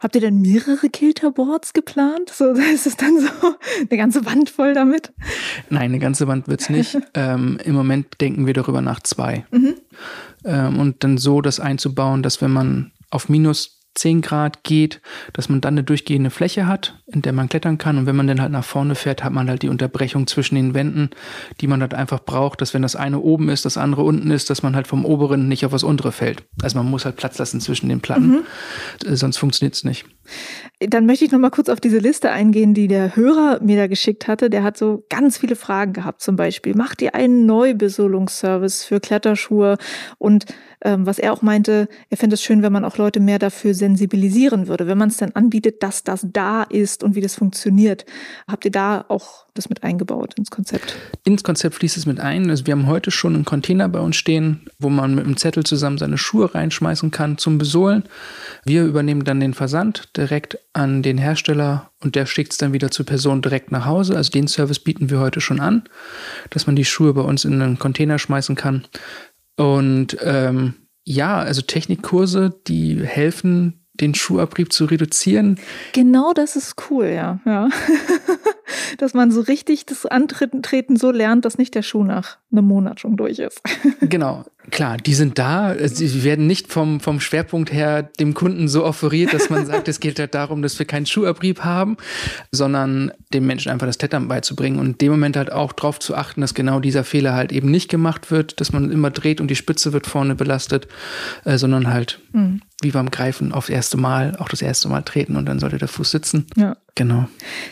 Habt 0.00 0.14
ihr 0.14 0.22
denn 0.22 0.40
mehrere 0.40 0.88
Kilterboards 0.88 1.74
geplant? 1.74 2.30
So 2.30 2.50
ist 2.74 2.86
es 2.86 2.96
dann 2.96 3.20
so 3.20 3.28
eine 3.78 3.98
ganze 3.98 4.24
Wand 4.24 4.48
voll 4.48 4.72
damit? 4.72 5.12
Nein, 5.68 5.90
eine 5.90 5.98
ganze 5.98 6.26
Wand 6.26 6.48
wird's 6.48 6.70
nicht. 6.70 6.98
ähm, 7.14 7.58
Im 7.64 7.74
Moment 7.74 8.20
denken 8.20 8.46
wir 8.46 8.54
darüber 8.54 8.80
nach 8.80 9.00
zwei. 9.00 9.44
Mhm. 9.50 9.74
Ähm, 10.44 10.78
und 10.78 11.04
dann 11.04 11.18
so 11.18 11.42
das 11.42 11.60
einzubauen, 11.60 12.22
dass 12.22 12.40
wenn 12.40 12.50
man 12.50 12.92
auf 13.10 13.28
minus 13.28 13.75
10 13.96 14.20
Grad 14.20 14.62
geht, 14.62 15.00
dass 15.32 15.48
man 15.48 15.60
dann 15.60 15.74
eine 15.74 15.82
durchgehende 15.82 16.30
Fläche 16.30 16.66
hat, 16.66 16.98
in 17.06 17.22
der 17.22 17.32
man 17.32 17.48
klettern 17.48 17.78
kann. 17.78 17.98
Und 17.98 18.06
wenn 18.06 18.16
man 18.16 18.26
dann 18.26 18.40
halt 18.40 18.52
nach 18.52 18.64
vorne 18.64 18.94
fährt, 18.94 19.24
hat 19.24 19.32
man 19.32 19.48
halt 19.48 19.62
die 19.62 19.68
Unterbrechung 19.68 20.26
zwischen 20.26 20.54
den 20.54 20.74
Wänden, 20.74 21.10
die 21.60 21.66
man 21.66 21.80
halt 21.80 21.94
einfach 21.94 22.24
braucht, 22.24 22.60
dass 22.60 22.74
wenn 22.74 22.82
das 22.82 22.96
eine 22.96 23.18
oben 23.18 23.48
ist, 23.48 23.64
das 23.64 23.76
andere 23.76 24.02
unten 24.02 24.30
ist, 24.30 24.50
dass 24.50 24.62
man 24.62 24.76
halt 24.76 24.86
vom 24.86 25.04
oberen 25.04 25.48
nicht 25.48 25.64
auf 25.64 25.72
das 25.72 25.82
untere 25.82 26.12
fällt. 26.12 26.44
Also 26.62 26.78
man 26.78 26.90
muss 26.90 27.04
halt 27.04 27.16
Platz 27.16 27.38
lassen 27.38 27.60
zwischen 27.60 27.88
den 27.88 28.00
Platten, 28.00 28.28
mhm. 28.28 28.42
Äh, 29.04 29.16
sonst 29.16 29.38
funktioniert 29.38 29.74
es 29.74 29.84
nicht. 29.84 30.04
Dann 30.78 31.06
möchte 31.06 31.24
ich 31.24 31.32
noch 31.32 31.38
mal 31.38 31.50
kurz 31.50 31.70
auf 31.70 31.80
diese 31.80 31.98
Liste 31.98 32.30
eingehen, 32.30 32.74
die 32.74 32.86
der 32.86 33.16
Hörer 33.16 33.60
mir 33.62 33.78
da 33.78 33.86
geschickt 33.86 34.28
hatte. 34.28 34.50
Der 34.50 34.62
hat 34.62 34.76
so 34.76 35.06
ganz 35.08 35.38
viele 35.38 35.56
Fragen 35.56 35.94
gehabt. 35.94 36.20
Zum 36.20 36.36
Beispiel, 36.36 36.74
macht 36.74 37.00
ihr 37.00 37.14
einen 37.14 37.46
Neubesolungsservice 37.46 38.84
für 38.84 39.00
Kletterschuhe? 39.00 39.78
Und 40.18 40.44
ähm, 40.84 41.06
was 41.06 41.18
er 41.18 41.32
auch 41.32 41.40
meinte, 41.40 41.88
er 42.10 42.16
fände 42.18 42.34
es 42.34 42.42
schön, 42.42 42.62
wenn 42.62 42.72
man 42.72 42.84
auch 42.84 42.98
Leute 42.98 43.20
mehr 43.20 43.38
dafür 43.38 43.72
sensibilisieren 43.72 44.68
würde, 44.68 44.86
wenn 44.86 44.98
man 44.98 45.08
es 45.08 45.16
dann 45.16 45.32
anbietet, 45.32 45.82
dass 45.82 46.04
das 46.04 46.26
da 46.30 46.62
ist 46.62 47.02
und 47.02 47.14
wie 47.14 47.22
das 47.22 47.34
funktioniert. 47.36 48.04
Habt 48.46 48.66
ihr 48.66 48.70
da 48.70 49.04
auch 49.08 49.46
das 49.54 49.70
mit 49.70 49.82
eingebaut 49.82 50.34
ins 50.36 50.50
Konzept? 50.50 50.96
Ins 51.24 51.42
Konzept 51.42 51.76
fließt 51.76 51.96
es 51.96 52.04
mit 52.04 52.20
ein. 52.20 52.50
Also 52.50 52.66
wir 52.66 52.72
haben 52.72 52.86
heute 52.86 53.10
schon 53.10 53.34
einen 53.34 53.46
Container 53.46 53.88
bei 53.88 54.00
uns 54.00 54.16
stehen, 54.16 54.68
wo 54.78 54.90
man 54.90 55.14
mit 55.14 55.24
einem 55.24 55.38
Zettel 55.38 55.64
zusammen 55.64 55.96
seine 55.96 56.18
Schuhe 56.18 56.54
reinschmeißen 56.54 57.10
kann 57.10 57.38
zum 57.38 57.56
Besohlen. 57.56 58.04
Wir 58.64 58.84
übernehmen 58.84 59.24
dann 59.24 59.40
den 59.40 59.54
Versand 59.54 60.14
direkt 60.16 60.58
an 60.76 61.02
den 61.02 61.16
Hersteller 61.16 61.90
und 62.02 62.14
der 62.14 62.26
schickt 62.26 62.52
es 62.52 62.58
dann 62.58 62.74
wieder 62.74 62.90
zur 62.90 63.06
Person 63.06 63.40
direkt 63.40 63.72
nach 63.72 63.86
Hause. 63.86 64.14
Also 64.14 64.30
den 64.30 64.46
Service 64.46 64.78
bieten 64.78 65.08
wir 65.08 65.20
heute 65.20 65.40
schon 65.40 65.58
an, 65.58 65.84
dass 66.50 66.66
man 66.66 66.76
die 66.76 66.84
Schuhe 66.84 67.14
bei 67.14 67.22
uns 67.22 67.44
in 67.44 67.60
einen 67.62 67.78
Container 67.78 68.18
schmeißen 68.18 68.56
kann. 68.56 68.84
Und 69.56 70.18
ähm, 70.20 70.74
ja, 71.04 71.38
also 71.38 71.62
Technikkurse, 71.62 72.60
die 72.66 73.02
helfen, 73.02 73.86
den 73.94 74.14
Schuhabrieb 74.14 74.70
zu 74.72 74.84
reduzieren. 74.84 75.58
Genau 75.92 76.34
das 76.34 76.56
ist 76.56 76.74
cool, 76.90 77.06
ja. 77.06 77.40
ja. 77.46 77.70
dass 78.98 79.14
man 79.14 79.30
so 79.30 79.40
richtig 79.40 79.86
das 79.86 80.06
Antreten 80.06 80.96
so 80.96 81.10
lernt, 81.10 81.44
dass 81.44 81.58
nicht 81.58 81.74
der 81.74 81.82
Schuh 81.82 82.04
nach 82.04 82.38
einem 82.52 82.66
Monat 82.66 83.00
schon 83.00 83.16
durch 83.16 83.38
ist. 83.38 83.60
genau, 84.00 84.44
klar, 84.70 84.96
die 84.96 85.14
sind 85.14 85.38
da. 85.38 85.74
Sie 85.86 86.24
werden 86.24 86.46
nicht 86.46 86.72
vom, 86.72 87.00
vom 87.00 87.20
Schwerpunkt 87.20 87.72
her 87.72 88.02
dem 88.02 88.34
Kunden 88.34 88.68
so 88.68 88.84
offeriert, 88.84 89.32
dass 89.32 89.50
man 89.50 89.66
sagt, 89.66 89.88
es 89.88 90.00
geht 90.00 90.18
halt 90.18 90.34
darum, 90.34 90.62
dass 90.62 90.78
wir 90.78 90.86
keinen 90.86 91.06
Schuhabrieb 91.06 91.60
haben, 91.60 91.96
sondern 92.52 93.12
dem 93.32 93.46
Menschen 93.46 93.70
einfach 93.70 93.86
das 93.86 93.98
Klettern 93.98 94.28
beizubringen 94.28 94.78
und 94.78 94.86
in 94.86 94.98
dem 94.98 95.12
Moment 95.12 95.36
halt 95.36 95.52
auch 95.52 95.72
darauf 95.72 95.98
zu 95.98 96.14
achten, 96.14 96.40
dass 96.40 96.54
genau 96.54 96.80
dieser 96.80 97.04
Fehler 97.04 97.34
halt 97.34 97.52
eben 97.52 97.70
nicht 97.70 97.90
gemacht 97.90 98.30
wird, 98.30 98.60
dass 98.60 98.72
man 98.72 98.90
immer 98.90 99.10
dreht 99.10 99.40
und 99.40 99.48
die 99.48 99.56
Spitze 99.56 99.92
wird 99.92 100.06
vorne 100.06 100.34
belastet, 100.34 100.88
äh, 101.44 101.58
sondern 101.58 101.88
halt 101.92 102.20
mhm 102.32 102.60
wie 102.82 102.90
beim 102.90 103.10
Greifen 103.10 103.52
aufs 103.52 103.68
erste 103.68 103.96
Mal, 103.96 104.36
auch 104.36 104.48
das 104.48 104.62
erste 104.62 104.88
Mal 104.88 105.02
treten 105.02 105.36
und 105.36 105.46
dann 105.46 105.58
sollte 105.58 105.78
der 105.78 105.88
Fuß 105.88 106.10
sitzen. 106.10 106.46
Ja. 106.56 106.76
Genau. 106.96 107.26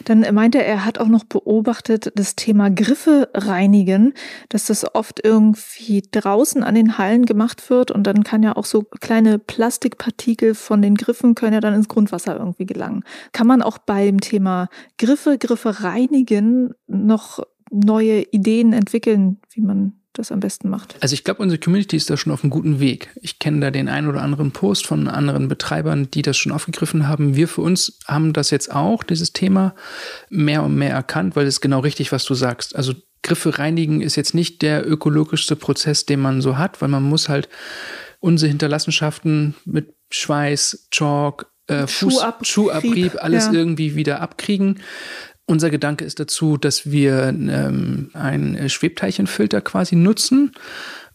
Dann 0.04 0.20
meinte 0.34 0.58
er, 0.58 0.66
er 0.66 0.84
hat 0.84 0.98
auch 0.98 1.08
noch 1.08 1.24
beobachtet 1.24 2.12
das 2.14 2.36
Thema 2.36 2.70
Griffe 2.70 3.30
reinigen, 3.32 4.12
dass 4.50 4.66
das 4.66 4.94
oft 4.94 5.24
irgendwie 5.24 6.02
draußen 6.10 6.62
an 6.62 6.74
den 6.74 6.98
Hallen 6.98 7.24
gemacht 7.24 7.70
wird 7.70 7.90
und 7.90 8.06
dann 8.06 8.22
kann 8.22 8.42
ja 8.42 8.54
auch 8.54 8.66
so 8.66 8.82
kleine 8.82 9.38
Plastikpartikel 9.38 10.54
von 10.54 10.82
den 10.82 10.94
Griffen 10.94 11.34
können 11.34 11.54
ja 11.54 11.60
dann 11.60 11.72
ins 11.72 11.88
Grundwasser 11.88 12.36
irgendwie 12.36 12.66
gelangen. 12.66 13.02
Kann 13.32 13.46
man 13.46 13.62
auch 13.62 13.78
beim 13.78 14.20
Thema 14.20 14.68
Griffe, 14.98 15.38
Griffe 15.38 15.82
reinigen 15.82 16.74
noch 16.86 17.40
neue 17.70 18.24
Ideen 18.30 18.74
entwickeln, 18.74 19.38
wie 19.50 19.62
man 19.62 19.94
das 20.14 20.32
am 20.32 20.40
besten 20.40 20.68
macht. 20.70 20.96
Also 21.00 21.12
ich 21.14 21.24
glaube, 21.24 21.42
unsere 21.42 21.58
Community 21.60 21.96
ist 21.96 22.08
da 22.08 22.16
schon 22.16 22.32
auf 22.32 22.42
einem 22.42 22.50
guten 22.50 22.80
Weg. 22.80 23.10
Ich 23.20 23.38
kenne 23.38 23.60
da 23.60 23.70
den 23.70 23.88
einen 23.88 24.08
oder 24.08 24.22
anderen 24.22 24.52
Post 24.52 24.86
von 24.86 25.08
anderen 25.08 25.48
Betreibern, 25.48 26.10
die 26.10 26.22
das 26.22 26.36
schon 26.36 26.52
aufgegriffen 26.52 27.06
haben. 27.08 27.36
Wir 27.36 27.48
für 27.48 27.60
uns 27.60 27.98
haben 28.06 28.32
das 28.32 28.50
jetzt 28.50 28.72
auch, 28.74 29.02
dieses 29.02 29.32
Thema, 29.32 29.74
mehr 30.30 30.62
und 30.62 30.74
mehr 30.74 30.92
erkannt, 30.92 31.36
weil 31.36 31.46
es 31.46 31.60
genau 31.60 31.80
richtig, 31.80 32.12
was 32.12 32.24
du 32.24 32.34
sagst. 32.34 32.74
Also 32.74 32.94
Griffe 33.22 33.58
reinigen 33.58 34.00
ist 34.00 34.16
jetzt 34.16 34.34
nicht 34.34 34.62
der 34.62 34.88
ökologischste 34.88 35.56
Prozess, 35.56 36.06
den 36.06 36.20
man 36.20 36.40
so 36.42 36.58
hat, 36.58 36.80
weil 36.82 36.88
man 36.88 37.02
muss 37.02 37.28
halt 37.28 37.48
unsere 38.20 38.48
Hinterlassenschaften 38.48 39.54
mit 39.64 39.94
Schweiß, 40.10 40.88
Chalk, 40.90 41.46
äh, 41.66 41.86
Fuß, 41.86 42.14
Schuhabrieb. 42.14 42.46
Schuhabrieb, 42.46 43.12
alles 43.22 43.46
Ja. 43.46 43.52
irgendwie 43.52 43.94
wieder 43.96 44.20
abkriegen. 44.20 44.80
Unser 45.46 45.70
Gedanke 45.70 46.04
ist 46.04 46.20
dazu, 46.20 46.56
dass 46.56 46.90
wir 46.90 47.28
ähm, 47.28 48.10
einen 48.14 48.68
Schwebteilchenfilter 48.68 49.60
quasi 49.60 49.94
nutzen, 49.94 50.52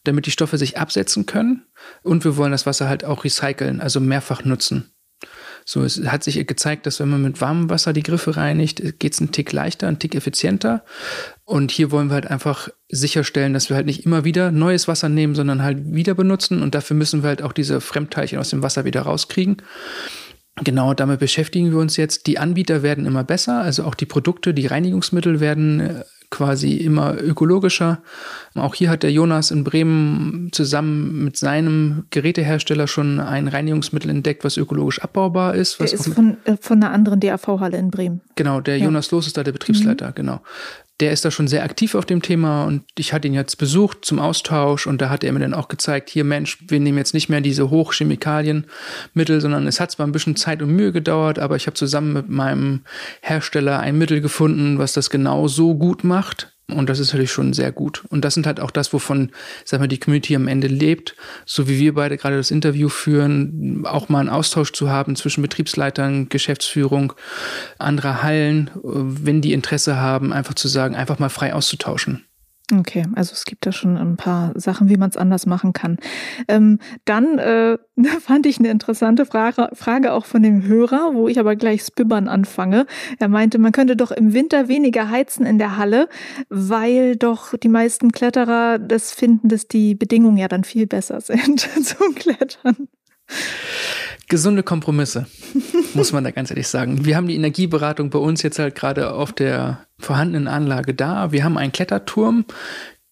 damit 0.03 0.25
die 0.25 0.31
Stoffe 0.31 0.57
sich 0.57 0.77
absetzen 0.77 1.25
können. 1.25 1.65
Und 2.03 2.23
wir 2.23 2.37
wollen 2.37 2.51
das 2.51 2.65
Wasser 2.65 2.87
halt 2.87 3.05
auch 3.05 3.23
recyceln, 3.23 3.81
also 3.81 3.99
mehrfach 3.99 4.43
nutzen. 4.43 4.91
So, 5.65 5.83
es 5.83 6.03
hat 6.07 6.23
sich 6.23 6.47
gezeigt, 6.47 6.87
dass 6.87 6.99
wenn 6.99 7.09
man 7.09 7.21
mit 7.21 7.41
warmem 7.41 7.69
Wasser 7.69 7.93
die 7.93 8.01
Griffe 8.01 8.35
reinigt, 8.37 8.99
geht 8.99 9.13
es 9.13 9.19
einen 9.19 9.31
Tick 9.31 9.51
leichter, 9.51 9.87
einen 9.87 9.99
Tick 9.99 10.15
effizienter. 10.15 10.83
Und 11.45 11.69
hier 11.69 11.91
wollen 11.91 12.07
wir 12.07 12.15
halt 12.15 12.25
einfach 12.25 12.69
sicherstellen, 12.87 13.53
dass 13.53 13.69
wir 13.69 13.75
halt 13.75 13.85
nicht 13.85 14.03
immer 14.03 14.23
wieder 14.23 14.51
neues 14.51 14.87
Wasser 14.87 15.09
nehmen, 15.09 15.35
sondern 15.35 15.61
halt 15.61 15.93
wieder 15.93 16.15
benutzen. 16.15 16.63
Und 16.63 16.73
dafür 16.73 16.95
müssen 16.95 17.21
wir 17.21 17.27
halt 17.29 17.43
auch 17.43 17.53
diese 17.53 17.81
Fremdteilchen 17.81 18.39
aus 18.39 18.49
dem 18.49 18.63
Wasser 18.63 18.83
wieder 18.85 19.01
rauskriegen. 19.01 19.57
Genau, 20.63 20.93
damit 20.93 21.19
beschäftigen 21.19 21.71
wir 21.71 21.79
uns 21.79 21.97
jetzt. 21.97 22.27
Die 22.27 22.39
Anbieter 22.39 22.83
werden 22.83 23.05
immer 23.05 23.23
besser, 23.23 23.61
also 23.61 23.83
auch 23.83 23.95
die 23.95 24.05
Produkte, 24.05 24.53
die 24.53 24.67
Reinigungsmittel 24.67 25.39
werden 25.39 25.79
äh, 25.79 26.03
quasi 26.29 26.73
immer 26.73 27.19
ökologischer. 27.19 28.01
Auch 28.55 28.75
hier 28.75 28.89
hat 28.89 29.03
der 29.03 29.11
Jonas 29.11 29.51
in 29.51 29.63
Bremen 29.63 30.49
zusammen 30.51 31.23
mit 31.23 31.37
seinem 31.37 32.05
Gerätehersteller 32.11 32.87
schon 32.87 33.19
ein 33.19 33.47
Reinigungsmittel 33.47 34.11
entdeckt, 34.11 34.43
was 34.43 34.57
ökologisch 34.57 35.01
abbaubar 35.01 35.55
ist. 35.55 35.79
Der 35.79 35.91
ist 35.91 36.13
von, 36.13 36.37
äh, 36.45 36.57
von 36.59 36.83
einer 36.83 36.91
anderen 36.91 37.19
DAV-Halle 37.19 37.77
in 37.77 37.89
Bremen. 37.89 38.21
Genau, 38.35 38.61
der 38.61 38.77
Ja. 38.77 38.81
Mhm. 38.81 38.85
Jonas 38.85 39.11
Los 39.11 39.27
ist 39.27 39.37
da 39.37 39.43
der 39.43 39.53
Betriebsleiter, 39.53 40.11
genau. 40.11 40.41
Der 40.99 41.11
ist 41.11 41.23
da 41.23 41.31
schon 41.31 41.47
sehr 41.47 41.63
aktiv 41.63 41.95
auf 41.95 42.05
dem 42.05 42.21
Thema 42.21 42.65
und 42.65 42.83
ich 42.97 43.13
hatte 43.13 43.27
ihn 43.27 43.33
jetzt 43.33 43.57
besucht 43.57 44.03
zum 44.03 44.19
Austausch 44.19 44.85
und 44.85 44.99
da 45.01 45.09
hat 45.09 45.23
er 45.23 45.31
mir 45.31 45.39
dann 45.39 45.53
auch 45.53 45.69
gezeigt, 45.69 46.09
hier 46.09 46.25
Mensch, 46.25 46.57
wir 46.67 46.79
nehmen 46.79 46.97
jetzt 46.97 47.13
nicht 47.13 47.29
mehr 47.29 47.39
diese 47.39 47.69
Hochchemikalienmittel, 47.69 49.39
sondern 49.39 49.65
es 49.65 49.79
hat 49.79 49.91
zwar 49.91 50.05
ein 50.05 50.11
bisschen 50.11 50.35
Zeit 50.35 50.61
und 50.61 50.75
Mühe 50.75 50.91
gedauert, 50.91 51.39
aber 51.39 51.55
ich 51.55 51.67
habe 51.67 51.75
zusammen 51.75 52.11
mit 52.13 52.29
meinem 52.29 52.81
Hersteller 53.21 53.79
ein 53.79 53.97
Mittel 53.97 54.19
gefunden, 54.19 54.77
was 54.77 54.91
das 54.93 55.09
genau 55.09 55.47
so 55.47 55.75
gut 55.75 56.03
macht. 56.03 56.58
Und 56.71 56.89
das 56.89 56.99
ist 56.99 57.11
natürlich 57.11 57.31
schon 57.31 57.53
sehr 57.53 57.71
gut. 57.71 58.03
Und 58.09 58.25
das 58.25 58.33
sind 58.33 58.45
halt 58.47 58.59
auch 58.59 58.71
das, 58.71 58.93
wovon, 58.93 59.31
sag 59.65 59.79
mal, 59.79 59.87
die 59.87 59.99
Community 59.99 60.35
am 60.35 60.47
Ende 60.47 60.67
lebt. 60.67 61.15
So 61.45 61.67
wie 61.67 61.79
wir 61.79 61.93
beide 61.93 62.17
gerade 62.17 62.37
das 62.37 62.51
Interview 62.51 62.89
führen, 62.89 63.85
auch 63.85 64.09
mal 64.09 64.19
einen 64.19 64.29
Austausch 64.29 64.71
zu 64.71 64.89
haben 64.89 65.15
zwischen 65.15 65.41
Betriebsleitern, 65.41 66.29
Geschäftsführung, 66.29 67.13
anderer 67.77 68.23
Hallen, 68.23 68.69
äh, 68.75 68.81
wenn 68.83 69.41
die 69.41 69.53
Interesse 69.53 69.97
haben, 69.97 70.31
einfach 70.33 70.53
zu 70.53 70.67
sagen, 70.67 70.95
einfach 70.95 71.19
mal 71.19 71.29
frei 71.29 71.53
auszutauschen. 71.53 72.28
Okay, 72.71 73.03
also 73.15 73.33
es 73.33 73.45
gibt 73.45 73.65
da 73.65 73.71
schon 73.71 73.97
ein 73.97 74.15
paar 74.15 74.51
Sachen, 74.53 74.89
wie 74.89 74.97
man 74.97 75.09
es 75.09 75.17
anders 75.17 75.47
machen 75.47 75.73
kann. 75.73 75.97
Ähm, 76.47 76.77
dann 77.05 77.39
äh, 77.39 77.77
fand 78.21 78.45
ich 78.45 78.59
eine 78.59 78.69
interessante 78.69 79.25
Frage, 79.25 79.69
Frage 79.73 80.13
auch 80.13 80.25
von 80.25 80.43
dem 80.43 80.63
Hörer, 80.63 81.11
wo 81.13 81.27
ich 81.27 81.39
aber 81.39 81.55
gleich 81.55 81.81
Spibbern 81.81 82.27
anfange. 82.27 82.85
Er 83.17 83.27
meinte, 83.27 83.57
man 83.57 83.71
könnte 83.71 83.95
doch 83.95 84.11
im 84.11 84.33
Winter 84.33 84.67
weniger 84.67 85.09
heizen 85.09 85.47
in 85.47 85.57
der 85.57 85.77
Halle, 85.77 86.09
weil 86.49 87.15
doch 87.15 87.57
die 87.57 87.69
meisten 87.69 88.11
Kletterer 88.11 88.77
das 88.77 89.11
finden, 89.13 89.49
dass 89.49 89.67
die 89.67 89.95
Bedingungen 89.95 90.37
ja 90.37 90.47
dann 90.47 90.63
viel 90.63 90.85
besser 90.85 91.21
sind 91.21 91.61
zum 91.61 92.13
Klettern. 92.13 92.87
Gesunde 94.27 94.61
Kompromisse, 94.61 95.25
muss 95.95 96.11
man 96.11 96.23
da 96.23 96.29
ganz 96.29 96.51
ehrlich 96.51 96.67
sagen. 96.67 97.03
Wir 97.03 97.15
haben 97.15 97.27
die 97.27 97.35
Energieberatung 97.35 98.11
bei 98.11 98.19
uns 98.19 98.43
jetzt 98.43 98.59
halt 98.59 98.75
gerade 98.75 99.13
auf 99.13 99.33
der 99.33 99.87
vorhandenen 99.99 100.47
Anlage 100.47 100.93
da. 100.93 101.31
Wir 101.31 101.43
haben 101.43 101.57
einen 101.57 101.71
Kletterturm, 101.71 102.45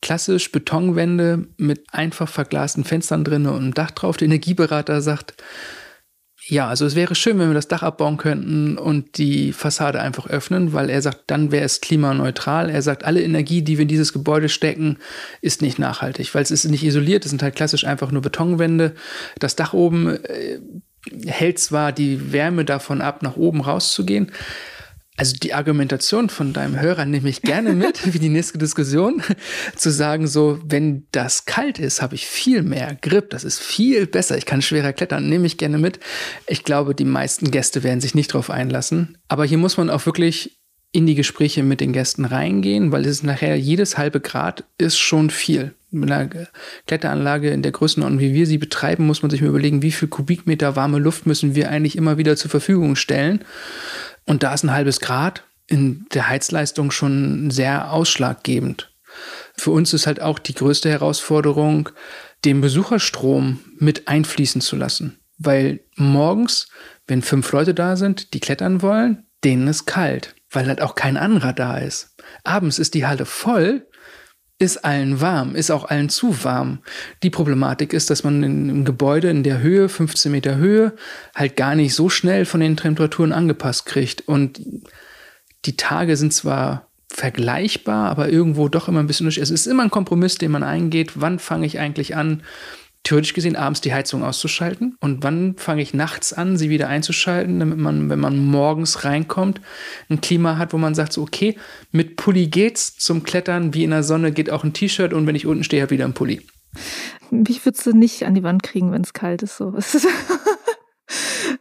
klassisch 0.02 0.52
Betonwände 0.52 1.48
mit 1.58 1.86
einfach 1.92 2.30
verglasten 2.30 2.84
Fenstern 2.84 3.24
drin 3.24 3.46
und 3.46 3.58
einem 3.58 3.74
Dach 3.74 3.92
drauf. 3.92 4.18
Der 4.18 4.28
Energieberater 4.28 5.02
sagt, 5.02 5.36
ja, 6.50 6.70
also 6.70 6.86
es 6.86 6.96
wäre 6.96 7.14
schön, 7.14 7.40
wenn 7.40 7.50
wir 7.50 7.56
das 7.56 7.68
Dach 7.68 7.84
abbauen 7.84 8.16
könnten 8.16 8.78
und 8.78 9.18
die 9.18 9.52
Fassade 9.52 10.00
einfach 10.00 10.28
öffnen, 10.28 10.72
weil 10.72 10.90
er 10.90 11.02
sagt, 11.02 11.24
dann 11.28 11.52
wäre 11.52 11.66
es 11.66 11.82
klimaneutral. 11.82 12.70
Er 12.70 12.82
sagt, 12.82 13.04
alle 13.04 13.22
Energie, 13.22 13.64
die 13.64 13.78
wir 13.78 13.82
in 13.82 13.90
dieses 13.90 14.14
Gebäude 14.14 14.48
stecken, 14.48 14.98
ist 15.42 15.62
nicht 15.62 15.78
nachhaltig, 15.78 16.34
weil 16.34 16.44
es 16.44 16.52
ist 16.52 16.64
nicht 16.66 16.84
isoliert, 16.84 17.26
es 17.26 17.32
sind 17.32 17.44
halt 17.44 17.56
klassisch 17.56 17.84
einfach 17.84 18.12
nur 18.12 18.22
Betonwände. 18.22 18.96
Das 19.40 19.58
Dach 19.58 19.74
oben 19.74 20.24
äh, 20.24 20.60
hält 21.26 21.60
zwar 21.60 21.92
die 21.92 22.32
Wärme 22.32 22.64
davon 22.64 23.02
ab, 23.02 23.24
nach 23.24 23.36
oben 23.36 23.60
rauszugehen. 23.60 24.32
Also 25.20 25.36
die 25.36 25.56
Argumentation 25.56 26.30
von 26.30 26.54
deinem 26.54 26.80
Hörer 26.80 27.06
nehme 27.06 27.28
ich 27.28 27.42
gerne 27.42 27.74
mit, 27.74 28.14
wie 28.14 28.20
die 28.20 28.30
nächste 28.30 28.60
Diskussion, 28.60 29.24
zu 29.76 29.92
sagen 29.92 30.28
so, 30.28 30.60
wenn 30.64 31.08
das 31.12 31.46
kalt 31.46 31.80
ist, 31.80 32.02
habe 32.02 32.16
ich 32.16 32.28
viel 32.28 32.62
mehr 32.62 32.96
Grip, 33.02 33.32
das 33.32 33.44
ist 33.44 33.60
viel 33.60 34.06
besser, 34.06 34.38
ich 34.38 34.46
kann 34.46 34.62
schwerer 34.62 34.94
klettern, 34.94 35.28
nehme 35.28 35.48
ich 35.48 35.58
gerne 35.58 35.80
mit. 35.80 36.00
Ich 36.46 36.64
glaube, 36.64 36.94
die 36.94 37.04
meisten 37.04 37.50
Gäste 37.50 37.84
werden 37.84 38.00
sich 38.00 38.14
nicht 38.14 38.34
darauf 38.34 38.52
einlassen. 38.52 39.18
Aber 39.28 39.44
hier 39.44 39.58
muss 39.58 39.78
man 39.78 39.90
auch 39.90 40.06
wirklich 40.06 40.60
in 40.92 41.06
die 41.06 41.16
Gespräche 41.16 41.64
mit 41.64 41.82
den 41.82 41.94
Gästen 41.94 42.26
reingehen, 42.26 42.92
weil 42.92 43.02
es 43.02 43.18
ist 43.18 43.24
nachher 43.24 43.56
jedes 43.58 43.98
halbe 43.98 44.20
Grad 44.20 44.64
ist 44.78 44.98
schon 44.98 45.30
viel. 45.30 45.74
Mit 45.90 46.12
einer 46.12 46.30
Kletteranlage 46.86 47.50
in 47.50 47.62
der 47.62 47.72
Größenordnung, 47.72 48.20
wie 48.20 48.34
wir 48.34 48.46
sie 48.46 48.58
betreiben, 48.58 49.06
muss 49.06 49.22
man 49.22 49.32
sich 49.32 49.42
mal 49.42 49.50
überlegen, 49.50 49.82
wie 49.82 49.92
viel 49.92 50.10
Kubikmeter 50.10 50.76
warme 50.76 51.00
Luft 51.00 51.26
müssen 51.26 51.56
wir 51.56 51.70
eigentlich 51.70 51.96
immer 51.96 52.18
wieder 52.18 52.36
zur 52.36 52.52
Verfügung 52.52 52.96
stellen. 52.96 53.44
Und 54.28 54.44
da 54.44 54.54
ist 54.54 54.64
ein 54.64 54.72
halbes 54.72 55.00
Grad 55.00 55.44
in 55.66 56.06
der 56.14 56.30
Heizleistung 56.30 56.92
schon 56.92 57.50
sehr 57.50 57.92
ausschlaggebend. 57.92 58.92
Für 59.56 59.72
uns 59.72 59.94
ist 59.94 60.06
halt 60.06 60.22
auch 60.22 60.38
die 60.38 60.54
größte 60.54 60.90
Herausforderung, 60.90 61.90
den 62.46 62.62
Besucherstrom 62.62 63.60
mit 63.80 64.08
einfließen 64.08 64.62
zu 64.62 64.76
lassen. 64.76 65.20
Weil 65.40 65.80
morgens, 65.96 66.68
wenn 67.08 67.22
fünf 67.22 67.52
Leute 67.52 67.74
da 67.74 67.96
sind, 67.96 68.34
die 68.34 68.40
klettern 68.40 68.82
wollen, 68.82 69.26
denen 69.44 69.68
ist 69.68 69.86
kalt, 69.86 70.36
weil 70.52 70.68
halt 70.68 70.82
auch 70.82 70.96
kein 70.96 71.18
anderer 71.18 71.54
da 71.54 71.78
ist. 71.78 72.16
Abends 72.44 72.80
ist 72.80 72.94
die 72.94 73.06
Halle 73.06 73.26
voll, 73.26 73.87
ist 74.60 74.84
allen 74.84 75.22
warm, 75.22 75.56
ist 75.56 75.70
auch 75.70 75.86
allen 75.86 76.10
zu 76.10 76.44
warm. 76.44 76.80
Die 77.22 77.30
Problematik 77.30 77.94
ist, 77.94 78.10
dass 78.10 78.24
man 78.24 78.44
in, 78.44 78.70
im 78.70 78.86
Gebäude 78.86 79.30
in 79.30 79.44
der 79.44 79.62
Höhe, 79.62 79.88
15 79.88 80.32
Meter 80.32 80.58
Höhe, 80.58 80.94
halt 81.36 81.56
gar 81.56 81.76
nicht 81.76 81.94
so 81.94 82.10
schnell 82.10 82.46
von 82.46 82.60
den 82.60 82.76
Temperaturen 82.76 83.34
angepasst 83.34 83.86
kriegt. 83.86 84.28
Und 84.28 84.60
die 85.66 85.78
Tage 85.78 86.18
sind 86.18 86.34
zwar 86.34 86.88
vergleichbar, 87.08 88.10
aber 88.10 88.30
irgendwo 88.30 88.68
doch 88.68 88.88
immer 88.88 89.00
ein 89.00 89.08
bisschen 89.08 89.26
unterschiedlich. 89.26 89.52
Es 89.52 89.62
ist 89.62 89.68
immer 89.68 89.84
ein 89.84 89.92
Kompromiss, 89.92 90.38
den 90.38 90.52
man 90.52 90.64
eingeht. 90.64 91.14
Wann 91.16 91.40
fange 91.40 91.66
ich 91.66 91.80
eigentlich 91.80 92.16
an, 92.16 92.42
theoretisch 93.08 93.34
gesehen 93.34 93.56
abends 93.56 93.80
die 93.80 93.94
Heizung 93.94 94.22
auszuschalten 94.22 94.98
und 95.00 95.24
wann 95.24 95.56
fange 95.56 95.82
ich 95.82 95.94
nachts 95.94 96.34
an, 96.34 96.58
sie 96.58 96.70
wieder 96.70 96.90
einzuschalten, 96.90 97.60
damit 97.60 97.78
man, 97.78 98.10
wenn 98.10 98.20
man 98.20 98.38
morgens 98.46 99.06
reinkommt, 99.06 99.62
ein 100.10 100.20
Klima 100.20 100.58
hat, 100.58 100.74
wo 100.74 100.78
man 100.78 100.94
sagt 100.94 101.14
so, 101.14 101.22
okay, 101.22 101.56
mit 101.92 102.18
Pulli 102.18 102.48
geht's 102.48 102.98
zum 102.98 103.24
Klettern, 103.24 103.74
wie 103.74 103.86
in 103.86 103.92
der 103.92 104.04
Sonne 104.04 104.34
geht 104.34 104.50
auch 104.50 104.66
ein 104.66 104.74
T-Shirt 104.74 105.14
und 105.14 105.26
wenn 105.26 105.36
ich 105.36 105.46
unten 105.46 105.64
stehe, 105.64 105.84
halt 105.84 105.92
wieder 105.92 106.04
ein 106.04 106.14
Pulli. 106.14 106.42
Mich 107.32 107.66
würdest 107.66 107.86
du 107.86 107.92
nicht 107.96 108.26
an 108.26 108.36
die 108.36 108.44
Wand 108.44 108.62
kriegen, 108.62 108.92
wenn 108.92 109.04
es 109.04 109.14
kalt 109.14 109.42
ist. 109.42 109.56
So. 109.56 109.74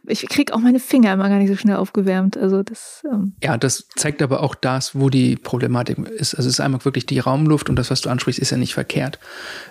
Ich 0.09 0.25
krieg 0.27 0.53
auch 0.53 0.59
meine 0.59 0.79
Finger 0.79 1.13
immer 1.13 1.27
gar 1.27 1.37
nicht 1.37 1.49
so 1.49 1.57
schnell 1.57 1.75
aufgewärmt. 1.75 2.37
Also 2.37 2.63
das. 2.63 3.03
Ähm, 3.11 3.33
Ja, 3.43 3.57
das 3.57 3.87
zeigt 3.95 4.21
aber 4.21 4.41
auch 4.41 4.55
das, 4.55 4.95
wo 4.95 5.09
die 5.09 5.35
Problematik 5.35 5.97
ist. 5.99 6.33
Also 6.33 6.47
es 6.47 6.55
ist 6.55 6.59
einmal 6.61 6.83
wirklich 6.85 7.05
die 7.05 7.19
Raumluft 7.19 7.69
und 7.69 7.75
das, 7.75 7.91
was 7.91 8.01
du 8.01 8.09
ansprichst, 8.09 8.39
ist 8.39 8.51
ja 8.51 8.57
nicht 8.57 8.73
verkehrt. 8.73 9.19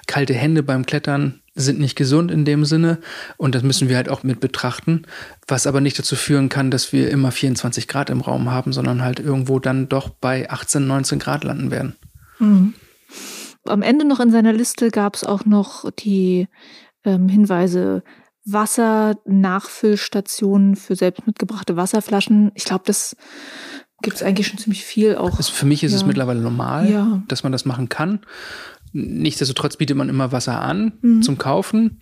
Kalte 0.06 0.34
Hände 0.34 0.62
beim 0.62 0.84
Klettern 0.84 1.40
sind 1.54 1.80
nicht 1.80 1.96
gesund 1.96 2.30
in 2.30 2.44
dem 2.44 2.66
Sinne 2.66 2.98
und 3.38 3.54
das 3.54 3.62
müssen 3.62 3.88
wir 3.88 3.96
halt 3.96 4.10
auch 4.10 4.22
mit 4.22 4.40
betrachten, 4.40 5.06
was 5.48 5.66
aber 5.66 5.80
nicht 5.80 5.98
dazu 5.98 6.14
führen 6.14 6.50
kann, 6.50 6.70
dass 6.70 6.92
wir 6.92 7.10
immer 7.10 7.32
24 7.32 7.88
Grad 7.88 8.10
im 8.10 8.20
Raum 8.20 8.50
haben, 8.50 8.74
sondern 8.74 9.02
halt 9.02 9.20
irgendwo 9.20 9.58
dann 9.58 9.88
doch 9.88 10.10
bei 10.10 10.50
18, 10.50 10.86
19 10.86 11.18
Grad 11.18 11.44
landen 11.44 11.70
werden. 11.70 11.96
mhm. 12.38 12.74
Am 13.64 13.82
Ende 13.82 14.04
noch 14.04 14.20
in 14.20 14.30
seiner 14.30 14.52
Liste 14.52 14.90
gab 14.90 15.16
es 15.16 15.24
auch 15.24 15.44
noch 15.44 15.90
die 15.90 16.46
ähm, 17.04 17.28
Hinweise 17.28 18.04
Wassernachfüllstationen 18.46 20.76
für 20.76 20.96
selbst 20.96 21.26
mitgebrachte 21.26 21.76
Wasserflaschen. 21.76 22.52
Ich 22.54 22.64
glaube, 22.64 22.84
das 22.86 23.16
gibt 24.02 24.16
es 24.16 24.22
eigentlich 24.22 24.46
schon 24.46 24.58
ziemlich 24.58 24.84
viel 24.84 25.16
auch. 25.16 25.36
Also 25.38 25.52
für 25.52 25.66
mich 25.66 25.82
ist 25.82 25.94
es 25.94 26.02
Ja. 26.02 26.06
mittlerweile 26.06 26.40
normal, 26.40 26.90
Ja. 26.90 27.22
dass 27.28 27.42
man 27.42 27.52
das 27.52 27.64
machen 27.64 27.88
kann. 27.88 28.20
Nichtsdestotrotz 28.92 29.76
bietet 29.76 29.96
man 29.96 30.08
immer 30.08 30.32
Wasser 30.32 30.60
an 30.60 30.92
Mhm. 31.00 31.22
zum 31.22 31.38
Kaufen. 31.38 32.00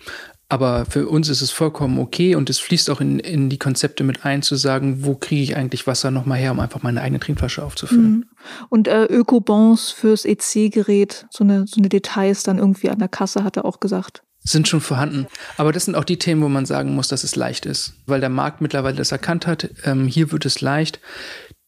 Aber 0.51 0.85
für 0.85 1.09
uns 1.09 1.31
ist 1.31 1.41
es 1.41 1.51
vollkommen 1.51 1.99
okay 1.99 2.35
und 2.37 2.51
es 2.51 2.59
fließt 2.59 2.91
auch 2.91 3.01
in, 3.01 3.19
in 3.19 3.49
die 3.49 3.59
Konzepte 3.59 4.05
mit 4.05 4.27
ein, 4.27 4.43
zu 4.43 4.57
sagen, 4.57 5.05
wo 5.05 5.15
kriege 5.15 5.43
ich 5.43 5.57
eigentlich 5.57 5.87
Wasser 5.87 6.11
nochmal 6.11 6.39
her, 6.39 6.53
um 6.53 6.61
einfach 6.61 6.83
meine 6.83 7.01
eigene 7.01 7.19
Trinkflasche 7.19 7.65
aufzufüllen. 7.65 8.13
Mhm. 8.13 8.25
Und 8.69 8.87
äh, 8.87 9.05
Ökobons 9.07 9.91
fürs 9.91 10.27
EC-Gerät, 10.27 11.27
so 11.31 11.45
eine, 11.45 11.67
so 11.67 11.79
eine 11.79 11.89
Details 11.89 12.43
dann 12.43 12.59
irgendwie 12.59 12.91
an 12.91 12.99
der 12.99 13.09
Kasse, 13.09 13.43
hat 13.43 13.57
er 13.57 13.65
auch 13.65 13.81
gesagt. 13.81 14.23
Sind 14.47 14.69
schon 14.69 14.83
vorhanden. 14.83 15.27
Aber 15.57 15.73
das 15.73 15.87
sind 15.87 15.95
auch 15.95 16.05
die 16.05 16.19
Themen, 16.19 16.43
wo 16.43 16.49
man 16.49 16.67
sagen 16.67 16.95
muss, 16.95 17.09
dass 17.09 17.25
es 17.25 17.35
leicht 17.35 17.65
ist. 17.65 17.95
Weil 18.07 18.21
der 18.21 18.29
Markt 18.29 18.61
mittlerweile 18.61 18.97
das 18.97 19.11
erkannt 19.11 19.47
hat. 19.47 19.71
Ähm, 19.85 20.07
hier 20.07 20.33
wird 20.33 20.45
es 20.45 20.61
leicht. 20.61 21.01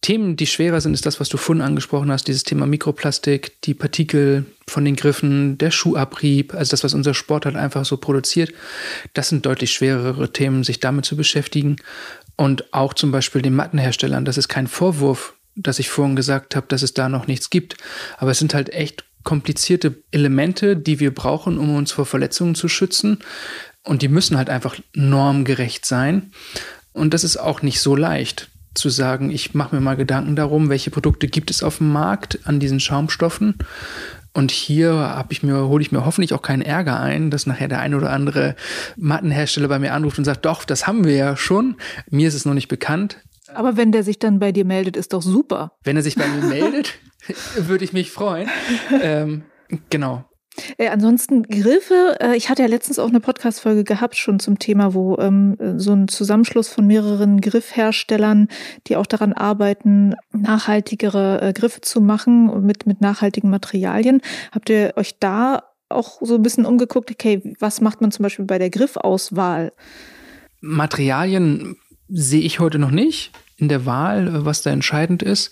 Themen, 0.03 0.37
die 0.37 0.47
schwerer 0.47 0.81
sind, 0.81 0.95
ist 0.95 1.07
das, 1.07 1.19
was 1.19 1.29
du 1.29 1.37
vorhin 1.37 1.63
angesprochen 1.63 2.13
hast, 2.13 2.29
dieses 2.29 2.45
Thema 2.45 2.67
Mikroplastik, 2.67 3.61
die 3.63 3.75
Partikel 3.75 4.45
von 4.69 4.85
den 4.85 4.95
Griffen, 4.95 5.59
der 5.59 5.71
Schuhabrieb, 5.71 6.55
also 6.55 6.71
das, 6.71 6.85
was 6.85 6.95
unser 6.95 7.15
Sport 7.15 7.47
halt 7.47 7.57
einfach 7.57 7.85
so 7.85 7.97
produziert. 7.97 8.53
Das 9.15 9.31
sind 9.31 9.47
deutlich 9.47 9.73
schwerere 9.73 10.33
Themen, 10.33 10.63
sich 10.63 10.81
damit 10.81 11.07
zu 11.07 11.17
beschäftigen. 11.17 11.77
Und 12.37 12.73
auch 12.73 12.95
zum 12.95 13.11
Beispiel 13.11 13.43
den 13.43 13.57
Mattenherstellern, 13.57 14.25
das 14.25 14.37
ist 14.37 14.49
kein 14.49 14.67
Vorwurf, 14.67 15.35
dass 15.57 15.79
ich 15.79 15.89
vorhin 15.89 16.15
gesagt 16.15 16.55
habe, 16.55 16.67
dass 16.69 16.83
es 16.83 16.95
da 16.95 17.09
noch 17.09 17.27
nichts 17.27 17.51
gibt. 17.51 17.77
Aber 18.19 18.31
es 18.31 18.39
sind 18.39 18.55
halt 18.55 18.73
echt 18.73 19.06
komplizierte 19.27 20.03
Elemente, 20.13 20.77
die 20.77 21.01
wir 21.01 21.13
brauchen, 21.13 21.59
um 21.59 21.75
uns 21.75 21.91
vor 21.91 22.07
Verletzungen 22.07 22.55
zu 22.55 22.69
schützen. 22.69 23.19
Und 23.83 24.01
die 24.03 24.09
müssen 24.09 24.39
halt 24.39 24.49
einfach 24.49 24.77
normgerecht 24.95 25.85
sein. 25.85 26.31
Und 26.93 27.13
das 27.13 27.25
ist 27.25 27.37
auch 27.37 27.61
nicht 27.61 27.81
so 27.81 27.97
leicht 27.97 28.49
zu 28.75 28.89
sagen, 28.89 29.31
ich 29.31 29.53
mache 29.53 29.75
mir 29.75 29.81
mal 29.81 29.97
Gedanken 29.97 30.37
darum, 30.37 30.69
welche 30.69 30.91
Produkte 30.91 31.27
gibt 31.27 31.51
es 31.51 31.63
auf 31.63 31.79
dem 31.79 31.93
Markt 31.93 32.39
an 32.45 32.61
diesen 32.61 32.79
Schaumstoffen. 32.79 33.57
Und 34.33 34.53
hier 34.53 34.93
habe 34.93 35.33
ich 35.33 35.43
mir, 35.43 35.67
hole 35.67 35.83
ich 35.83 35.91
mir 35.91 36.05
hoffentlich 36.05 36.33
auch 36.33 36.43
keinen 36.43 36.63
Ärger 36.63 37.01
ein, 37.01 37.31
dass 37.31 37.47
nachher 37.47 37.69
der 37.69 37.81
ein 37.81 37.95
oder 37.95 38.11
andere 38.11 38.55
Mattenhersteller 38.97 39.67
bei 39.69 39.81
mir 39.81 39.93
anruft 39.93 40.19
und 40.19 40.25
sagt, 40.25 40.45
doch, 40.45 40.65
das 40.65 40.87
haben 40.87 41.05
wir 41.05 41.17
ja 41.17 41.37
schon. 41.37 41.77
Mir 42.11 42.29
ist 42.29 42.35
es 42.35 42.45
noch 42.45 42.55
nicht 42.55 42.69
bekannt. 42.69 43.19
Aber 43.55 43.77
wenn 43.77 43.91
der 43.91 44.05
sich 44.05 44.19
dann 44.19 44.39
bei 44.39 44.53
dir 44.53 44.65
meldet, 44.65 44.97
ist 44.97 45.13
doch 45.15 45.23
super. 45.23 45.73
Wenn 45.83 45.97
er 45.97 46.03
sich 46.03 46.15
bei 46.15 46.29
mir 46.29 46.47
meldet, 46.47 46.95
würde 47.57 47.85
ich 47.85 47.93
mich 47.93 48.11
freuen. 48.11 48.49
Ähm, 49.03 49.43
genau. 49.91 50.25
Äh, 50.79 50.89
ansonsten 50.89 51.43
Griffe, 51.43 52.17
äh, 52.21 52.37
ich 52.37 52.49
hatte 52.49 52.63
ja 52.63 52.69
letztens 52.69 52.99
auch 52.99 53.09
eine 53.09 53.21
Podcast-Folge 53.21 53.85
gehabt, 53.85 54.17
schon 54.17 54.39
zum 54.39 54.59
Thema, 54.59 54.95
wo 54.95 55.17
ähm, 55.19 55.57
so 55.77 55.93
ein 55.93 56.09
Zusammenschluss 56.09 56.69
von 56.69 56.87
mehreren 56.87 57.41
Griffherstellern, 57.41 58.49
die 58.87 58.97
auch 58.97 59.07
daran 59.07 59.33
arbeiten, 59.33 60.15
nachhaltigere 60.33 61.43
äh, 61.43 61.53
Griffe 61.53 61.81
zu 61.81 62.01
machen 62.01 62.65
mit, 62.65 62.87
mit 62.87 63.01
nachhaltigen 63.01 63.51
Materialien. 63.51 64.23
Habt 64.53 64.71
ihr 64.71 64.95
euch 64.97 65.19
da 65.19 65.65
auch 65.89 66.19
so 66.21 66.35
ein 66.35 66.43
bisschen 66.43 66.67
umgeguckt, 66.67 67.11
okay, 67.11 67.55
was 67.61 67.81
macht 67.81 68.01
man 68.01 68.11
zum 68.11 68.25
Beispiel 68.25 68.45
bei 68.45 68.59
der 68.59 68.71
Griffauswahl? 68.71 69.73
Materialien 70.61 71.77
sehe 72.09 72.41
ich 72.41 72.61
heute 72.61 72.79
noch 72.79 72.91
nicht 72.91 73.33
in 73.57 73.69
der 73.69 73.87
Wahl, 73.87 74.45
was 74.45 74.63
da 74.63 74.71
entscheidend 74.71 75.23
ist. 75.23 75.51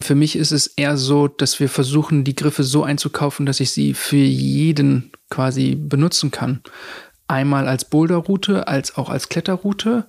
Für 0.00 0.14
mich 0.14 0.36
ist 0.36 0.50
es 0.50 0.66
eher 0.66 0.96
so, 0.96 1.28
dass 1.28 1.60
wir 1.60 1.68
versuchen, 1.68 2.24
die 2.24 2.34
Griffe 2.34 2.64
so 2.64 2.82
einzukaufen, 2.82 3.46
dass 3.46 3.60
ich 3.60 3.70
sie 3.70 3.94
für 3.94 4.16
jeden 4.16 5.12
quasi 5.30 5.76
benutzen 5.76 6.30
kann. 6.30 6.62
Einmal 7.28 7.68
als 7.68 7.84
Boulderroute, 7.84 8.68
als 8.68 8.96
auch 8.96 9.08
als 9.08 9.28
Kletterroute. 9.28 10.08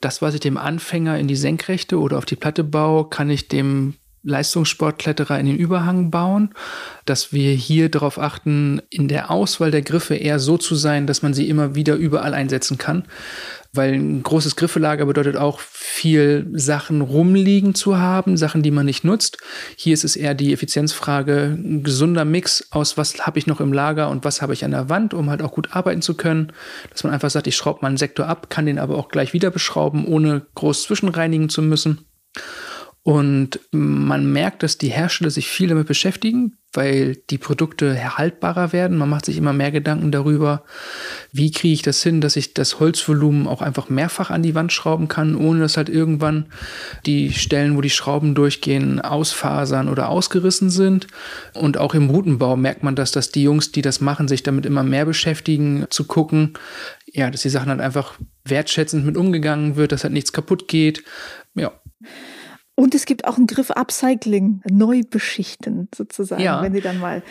Das, 0.00 0.22
was 0.22 0.34
ich 0.34 0.40
dem 0.40 0.56
Anfänger 0.56 1.18
in 1.18 1.28
die 1.28 1.36
Senkrechte 1.36 2.00
oder 2.00 2.18
auf 2.18 2.24
die 2.24 2.36
Platte 2.36 2.64
baue, 2.64 3.08
kann 3.08 3.30
ich 3.30 3.48
dem 3.48 3.94
Leistungssportkletterer 4.22 5.38
in 5.38 5.46
den 5.46 5.56
Überhang 5.56 6.10
bauen, 6.10 6.52
dass 7.04 7.32
wir 7.32 7.52
hier 7.52 7.88
darauf 7.88 8.18
achten, 8.18 8.82
in 8.90 9.06
der 9.06 9.30
Auswahl 9.30 9.70
der 9.70 9.82
Griffe 9.82 10.16
eher 10.16 10.40
so 10.40 10.58
zu 10.58 10.74
sein, 10.74 11.06
dass 11.06 11.22
man 11.22 11.32
sie 11.32 11.48
immer 11.48 11.76
wieder 11.76 11.94
überall 11.94 12.34
einsetzen 12.34 12.76
kann 12.76 13.04
weil 13.76 13.94
ein 13.94 14.22
großes 14.22 14.56
Griffelager 14.56 15.06
bedeutet 15.06 15.36
auch 15.36 15.60
viel 15.60 16.46
Sachen 16.52 17.00
rumliegen 17.00 17.74
zu 17.74 17.98
haben, 17.98 18.36
Sachen, 18.36 18.62
die 18.62 18.70
man 18.70 18.86
nicht 18.86 19.04
nutzt. 19.04 19.38
Hier 19.76 19.94
ist 19.94 20.04
es 20.04 20.16
eher 20.16 20.34
die 20.34 20.52
Effizienzfrage, 20.52 21.56
ein 21.58 21.82
gesunder 21.82 22.24
Mix 22.24 22.68
aus, 22.70 22.96
was 22.96 23.26
habe 23.26 23.38
ich 23.38 23.46
noch 23.46 23.60
im 23.60 23.72
Lager 23.72 24.10
und 24.10 24.24
was 24.24 24.42
habe 24.42 24.52
ich 24.52 24.64
an 24.64 24.70
der 24.70 24.88
Wand, 24.88 25.14
um 25.14 25.30
halt 25.30 25.42
auch 25.42 25.52
gut 25.52 25.74
arbeiten 25.74 26.02
zu 26.02 26.14
können. 26.14 26.52
Dass 26.90 27.04
man 27.04 27.12
einfach 27.12 27.30
sagt, 27.30 27.46
ich 27.46 27.56
schraube 27.56 27.80
mal 27.82 27.88
einen 27.88 27.96
Sektor 27.96 28.26
ab, 28.26 28.50
kann 28.50 28.66
den 28.66 28.78
aber 28.78 28.96
auch 28.96 29.08
gleich 29.08 29.32
wieder 29.32 29.50
beschrauben, 29.50 30.06
ohne 30.06 30.46
groß 30.54 30.84
zwischenreinigen 30.84 31.48
zu 31.48 31.62
müssen. 31.62 32.06
Und 33.02 33.60
man 33.70 34.32
merkt, 34.32 34.64
dass 34.64 34.78
die 34.78 34.88
Hersteller 34.88 35.30
sich 35.30 35.46
viel 35.46 35.68
damit 35.68 35.86
beschäftigen, 35.86 36.58
weil 36.76 37.16
die 37.30 37.38
Produkte 37.38 37.86
erhaltbarer 37.86 38.72
werden. 38.72 38.98
Man 38.98 39.08
macht 39.08 39.24
sich 39.24 39.36
immer 39.36 39.52
mehr 39.52 39.70
Gedanken 39.70 40.12
darüber, 40.12 40.64
wie 41.32 41.50
kriege 41.50 41.74
ich 41.74 41.82
das 41.82 42.02
hin, 42.02 42.20
dass 42.20 42.36
ich 42.36 42.54
das 42.54 42.80
Holzvolumen 42.80 43.46
auch 43.46 43.62
einfach 43.62 43.88
mehrfach 43.88 44.30
an 44.30 44.42
die 44.42 44.54
Wand 44.54 44.72
schrauben 44.72 45.08
kann, 45.08 45.34
ohne 45.34 45.60
dass 45.60 45.76
halt 45.76 45.88
irgendwann 45.88 46.46
die 47.06 47.32
Stellen, 47.32 47.76
wo 47.76 47.80
die 47.80 47.90
Schrauben 47.90 48.34
durchgehen, 48.34 49.00
ausfasern 49.00 49.88
oder 49.88 50.08
ausgerissen 50.08 50.70
sind. 50.70 51.06
Und 51.54 51.78
auch 51.78 51.94
im 51.94 52.10
Routenbau 52.10 52.56
merkt 52.56 52.82
man 52.82 52.96
das, 52.96 53.12
dass 53.12 53.30
die 53.30 53.42
Jungs, 53.42 53.72
die 53.72 53.82
das 53.82 54.00
machen, 54.00 54.28
sich 54.28 54.42
damit 54.42 54.66
immer 54.66 54.82
mehr 54.82 55.04
beschäftigen, 55.04 55.86
zu 55.90 56.04
gucken, 56.04 56.54
ja, 57.12 57.30
dass 57.30 57.42
die 57.42 57.48
Sachen 57.48 57.70
halt 57.70 57.80
einfach 57.80 58.14
wertschätzend 58.44 59.04
mit 59.04 59.16
umgegangen 59.16 59.76
wird, 59.76 59.92
dass 59.92 60.04
halt 60.04 60.12
nichts 60.12 60.32
kaputt 60.32 60.68
geht. 60.68 61.02
Ja. 61.54 61.72
Und 62.76 62.94
es 62.94 63.06
gibt 63.06 63.26
auch 63.26 63.38
einen 63.38 63.46
Griff 63.46 63.70
Upcycling, 63.70 64.60
neu 64.70 65.00
beschichten 65.08 65.88
sozusagen, 65.94 66.42
ja. 66.42 66.62
wenn 66.62 66.74
die 66.74 66.82
dann 66.82 67.00
mal 67.00 67.22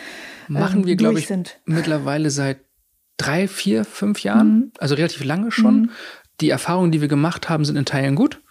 ähm, 0.50 0.56
machen 0.56 0.86
wir, 0.86 0.96
glaube 0.96 1.20
ich, 1.20 1.28
sind. 1.28 1.60
mittlerweile 1.66 2.32
seit 2.32 2.60
drei, 3.18 3.48
vier, 3.48 3.86
fünf 3.86 4.24
Jahren, 4.24 4.56
mhm. 4.56 4.72
also 4.80 4.96
relativ 4.96 5.24
lange 5.24 5.52
schon. 5.52 5.82
Mhm. 5.84 5.90
Die 6.42 6.50
Erfahrungen, 6.50 6.92
die 6.92 7.00
wir 7.00 7.08
gemacht 7.08 7.48
haben, 7.48 7.64
sind 7.64 7.78
in 7.78 7.86
Teilen 7.86 8.16
gut. 8.16 8.42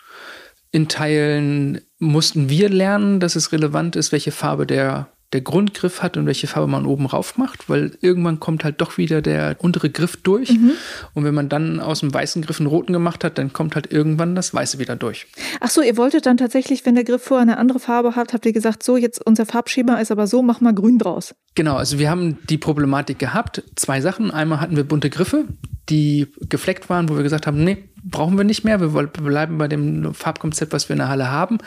In 0.71 0.89
Teilen 0.89 1.81
mussten 1.99 2.49
wir 2.49 2.69
lernen, 2.69 3.21
dass 3.21 3.37
es 3.37 3.53
relevant 3.53 3.97
ist, 3.97 4.13
welche 4.13 4.33
Farbe 4.33 4.67
der 4.67 5.09
der 5.35 5.41
Grundgriff 5.41 6.01
hat 6.01 6.17
und 6.17 6.27
welche 6.27 6.47
Farbe 6.47 6.69
man 6.69 6.87
oben 6.87 7.07
rauf 7.07 7.37
macht, 7.37 7.69
weil 7.69 7.99
irgendwann 8.01 8.39
kommt 8.39 8.63
halt 8.63 8.81
doch 8.81 8.97
wieder 8.97 9.21
der 9.21 9.57
untere 9.59 9.91
Griff 9.91 10.17
durch. 10.17 10.51
Mhm. 10.51 10.71
Und 11.13 11.25
wenn 11.25 11.35
man 11.35 11.49
dann 11.49 11.81
aus 11.81 12.01
dem 12.01 12.15
weißen 12.15 12.41
Griff 12.41 12.61
einen 12.61 12.69
roten 12.69 12.93
gemacht 12.93 13.25
hat, 13.25 13.37
dann 13.37 13.53
kommt 13.53 13.75
halt 13.75 13.93
irgendwann 13.93 14.37
das 14.37 14.55
Weiße 14.55 14.79
wieder 14.79 14.95
durch. 14.95 15.27
Ach 15.61 15.71
so, 15.71 15.83
ihr 15.83 15.97
wolltet 15.97 16.27
dann 16.27 16.37
tatsächlich, 16.37 16.87
wenn 16.87 16.95
der 16.95 17.03
Griff 17.03 17.25
vorher 17.25 17.43
eine 17.43 17.59
andere 17.59 17.81
Farbe 17.81 18.15
hat, 18.15 18.33
habt 18.33 18.47
ihr 18.47 18.53
gesagt, 18.53 18.85
so, 18.85 18.97
jetzt 18.97 19.21
unser 19.27 19.45
Farbschema 19.45 19.97
ist 19.97 20.13
aber 20.13 20.29
so, 20.29 20.41
mach 20.41 20.61
mal 20.61 20.73
grün 20.73 20.99
draus. 20.99 21.35
Genau, 21.57 21.75
also 21.75 21.99
wir 21.99 22.11
haben 22.11 22.39
die 22.49 22.59
Problematik 22.59 23.19
gehabt. 23.19 23.63
Zwei 23.75 24.01
Sachen. 24.01 24.31
Einmal 24.31 24.61
hatten 24.61 24.77
wir 24.77 24.85
bunte 24.85 25.11
Griffe, 25.11 25.47
die 25.89 26.29
gefleckt 26.49 26.89
waren, 26.89 27.09
wo 27.09 27.17
wir 27.17 27.25
gesagt 27.25 27.47
haben, 27.47 27.63
nee, 27.65 27.85
brauchen 28.05 28.37
wir 28.37 28.45
nicht 28.45 28.65
mehr. 28.65 28.81
Wir 28.81 28.89
bleiben 28.89 29.59
bei 29.59 29.69
dem 29.69 30.15
Farbkonzept, 30.15 30.73
was 30.73 30.89
wir 30.89 30.95
in 30.95 30.99
der 30.99 31.09
Halle 31.09 31.31
haben. 31.31 31.59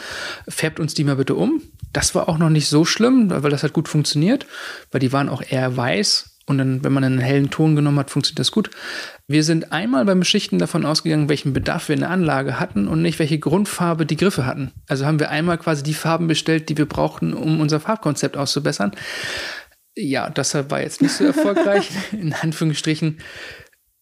Färbt 0.47 0.79
uns 0.79 0.93
die 0.93 1.03
mal 1.03 1.15
bitte 1.15 1.35
um. 1.35 1.61
Das 1.93 2.15
war 2.15 2.29
auch 2.29 2.37
noch 2.37 2.49
nicht 2.49 2.67
so 2.67 2.85
schlimm, 2.85 3.29
weil 3.29 3.51
das 3.51 3.63
hat 3.63 3.73
gut 3.73 3.87
funktioniert, 3.87 4.45
weil 4.91 4.99
die 4.99 5.13
waren 5.13 5.29
auch 5.29 5.41
eher 5.41 5.75
weiß. 5.75 6.37
Und 6.49 6.59
dann, 6.59 6.81
wenn 6.83 6.93
man 6.93 7.03
einen 7.03 7.19
hellen 7.19 7.49
Ton 7.49 7.75
genommen 7.75 7.99
hat, 7.99 8.09
funktioniert 8.09 8.39
das 8.39 8.53
gut. 8.53 8.69
Wir 9.27 9.43
sind 9.43 9.73
einmal 9.73 10.05
beim 10.05 10.19
Beschichten 10.19 10.59
davon 10.59 10.85
ausgegangen, 10.85 11.27
welchen 11.27 11.51
Bedarf 11.51 11.89
wir 11.89 11.95
in 11.95 11.99
der 11.99 12.09
Anlage 12.09 12.57
hatten 12.57 12.87
und 12.87 13.01
nicht 13.01 13.19
welche 13.19 13.37
Grundfarbe 13.37 14.05
die 14.05 14.15
Griffe 14.15 14.45
hatten. 14.45 14.71
Also 14.87 15.05
haben 15.05 15.19
wir 15.19 15.29
einmal 15.29 15.57
quasi 15.57 15.83
die 15.83 15.93
Farben 15.93 16.27
bestellt, 16.27 16.69
die 16.69 16.77
wir 16.77 16.85
brauchten, 16.85 17.33
um 17.33 17.59
unser 17.59 17.81
Farbkonzept 17.81 18.37
auszubessern. 18.37 18.91
Ja, 19.97 20.29
das 20.29 20.53
war 20.53 20.81
jetzt 20.81 21.01
nicht 21.01 21.11
so 21.11 21.25
erfolgreich, 21.25 21.89
in 22.13 22.31
Anführungsstrichen 22.31 23.17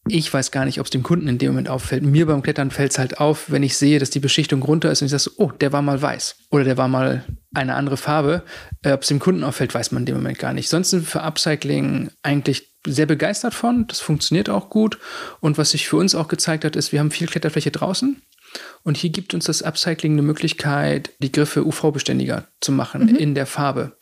ich 0.07 0.31
weiß 0.31 0.51
gar 0.51 0.65
nicht, 0.65 0.79
ob 0.79 0.85
es 0.85 0.91
dem 0.91 1.01
Kunden 1.01 1.27
in 1.27 1.39
dem 1.39 1.51
Moment 1.51 1.67
auffällt. 1.67 2.03
Mir 2.03 2.27
beim 2.27 2.43
Klettern 2.43 2.69
fällt 2.69 2.91
es 2.91 2.99
halt 2.99 3.19
auf, 3.19 3.49
wenn 3.49 3.63
ich 3.63 3.75
sehe, 3.75 3.97
dass 3.97 4.11
die 4.11 4.19
Beschichtung 4.19 4.61
runter 4.61 4.91
ist 4.91 5.01
und 5.01 5.07
ich 5.07 5.11
sage 5.11 5.35
oh, 5.37 5.51
der 5.51 5.73
war 5.73 5.81
mal 5.81 5.99
weiß 5.99 6.35
oder 6.51 6.63
der 6.63 6.77
war 6.77 6.87
mal 6.87 7.25
eine 7.55 7.73
andere 7.73 7.97
Farbe. 7.97 8.43
Äh, 8.83 8.91
ob 8.91 9.01
es 9.01 9.07
dem 9.07 9.19
Kunden 9.19 9.43
auffällt, 9.43 9.73
weiß 9.73 9.91
man 9.91 10.03
in 10.03 10.05
dem 10.05 10.15
Moment 10.15 10.37
gar 10.37 10.53
nicht. 10.53 10.69
Sonst 10.69 10.91
sind 10.91 11.01
wir 11.01 11.07
für 11.07 11.23
Upcycling 11.23 12.11
eigentlich 12.21 12.75
sehr 12.85 13.07
begeistert 13.07 13.55
von. 13.55 13.87
Das 13.87 13.99
funktioniert 13.99 14.47
auch 14.47 14.69
gut. 14.69 14.99
Und 15.39 15.57
was 15.57 15.71
sich 15.71 15.87
für 15.87 15.97
uns 15.97 16.13
auch 16.13 16.27
gezeigt 16.27 16.65
hat, 16.65 16.75
ist, 16.75 16.91
wir 16.91 16.99
haben 16.99 17.09
viel 17.09 17.27
Kletterfläche 17.27 17.71
draußen. 17.71 18.21
Und 18.83 18.97
hier 18.97 19.09
gibt 19.09 19.33
uns 19.33 19.45
das 19.45 19.63
Upcycling 19.63 20.13
eine 20.13 20.21
Möglichkeit, 20.21 21.11
die 21.17 21.31
Griffe 21.31 21.65
UV-beständiger 21.65 22.47
zu 22.61 22.71
machen 22.71 23.07
mhm. 23.07 23.15
in 23.15 23.33
der 23.33 23.47
Farbe. 23.47 23.97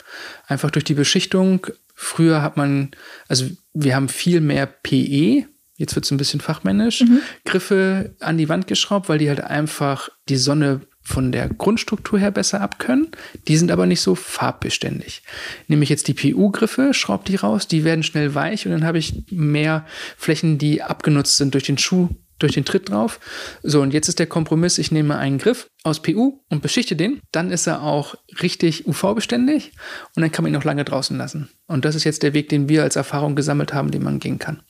Einfach 0.47 0.69
durch 0.69 0.83
die 0.83 0.93
Beschichtung. 0.95 1.65
Früher 1.95 2.41
hat 2.41 2.57
man, 2.57 2.91
also 3.29 3.45
wir 3.73 3.95
haben 3.95 4.09
viel 4.09 4.41
mehr 4.41 4.65
PE, 4.65 5.45
jetzt 5.77 5.95
wird 5.95 6.05
es 6.05 6.11
ein 6.11 6.17
bisschen 6.17 6.41
fachmännisch, 6.41 7.01
mhm. 7.01 7.21
Griffe 7.45 8.15
an 8.19 8.37
die 8.37 8.49
Wand 8.49 8.67
geschraubt, 8.67 9.09
weil 9.09 9.17
die 9.17 9.29
halt 9.29 9.41
einfach 9.41 10.09
die 10.29 10.37
Sonne 10.37 10.81
von 11.03 11.31
der 11.31 11.49
Grundstruktur 11.49 12.17
her 12.17 12.31
besser 12.31 12.61
abkönnen. 12.61 13.11
Die 13.47 13.57
sind 13.57 13.71
aber 13.71 13.85
nicht 13.85 14.01
so 14.01 14.15
farbbeständig. 14.15 15.21
Nehme 15.67 15.83
ich 15.83 15.89
jetzt 15.89 16.07
die 16.07 16.13
PU-Griffe, 16.13 16.93
schraube 16.93 17.25
die 17.25 17.35
raus, 17.35 17.67
die 17.67 17.83
werden 17.83 18.03
schnell 18.03 18.35
weich 18.35 18.65
und 18.65 18.71
dann 18.71 18.85
habe 18.85 18.97
ich 18.97 19.25
mehr 19.29 19.85
Flächen, 20.17 20.57
die 20.57 20.81
abgenutzt 20.81 21.37
sind 21.37 21.53
durch 21.53 21.65
den 21.65 21.77
Schuh, 21.77 22.09
durch 22.39 22.53
den 22.53 22.65
Tritt 22.65 22.89
drauf. 22.89 23.19
So, 23.63 23.81
und 23.81 23.93
jetzt 23.93 24.07
ist 24.07 24.19
der 24.19 24.27
Kompromiss, 24.27 24.77
ich 24.77 24.91
nehme 24.91 25.17
einen 25.17 25.37
Griff 25.37 25.67
aus 25.83 26.01
PU 26.01 26.39
und 26.49 26.61
beschichte 26.61 26.95
den. 26.95 27.19
Dann 27.31 27.51
ist 27.51 27.67
er 27.67 27.83
auch 27.83 28.15
richtig 28.41 28.87
UV-beständig 28.87 29.71
und 30.15 30.21
dann 30.21 30.31
kann 30.31 30.43
man 30.43 30.51
ihn 30.51 30.55
noch 30.55 30.63
lange 30.63 30.85
draußen 30.85 31.17
lassen. 31.17 31.49
Und 31.67 31.83
das 31.83 31.95
ist 31.95 32.05
jetzt 32.05 32.23
der 32.23 32.33
Weg, 32.33 32.49
den 32.49 32.69
wir 32.69 32.83
als 32.83 32.95
Erfahrung 32.95 33.35
gesammelt 33.35 33.73
haben, 33.73 33.91
den 33.91 34.03
man 34.03 34.19
gehen 34.19 34.39
kann. 34.39 34.63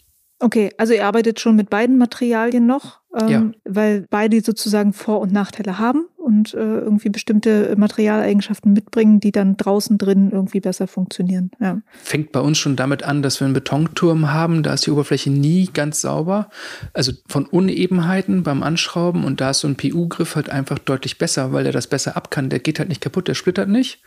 Okay, 0.44 0.72
also 0.78 0.94
ihr 0.94 1.06
arbeitet 1.06 1.40
schon 1.40 1.56
mit 1.56 1.70
beiden 1.70 1.98
Materialien 1.98 2.66
noch, 2.66 3.00
ähm, 3.18 3.30
ja. 3.30 3.52
weil 3.64 4.06
beide 4.10 4.42
sozusagen 4.42 4.92
Vor- 4.92 5.22
und 5.22 5.32
Nachteile 5.32 5.80
haben 5.80 6.08
und 6.18 6.54
äh, 6.54 6.58
irgendwie 6.58 7.08
bestimmte 7.08 7.74
Materialeigenschaften 7.78 8.74
mitbringen, 8.74 9.22
die 9.22 9.32
dann 9.32 9.56
draußen 9.56 9.98
drin 9.98 10.32
irgendwie 10.34 10.60
besser 10.60 10.88
funktionieren. 10.88 11.52
Ja. 11.62 11.80
Fängt 12.02 12.34
bei 12.34 12.42
uns 12.42 12.58
schon 12.58 12.76
damit 12.76 13.04
an, 13.04 13.22
dass 13.22 13.40
wir 13.40 13.46
einen 13.46 13.54
Betonturm 13.54 14.34
haben, 14.34 14.64
da 14.64 14.74
ist 14.74 14.86
die 14.86 14.92
Oberfläche 14.92 15.30
nie 15.30 15.70
ganz 15.74 16.02
sauber. 16.02 16.50
Also 16.92 17.14
von 17.28 17.46
Unebenheiten 17.46 18.44
beim 18.44 18.64
Anschrauben 18.64 19.24
und 19.24 19.40
da 19.40 19.52
ist 19.52 19.60
so 19.60 19.70
ein 19.70 19.78
PU-Griff 19.78 20.36
halt 20.36 20.50
einfach 20.50 20.78
deutlich 20.78 21.18
besser, 21.18 21.54
weil 21.54 21.66
er 21.66 21.72
das 21.72 21.88
besser 21.88 22.18
ab 22.18 22.32
kann. 22.32 22.50
Der 22.50 22.60
geht 22.60 22.80
halt 22.80 22.90
nicht 22.90 23.02
kaputt, 23.02 23.30
der 23.30 23.36
splittert 23.36 23.70
nicht. 23.70 24.02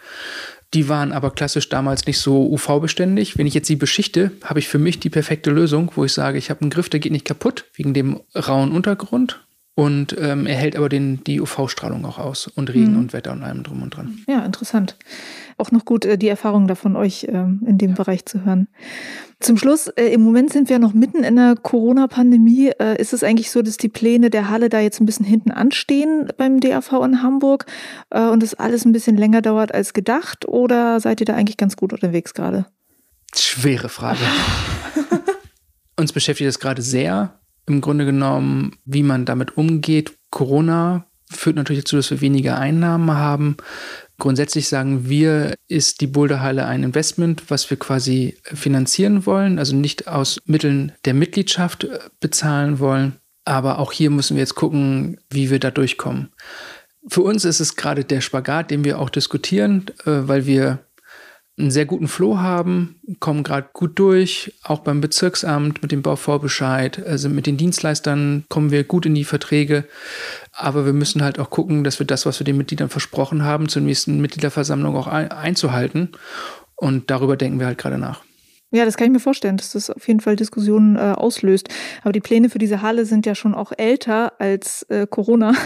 Die 0.74 0.88
waren 0.88 1.12
aber 1.12 1.30
klassisch 1.30 1.68
damals 1.68 2.06
nicht 2.06 2.18
so 2.18 2.50
UV-beständig. 2.50 3.38
Wenn 3.38 3.46
ich 3.46 3.54
jetzt 3.54 3.68
sie 3.68 3.76
beschichte, 3.76 4.32
habe 4.42 4.58
ich 4.58 4.68
für 4.68 4.78
mich 4.78 4.98
die 4.98 5.10
perfekte 5.10 5.50
Lösung, 5.50 5.92
wo 5.94 6.04
ich 6.04 6.12
sage, 6.12 6.38
ich 6.38 6.50
habe 6.50 6.62
einen 6.62 6.70
Griff, 6.70 6.88
der 6.88 7.00
geht 7.00 7.12
nicht 7.12 7.24
kaputt 7.24 7.66
wegen 7.74 7.94
dem 7.94 8.20
rauen 8.34 8.72
Untergrund 8.72 9.45
und 9.78 10.16
ähm, 10.18 10.46
er 10.46 10.56
hält 10.56 10.74
aber 10.74 10.88
den, 10.88 11.22
die 11.24 11.38
UV-Strahlung 11.38 12.06
auch 12.06 12.18
aus 12.18 12.46
und 12.46 12.72
Regen 12.72 12.92
mhm. 12.92 12.98
und 12.98 13.12
Wetter 13.12 13.32
und 13.32 13.42
allem 13.42 13.62
drum 13.62 13.82
und 13.82 13.94
dran. 13.94 14.24
Ja, 14.26 14.42
interessant. 14.42 14.96
Auch 15.58 15.70
noch 15.70 15.84
gut, 15.84 16.06
äh, 16.06 16.16
die 16.16 16.28
Erfahrungen 16.28 16.66
davon 16.66 16.96
euch 16.96 17.26
ähm, 17.28 17.60
in 17.66 17.76
dem 17.76 17.92
Bereich 17.92 18.24
zu 18.24 18.42
hören. 18.42 18.68
Zum 19.38 19.58
Schluss, 19.58 19.88
äh, 19.88 20.06
im 20.06 20.22
Moment 20.22 20.50
sind 20.50 20.70
wir 20.70 20.78
noch 20.78 20.94
mitten 20.94 21.24
in 21.24 21.36
der 21.36 21.56
Corona-Pandemie. 21.56 22.70
Äh, 22.80 22.98
ist 22.98 23.12
es 23.12 23.22
eigentlich 23.22 23.50
so, 23.50 23.60
dass 23.60 23.76
die 23.76 23.90
Pläne 23.90 24.30
der 24.30 24.48
Halle 24.48 24.70
da 24.70 24.80
jetzt 24.80 24.98
ein 24.98 25.04
bisschen 25.04 25.26
hinten 25.26 25.50
anstehen 25.50 26.32
beim 26.38 26.58
DAV 26.60 26.92
in 27.04 27.22
Hamburg 27.22 27.66
und 28.08 28.42
das 28.42 28.54
alles 28.54 28.86
ein 28.86 28.92
bisschen 28.92 29.18
länger 29.18 29.42
dauert 29.42 29.74
als 29.74 29.92
gedacht? 29.92 30.48
Oder 30.48 31.00
seid 31.00 31.20
ihr 31.20 31.26
da 31.26 31.34
eigentlich 31.34 31.58
ganz 31.58 31.76
gut 31.76 31.92
unterwegs 31.92 32.32
gerade? 32.32 32.64
Schwere 33.36 33.90
Frage. 33.90 34.20
Uns 35.98 36.14
beschäftigt 36.14 36.48
das 36.48 36.60
gerade 36.60 36.80
sehr 36.80 37.38
im 37.66 37.80
Grunde 37.80 38.04
genommen, 38.04 38.76
wie 38.84 39.02
man 39.02 39.24
damit 39.24 39.56
umgeht. 39.56 40.12
Corona 40.30 41.06
führt 41.30 41.56
natürlich 41.56 41.84
dazu, 41.84 41.96
dass 41.96 42.10
wir 42.10 42.20
weniger 42.20 42.58
Einnahmen 42.58 43.10
haben. 43.12 43.56
Grundsätzlich 44.18 44.68
sagen 44.68 45.08
wir, 45.08 45.54
ist 45.68 46.00
die 46.00 46.06
Boulderhalle 46.06 46.66
ein 46.66 46.84
Investment, 46.84 47.44
was 47.48 47.68
wir 47.68 47.78
quasi 47.78 48.36
finanzieren 48.42 49.26
wollen, 49.26 49.58
also 49.58 49.76
nicht 49.76 50.08
aus 50.08 50.40
Mitteln 50.46 50.92
der 51.04 51.14
Mitgliedschaft 51.14 51.84
äh, 51.84 51.98
bezahlen 52.20 52.78
wollen. 52.78 53.16
Aber 53.44 53.78
auch 53.78 53.92
hier 53.92 54.10
müssen 54.10 54.36
wir 54.36 54.42
jetzt 54.42 54.54
gucken, 54.54 55.18
wie 55.30 55.50
wir 55.50 55.60
da 55.60 55.70
durchkommen. 55.70 56.30
Für 57.08 57.22
uns 57.22 57.44
ist 57.44 57.60
es 57.60 57.76
gerade 57.76 58.04
der 58.04 58.20
Spagat, 58.20 58.70
den 58.70 58.84
wir 58.84 58.98
auch 58.98 59.10
diskutieren, 59.10 59.86
äh, 60.04 60.26
weil 60.26 60.46
wir 60.46 60.78
einen 61.58 61.70
sehr 61.70 61.86
guten 61.86 62.06
Flow 62.06 62.38
haben, 62.38 62.96
kommen 63.18 63.42
gerade 63.42 63.68
gut 63.72 63.98
durch, 63.98 64.52
auch 64.62 64.80
beim 64.80 65.00
Bezirksamt 65.00 65.80
mit 65.80 65.90
dem 65.90 66.02
Bauvorbescheid, 66.02 67.04
also 67.06 67.30
mit 67.30 67.46
den 67.46 67.56
Dienstleistern 67.56 68.44
kommen 68.50 68.70
wir 68.70 68.84
gut 68.84 69.06
in 69.06 69.14
die 69.14 69.24
Verträge. 69.24 69.84
Aber 70.52 70.84
wir 70.84 70.92
müssen 70.92 71.22
halt 71.22 71.38
auch 71.38 71.48
gucken, 71.48 71.82
dass 71.82 71.98
wir 71.98 72.06
das, 72.06 72.26
was 72.26 72.40
wir 72.40 72.44
den 72.44 72.58
Mitgliedern 72.58 72.90
versprochen 72.90 73.42
haben, 73.42 73.68
zur 73.70 73.82
nächsten 73.82 74.20
Mitgliederversammlung 74.20 74.96
auch 74.96 75.06
einzuhalten. 75.06 76.12
Und 76.74 77.10
darüber 77.10 77.36
denken 77.38 77.58
wir 77.58 77.66
halt 77.66 77.78
gerade 77.78 77.98
nach. 77.98 78.25
Ja, 78.76 78.84
das 78.84 78.98
kann 78.98 79.06
ich 79.06 79.12
mir 79.12 79.20
vorstellen, 79.20 79.56
dass 79.56 79.72
das 79.72 79.88
auf 79.88 80.06
jeden 80.06 80.20
Fall 80.20 80.36
Diskussionen 80.36 80.96
äh, 80.96 81.14
auslöst. 81.16 81.68
Aber 82.02 82.12
die 82.12 82.20
Pläne 82.20 82.50
für 82.50 82.58
diese 82.58 82.82
Halle 82.82 83.06
sind 83.06 83.24
ja 83.24 83.34
schon 83.34 83.54
auch 83.54 83.72
älter 83.76 84.38
als 84.38 84.82
äh, 84.90 85.06
Corona. 85.06 85.52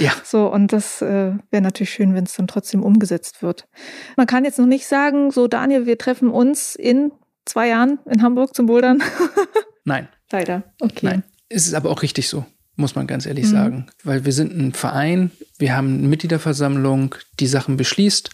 Ja. 0.00 0.12
So, 0.24 0.52
und 0.52 0.72
das 0.72 1.02
äh, 1.02 1.34
wäre 1.50 1.62
natürlich 1.62 1.90
schön, 1.90 2.14
wenn 2.14 2.24
es 2.24 2.34
dann 2.34 2.48
trotzdem 2.48 2.82
umgesetzt 2.82 3.42
wird. 3.42 3.68
Man 4.16 4.26
kann 4.26 4.44
jetzt 4.44 4.58
noch 4.58 4.66
nicht 4.66 4.88
sagen, 4.88 5.30
so 5.30 5.46
Daniel, 5.46 5.86
wir 5.86 5.98
treffen 5.98 6.30
uns 6.30 6.74
in 6.74 7.12
zwei 7.44 7.68
Jahren 7.68 8.00
in 8.10 8.20
Hamburg 8.20 8.56
zum 8.56 8.66
Bouldern. 8.66 9.00
Nein. 9.84 10.08
Leider. 10.32 10.64
Okay. 10.80 11.06
Nein. 11.06 11.22
Es 11.48 11.68
ist 11.68 11.74
aber 11.74 11.90
auch 11.90 12.02
richtig 12.02 12.28
so, 12.28 12.44
muss 12.74 12.96
man 12.96 13.06
ganz 13.06 13.24
ehrlich 13.24 13.44
mhm. 13.44 13.50
sagen. 13.50 13.86
Weil 14.02 14.24
wir 14.24 14.32
sind 14.32 14.52
ein 14.52 14.72
Verein, 14.72 15.30
wir 15.58 15.76
haben 15.76 15.98
eine 15.98 16.08
Mitgliederversammlung, 16.08 17.14
die 17.38 17.46
Sachen 17.46 17.76
beschließt. 17.76 18.30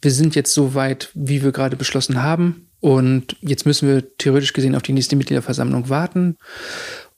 Wir 0.00 0.10
sind 0.10 0.34
jetzt 0.34 0.54
so 0.54 0.74
weit, 0.74 1.10
wie 1.12 1.42
wir 1.42 1.52
gerade 1.52 1.76
beschlossen 1.76 2.22
haben. 2.22 2.65
Und 2.80 3.36
jetzt 3.40 3.66
müssen 3.66 3.88
wir 3.88 4.16
theoretisch 4.18 4.52
gesehen 4.52 4.74
auf 4.74 4.82
die 4.82 4.92
nächste 4.92 5.16
Mitgliederversammlung 5.16 5.88
warten. 5.88 6.36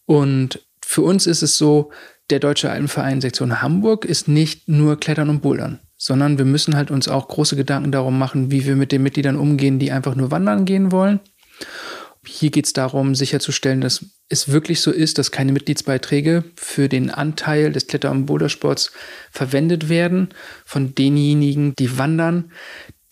Und 0.06 0.64
für 0.84 1.02
uns 1.02 1.26
ist 1.26 1.42
es 1.42 1.58
so, 1.58 1.90
der 2.30 2.40
Deutsche 2.40 2.70
Alpenverein 2.70 3.20
Sektion 3.20 3.62
Hamburg 3.62 4.04
ist 4.04 4.28
nicht 4.28 4.68
nur 4.68 4.98
Klettern 5.00 5.30
und 5.30 5.40
Bouldern, 5.40 5.80
sondern 5.96 6.38
wir 6.38 6.44
müssen 6.44 6.76
halt 6.76 6.90
uns 6.90 7.08
auch 7.08 7.28
große 7.28 7.56
Gedanken 7.56 7.92
darum 7.92 8.18
machen, 8.18 8.50
wie 8.50 8.66
wir 8.66 8.76
mit 8.76 8.92
den 8.92 9.02
Mitgliedern 9.02 9.36
umgehen, 9.36 9.78
die 9.78 9.92
einfach 9.92 10.14
nur 10.14 10.30
wandern 10.30 10.64
gehen 10.64 10.92
wollen. 10.92 11.20
Hier 12.26 12.50
geht 12.50 12.66
es 12.66 12.74
darum, 12.74 13.14
sicherzustellen, 13.14 13.80
dass 13.80 14.04
es 14.28 14.48
wirklich 14.48 14.82
so 14.82 14.90
ist, 14.90 15.16
dass 15.16 15.30
keine 15.30 15.52
Mitgliedsbeiträge 15.52 16.44
für 16.56 16.88
den 16.88 17.10
Anteil 17.10 17.72
des 17.72 17.86
Kletter- 17.86 18.10
und 18.10 18.26
Bouldersports 18.26 18.92
verwendet 19.30 19.88
werden 19.88 20.28
von 20.66 20.94
denjenigen, 20.94 21.72
die 21.78 21.96
wandern, 21.96 22.52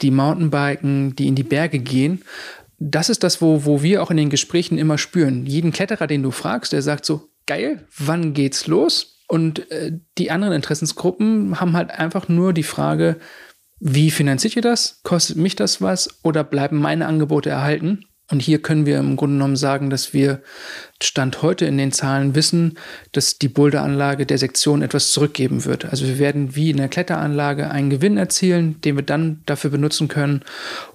die 0.03 0.11
Mountainbiken, 0.11 1.17
die 1.17 1.29
in 1.29 1.35
die 1.35 1.43
Berge 1.43 1.79
gehen. 1.79 2.23
Das 2.79 3.09
ist 3.09 3.23
das, 3.23 3.41
wo, 3.41 3.65
wo 3.65 3.83
wir 3.83 4.03
auch 4.03 4.11
in 4.11 4.19
den 4.19 4.31
Gesprächen 4.31 4.79
immer 4.79 4.99
spüren. 4.99 5.47
Jeden 5.47 5.73
Kletterer, 5.73 6.07
den 6.07 6.23
du 6.23 6.31
fragst, 6.31 6.73
der 6.73 6.83
sagt 6.83 7.07
so, 7.07 7.29
geil, 7.47 7.87
wann 7.97 8.35
geht's 8.35 8.67
los? 8.67 9.23
Und 9.29 9.71
äh, 9.71 9.93
die 10.19 10.31
anderen 10.31 10.55
Interessensgruppen 10.55 11.59
haben 11.61 11.73
halt 11.73 11.91
einfach 11.91 12.29
nur 12.29 12.53
die 12.53 12.63
Frage, 12.63 13.17
wie 13.79 14.11
finanziert 14.11 14.57
ihr 14.57 14.63
das? 14.63 15.01
Kostet 15.03 15.37
mich 15.37 15.57
das 15.57 15.83
was? 15.83 16.21
Oder 16.23 16.45
bleiben 16.45 16.79
meine 16.79 17.07
Angebote 17.07 17.51
erhalten? 17.51 18.05
Und 18.29 18.43
hier 18.43 18.61
können 18.61 18.87
wir 18.87 18.99
im 18.99 19.15
Grunde 19.15 19.37
genommen 19.37 19.57
sagen, 19.57 19.89
dass 19.89 20.13
wir 20.13 20.43
Stand 21.01 21.43
heute 21.43 21.65
in 21.67 21.79
den 21.79 21.93
Zahlen 21.93 22.35
wissen, 22.35 22.77
dass 23.13 23.39
die 23.39 23.49
Boulderanlage 23.49 24.27
der 24.27 24.39
Sektion 24.39 24.83
etwas 24.83 25.13
zurückgeben 25.13 25.65
wird. 25.65 25.85
Also 25.85 26.07
wir 26.07 26.19
werden 26.19 26.57
wie 26.57 26.71
in 26.71 26.79
der 26.79 26.89
Kletteranlage 26.89 27.71
einen 27.71 27.91
Gewinn 27.91 28.17
erzielen, 28.17 28.81
den 28.81 28.97
wir 28.97 29.05
dann 29.05 29.43
dafür 29.47 29.71
benutzen 29.71 30.09
können, 30.09 30.43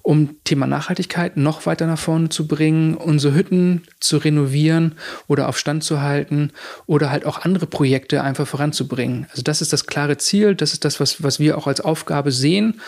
um 0.02 0.36
Thema 0.44 0.66
Nachhaltigkeit 0.66 1.38
noch 1.38 1.64
weiter 1.64 1.86
nach 1.86 1.98
vorne 1.98 2.28
zu 2.28 2.46
bringen, 2.46 2.94
unsere 2.96 3.34
Hütten 3.34 3.84
zu 3.98 4.18
renovieren 4.18 4.96
oder 5.26 5.48
auf 5.48 5.56
Stand 5.56 5.84
zu 5.84 6.02
halten 6.02 6.50
oder 6.86 7.10
halt 7.10 7.24
auch 7.24 7.38
andere 7.38 7.66
Projekte 7.66 8.22
einfach 8.22 8.46
voranzubringen. 8.46 9.26
Also 9.30 9.42
das 9.42 9.62
ist 9.62 9.72
das 9.72 9.86
klare 9.86 10.18
Ziel, 10.18 10.54
das 10.54 10.74
ist 10.74 10.84
das, 10.84 11.00
was, 11.00 11.22
was 11.22 11.40
wir 11.40 11.56
auch 11.56 11.66
als 11.66 11.80
Aufgabe 11.80 12.30
sehen, 12.30 12.80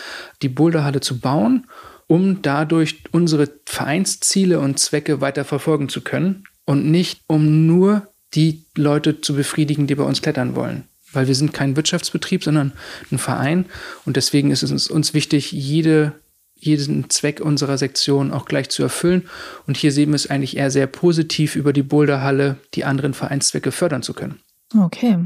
die 0.43 0.49
Boulderhalle 0.49 0.99
zu 0.99 1.19
bauen 1.19 1.65
um 2.07 2.41
dadurch 2.41 3.03
unsere 3.11 3.49
Vereinsziele 3.65 4.59
und 4.59 4.79
Zwecke 4.79 5.21
weiter 5.21 5.45
verfolgen 5.45 5.89
zu 5.89 6.01
können 6.01 6.45
und 6.65 6.89
nicht 6.89 7.21
um 7.27 7.65
nur 7.65 8.07
die 8.33 8.65
Leute 8.75 9.21
zu 9.21 9.35
befriedigen, 9.35 9.87
die 9.87 9.95
bei 9.95 10.03
uns 10.03 10.21
klettern 10.21 10.55
wollen. 10.55 10.83
Weil 11.11 11.27
wir 11.27 11.35
sind 11.35 11.53
kein 11.53 11.75
Wirtschaftsbetrieb, 11.75 12.43
sondern 12.43 12.73
ein 13.11 13.17
Verein 13.17 13.65
und 14.05 14.17
deswegen 14.17 14.51
ist 14.51 14.63
es 14.63 14.87
uns 14.89 15.13
wichtig, 15.13 15.51
jede, 15.51 16.13
jeden 16.55 17.09
Zweck 17.09 17.39
unserer 17.39 17.77
Sektion 17.77 18.31
auch 18.31 18.45
gleich 18.45 18.69
zu 18.69 18.83
erfüllen. 18.83 19.29
Und 19.65 19.77
hier 19.77 19.91
sehen 19.91 20.09
wir 20.09 20.15
es 20.15 20.29
eigentlich 20.29 20.57
eher 20.57 20.71
sehr 20.71 20.87
positiv 20.87 21.55
über 21.55 21.71
die 21.71 21.83
Boulderhalle, 21.83 22.57
die 22.73 22.83
anderen 22.83 23.13
Vereinszwecke 23.13 23.71
fördern 23.71 24.03
zu 24.03 24.13
können. 24.13 24.39
Okay. 24.77 25.19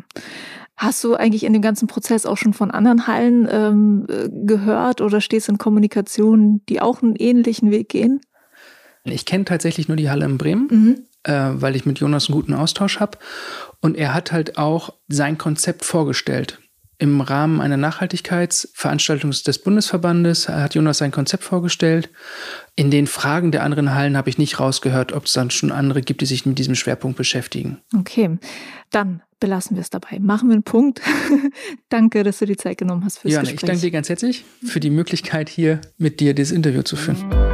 Hast 0.79 1.03
du 1.03 1.15
eigentlich 1.15 1.43
in 1.43 1.51
dem 1.51 1.61
ganzen 1.61 1.89
Prozess 1.89 2.25
auch 2.25 2.37
schon 2.37 2.53
von 2.53 2.71
anderen 2.71 3.05
Hallen 3.05 3.49
ähm, 3.51 4.07
gehört 4.45 5.01
oder 5.01 5.19
stehst 5.19 5.49
in 5.49 5.57
Kommunikation, 5.57 6.61
die 6.69 6.79
auch 6.79 7.03
einen 7.03 7.17
ähnlichen 7.17 7.69
Weg 7.69 7.89
gehen? 7.89 8.21
Ich 9.03 9.25
kenne 9.25 9.43
tatsächlich 9.43 9.89
nur 9.89 9.97
die 9.97 10.09
Halle 10.09 10.23
in 10.23 10.37
Bremen, 10.37 10.67
mhm. 10.71 11.01
äh, 11.23 11.49
weil 11.61 11.75
ich 11.75 11.85
mit 11.85 11.99
Jonas 11.99 12.29
einen 12.29 12.35
guten 12.35 12.53
Austausch 12.53 13.01
habe. 13.01 13.17
Und 13.81 13.97
er 13.97 14.13
hat 14.13 14.31
halt 14.31 14.57
auch 14.57 14.93
sein 15.09 15.37
Konzept 15.37 15.83
vorgestellt. 15.83 16.58
Im 17.01 17.21
Rahmen 17.21 17.61
einer 17.61 17.77
Nachhaltigkeitsveranstaltung 17.77 19.31
des 19.31 19.59
Bundesverbandes 19.59 20.49
hat 20.49 20.75
Jonas 20.75 20.97
sein 20.97 21.11
Konzept 21.11 21.45
vorgestellt. 21.45 22.09
In 22.75 22.91
den 22.91 23.07
Fragen 23.07 23.53
der 23.53 23.63
anderen 23.63 23.95
Hallen 23.95 24.17
habe 24.17 24.29
ich 24.29 24.37
nicht 24.37 24.59
rausgehört, 24.59 25.13
ob 25.13 25.25
es 25.25 25.31
dann 25.31 25.49
schon 25.49 25.71
andere 25.71 26.01
gibt, 26.01 26.19
die 26.19 26.25
sich 26.25 26.45
mit 26.45 26.59
diesem 26.59 26.75
Schwerpunkt 26.75 27.17
beschäftigen. 27.17 27.79
Okay, 27.97 28.37
dann 28.91 29.21
belassen 29.39 29.77
wir 29.77 29.81
es 29.81 29.89
dabei. 29.89 30.19
Machen 30.19 30.49
wir 30.49 30.55
einen 30.55 30.63
Punkt. 30.63 30.99
danke, 31.89 32.23
dass 32.23 32.39
du 32.39 32.45
die 32.45 32.57
Zeit 32.57 32.77
genommen 32.77 33.05
hast 33.05 33.19
fürs 33.19 33.33
Johanne, 33.33 33.53
Gespräch. 33.53 33.63
ich 33.63 33.67
danke 33.67 33.81
dir 33.81 33.91
ganz 33.91 34.09
herzlich 34.09 34.43
für 34.65 34.81
die 34.81 34.89
Möglichkeit, 34.89 35.47
hier 35.47 35.79
mit 35.97 36.19
dir 36.19 36.33
dieses 36.33 36.51
Interview 36.51 36.81
zu 36.81 36.97
führen. 36.97 37.48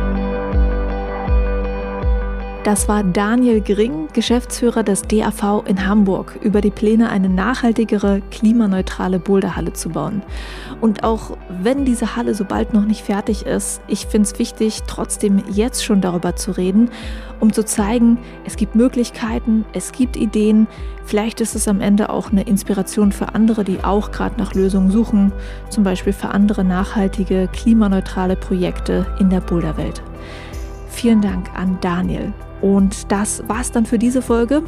Das 2.66 2.88
war 2.88 3.04
Daniel 3.04 3.62
Gring, 3.62 4.08
Geschäftsführer 4.12 4.82
des 4.82 5.04
DAV 5.04 5.64
in 5.68 5.86
Hamburg, 5.86 6.40
über 6.42 6.62
die 6.62 6.72
Pläne, 6.72 7.10
eine 7.10 7.30
nachhaltigere, 7.30 8.24
klimaneutrale 8.32 9.20
Boulderhalle 9.20 9.74
zu 9.74 9.90
bauen. 9.90 10.24
Und 10.82 11.04
auch 11.04 11.38
wenn 11.62 11.86
diese 11.86 12.16
Halle 12.16 12.34
so 12.34 12.44
bald 12.44 12.74
noch 12.74 12.86
nicht 12.86 13.04
fertig 13.04 13.46
ist, 13.46 13.82
ich 13.86 14.08
finde 14.08 14.28
es 14.28 14.40
wichtig, 14.40 14.82
trotzdem 14.88 15.44
jetzt 15.48 15.86
schon 15.86 16.02
darüber 16.02 16.38
zu 16.38 16.58
reden, 16.58 16.90
um 17.40 17.54
zu 17.54 17.64
zeigen, 17.64 18.18
es 18.46 18.56
gibt 18.56 18.74
Möglichkeiten, 18.74 19.64
es 19.74 19.92
gibt 19.92 20.18
Ideen. 20.18 20.66
Vielleicht 21.06 21.42
ist 21.42 21.54
es 21.54 21.68
am 21.68 21.82
Ende 21.82 22.10
auch 22.10 22.32
eine 22.32 22.48
Inspiration 22.48 23.12
für 23.12 23.36
andere, 23.36 23.64
die 23.64 23.84
auch 23.84 24.10
gerade 24.10 24.40
nach 24.40 24.56
Lösungen 24.56 24.90
suchen, 24.90 25.34
zum 25.70 25.84
Beispiel 25.84 26.14
für 26.14 26.30
andere 26.30 26.64
nachhaltige, 26.64 27.48
klimaneutrale 27.54 28.36
Projekte 28.36 29.06
in 29.20 29.30
der 29.30 29.42
Boulderwelt. 29.42 30.02
Vielen 30.90 31.22
Dank 31.22 31.54
an 31.54 31.78
Daniel. 31.82 32.34
Und 32.66 33.12
das 33.12 33.44
war's 33.48 33.72
dann 33.72 33.86
für 33.86 34.00
diese 34.00 34.24
Folge. 34.24 34.64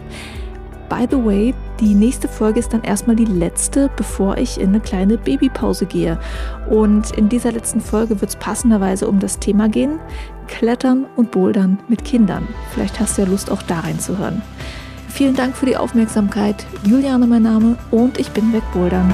By 0.87 1.07
the 1.09 1.17
way, 1.17 1.55
die 1.79 1.95
nächste 1.95 2.27
Folge 2.27 2.59
ist 2.59 2.71
dann 2.71 2.83
erstmal 2.83 3.15
die 3.15 3.25
letzte, 3.25 3.89
bevor 3.97 4.37
ich 4.37 4.61
in 4.61 4.69
eine 4.69 4.79
kleine 4.79 5.17
Babypause 5.17 5.87
gehe. 5.87 6.19
Und 6.69 7.09
in 7.17 7.27
dieser 7.27 7.51
letzten 7.51 7.81
Folge 7.81 8.21
wird 8.21 8.29
es 8.29 8.35
passenderweise 8.35 9.07
um 9.07 9.19
das 9.19 9.39
Thema 9.39 9.67
gehen: 9.67 9.99
Klettern 10.47 11.07
und 11.15 11.31
Bouldern 11.31 11.79
mit 11.87 12.05
Kindern. 12.05 12.47
Vielleicht 12.71 12.99
hast 12.99 13.17
du 13.17 13.23
ja 13.23 13.27
Lust, 13.27 13.49
auch 13.49 13.63
da 13.63 13.79
reinzuhören. 13.79 14.43
Vielen 15.09 15.35
Dank 15.35 15.57
für 15.57 15.65
die 15.65 15.75
Aufmerksamkeit. 15.75 16.67
Juliane 16.83 17.25
mein 17.25 17.41
Name 17.41 17.77
und 17.89 18.19
ich 18.19 18.29
bin 18.29 18.53
wegbouldern. 18.53 19.11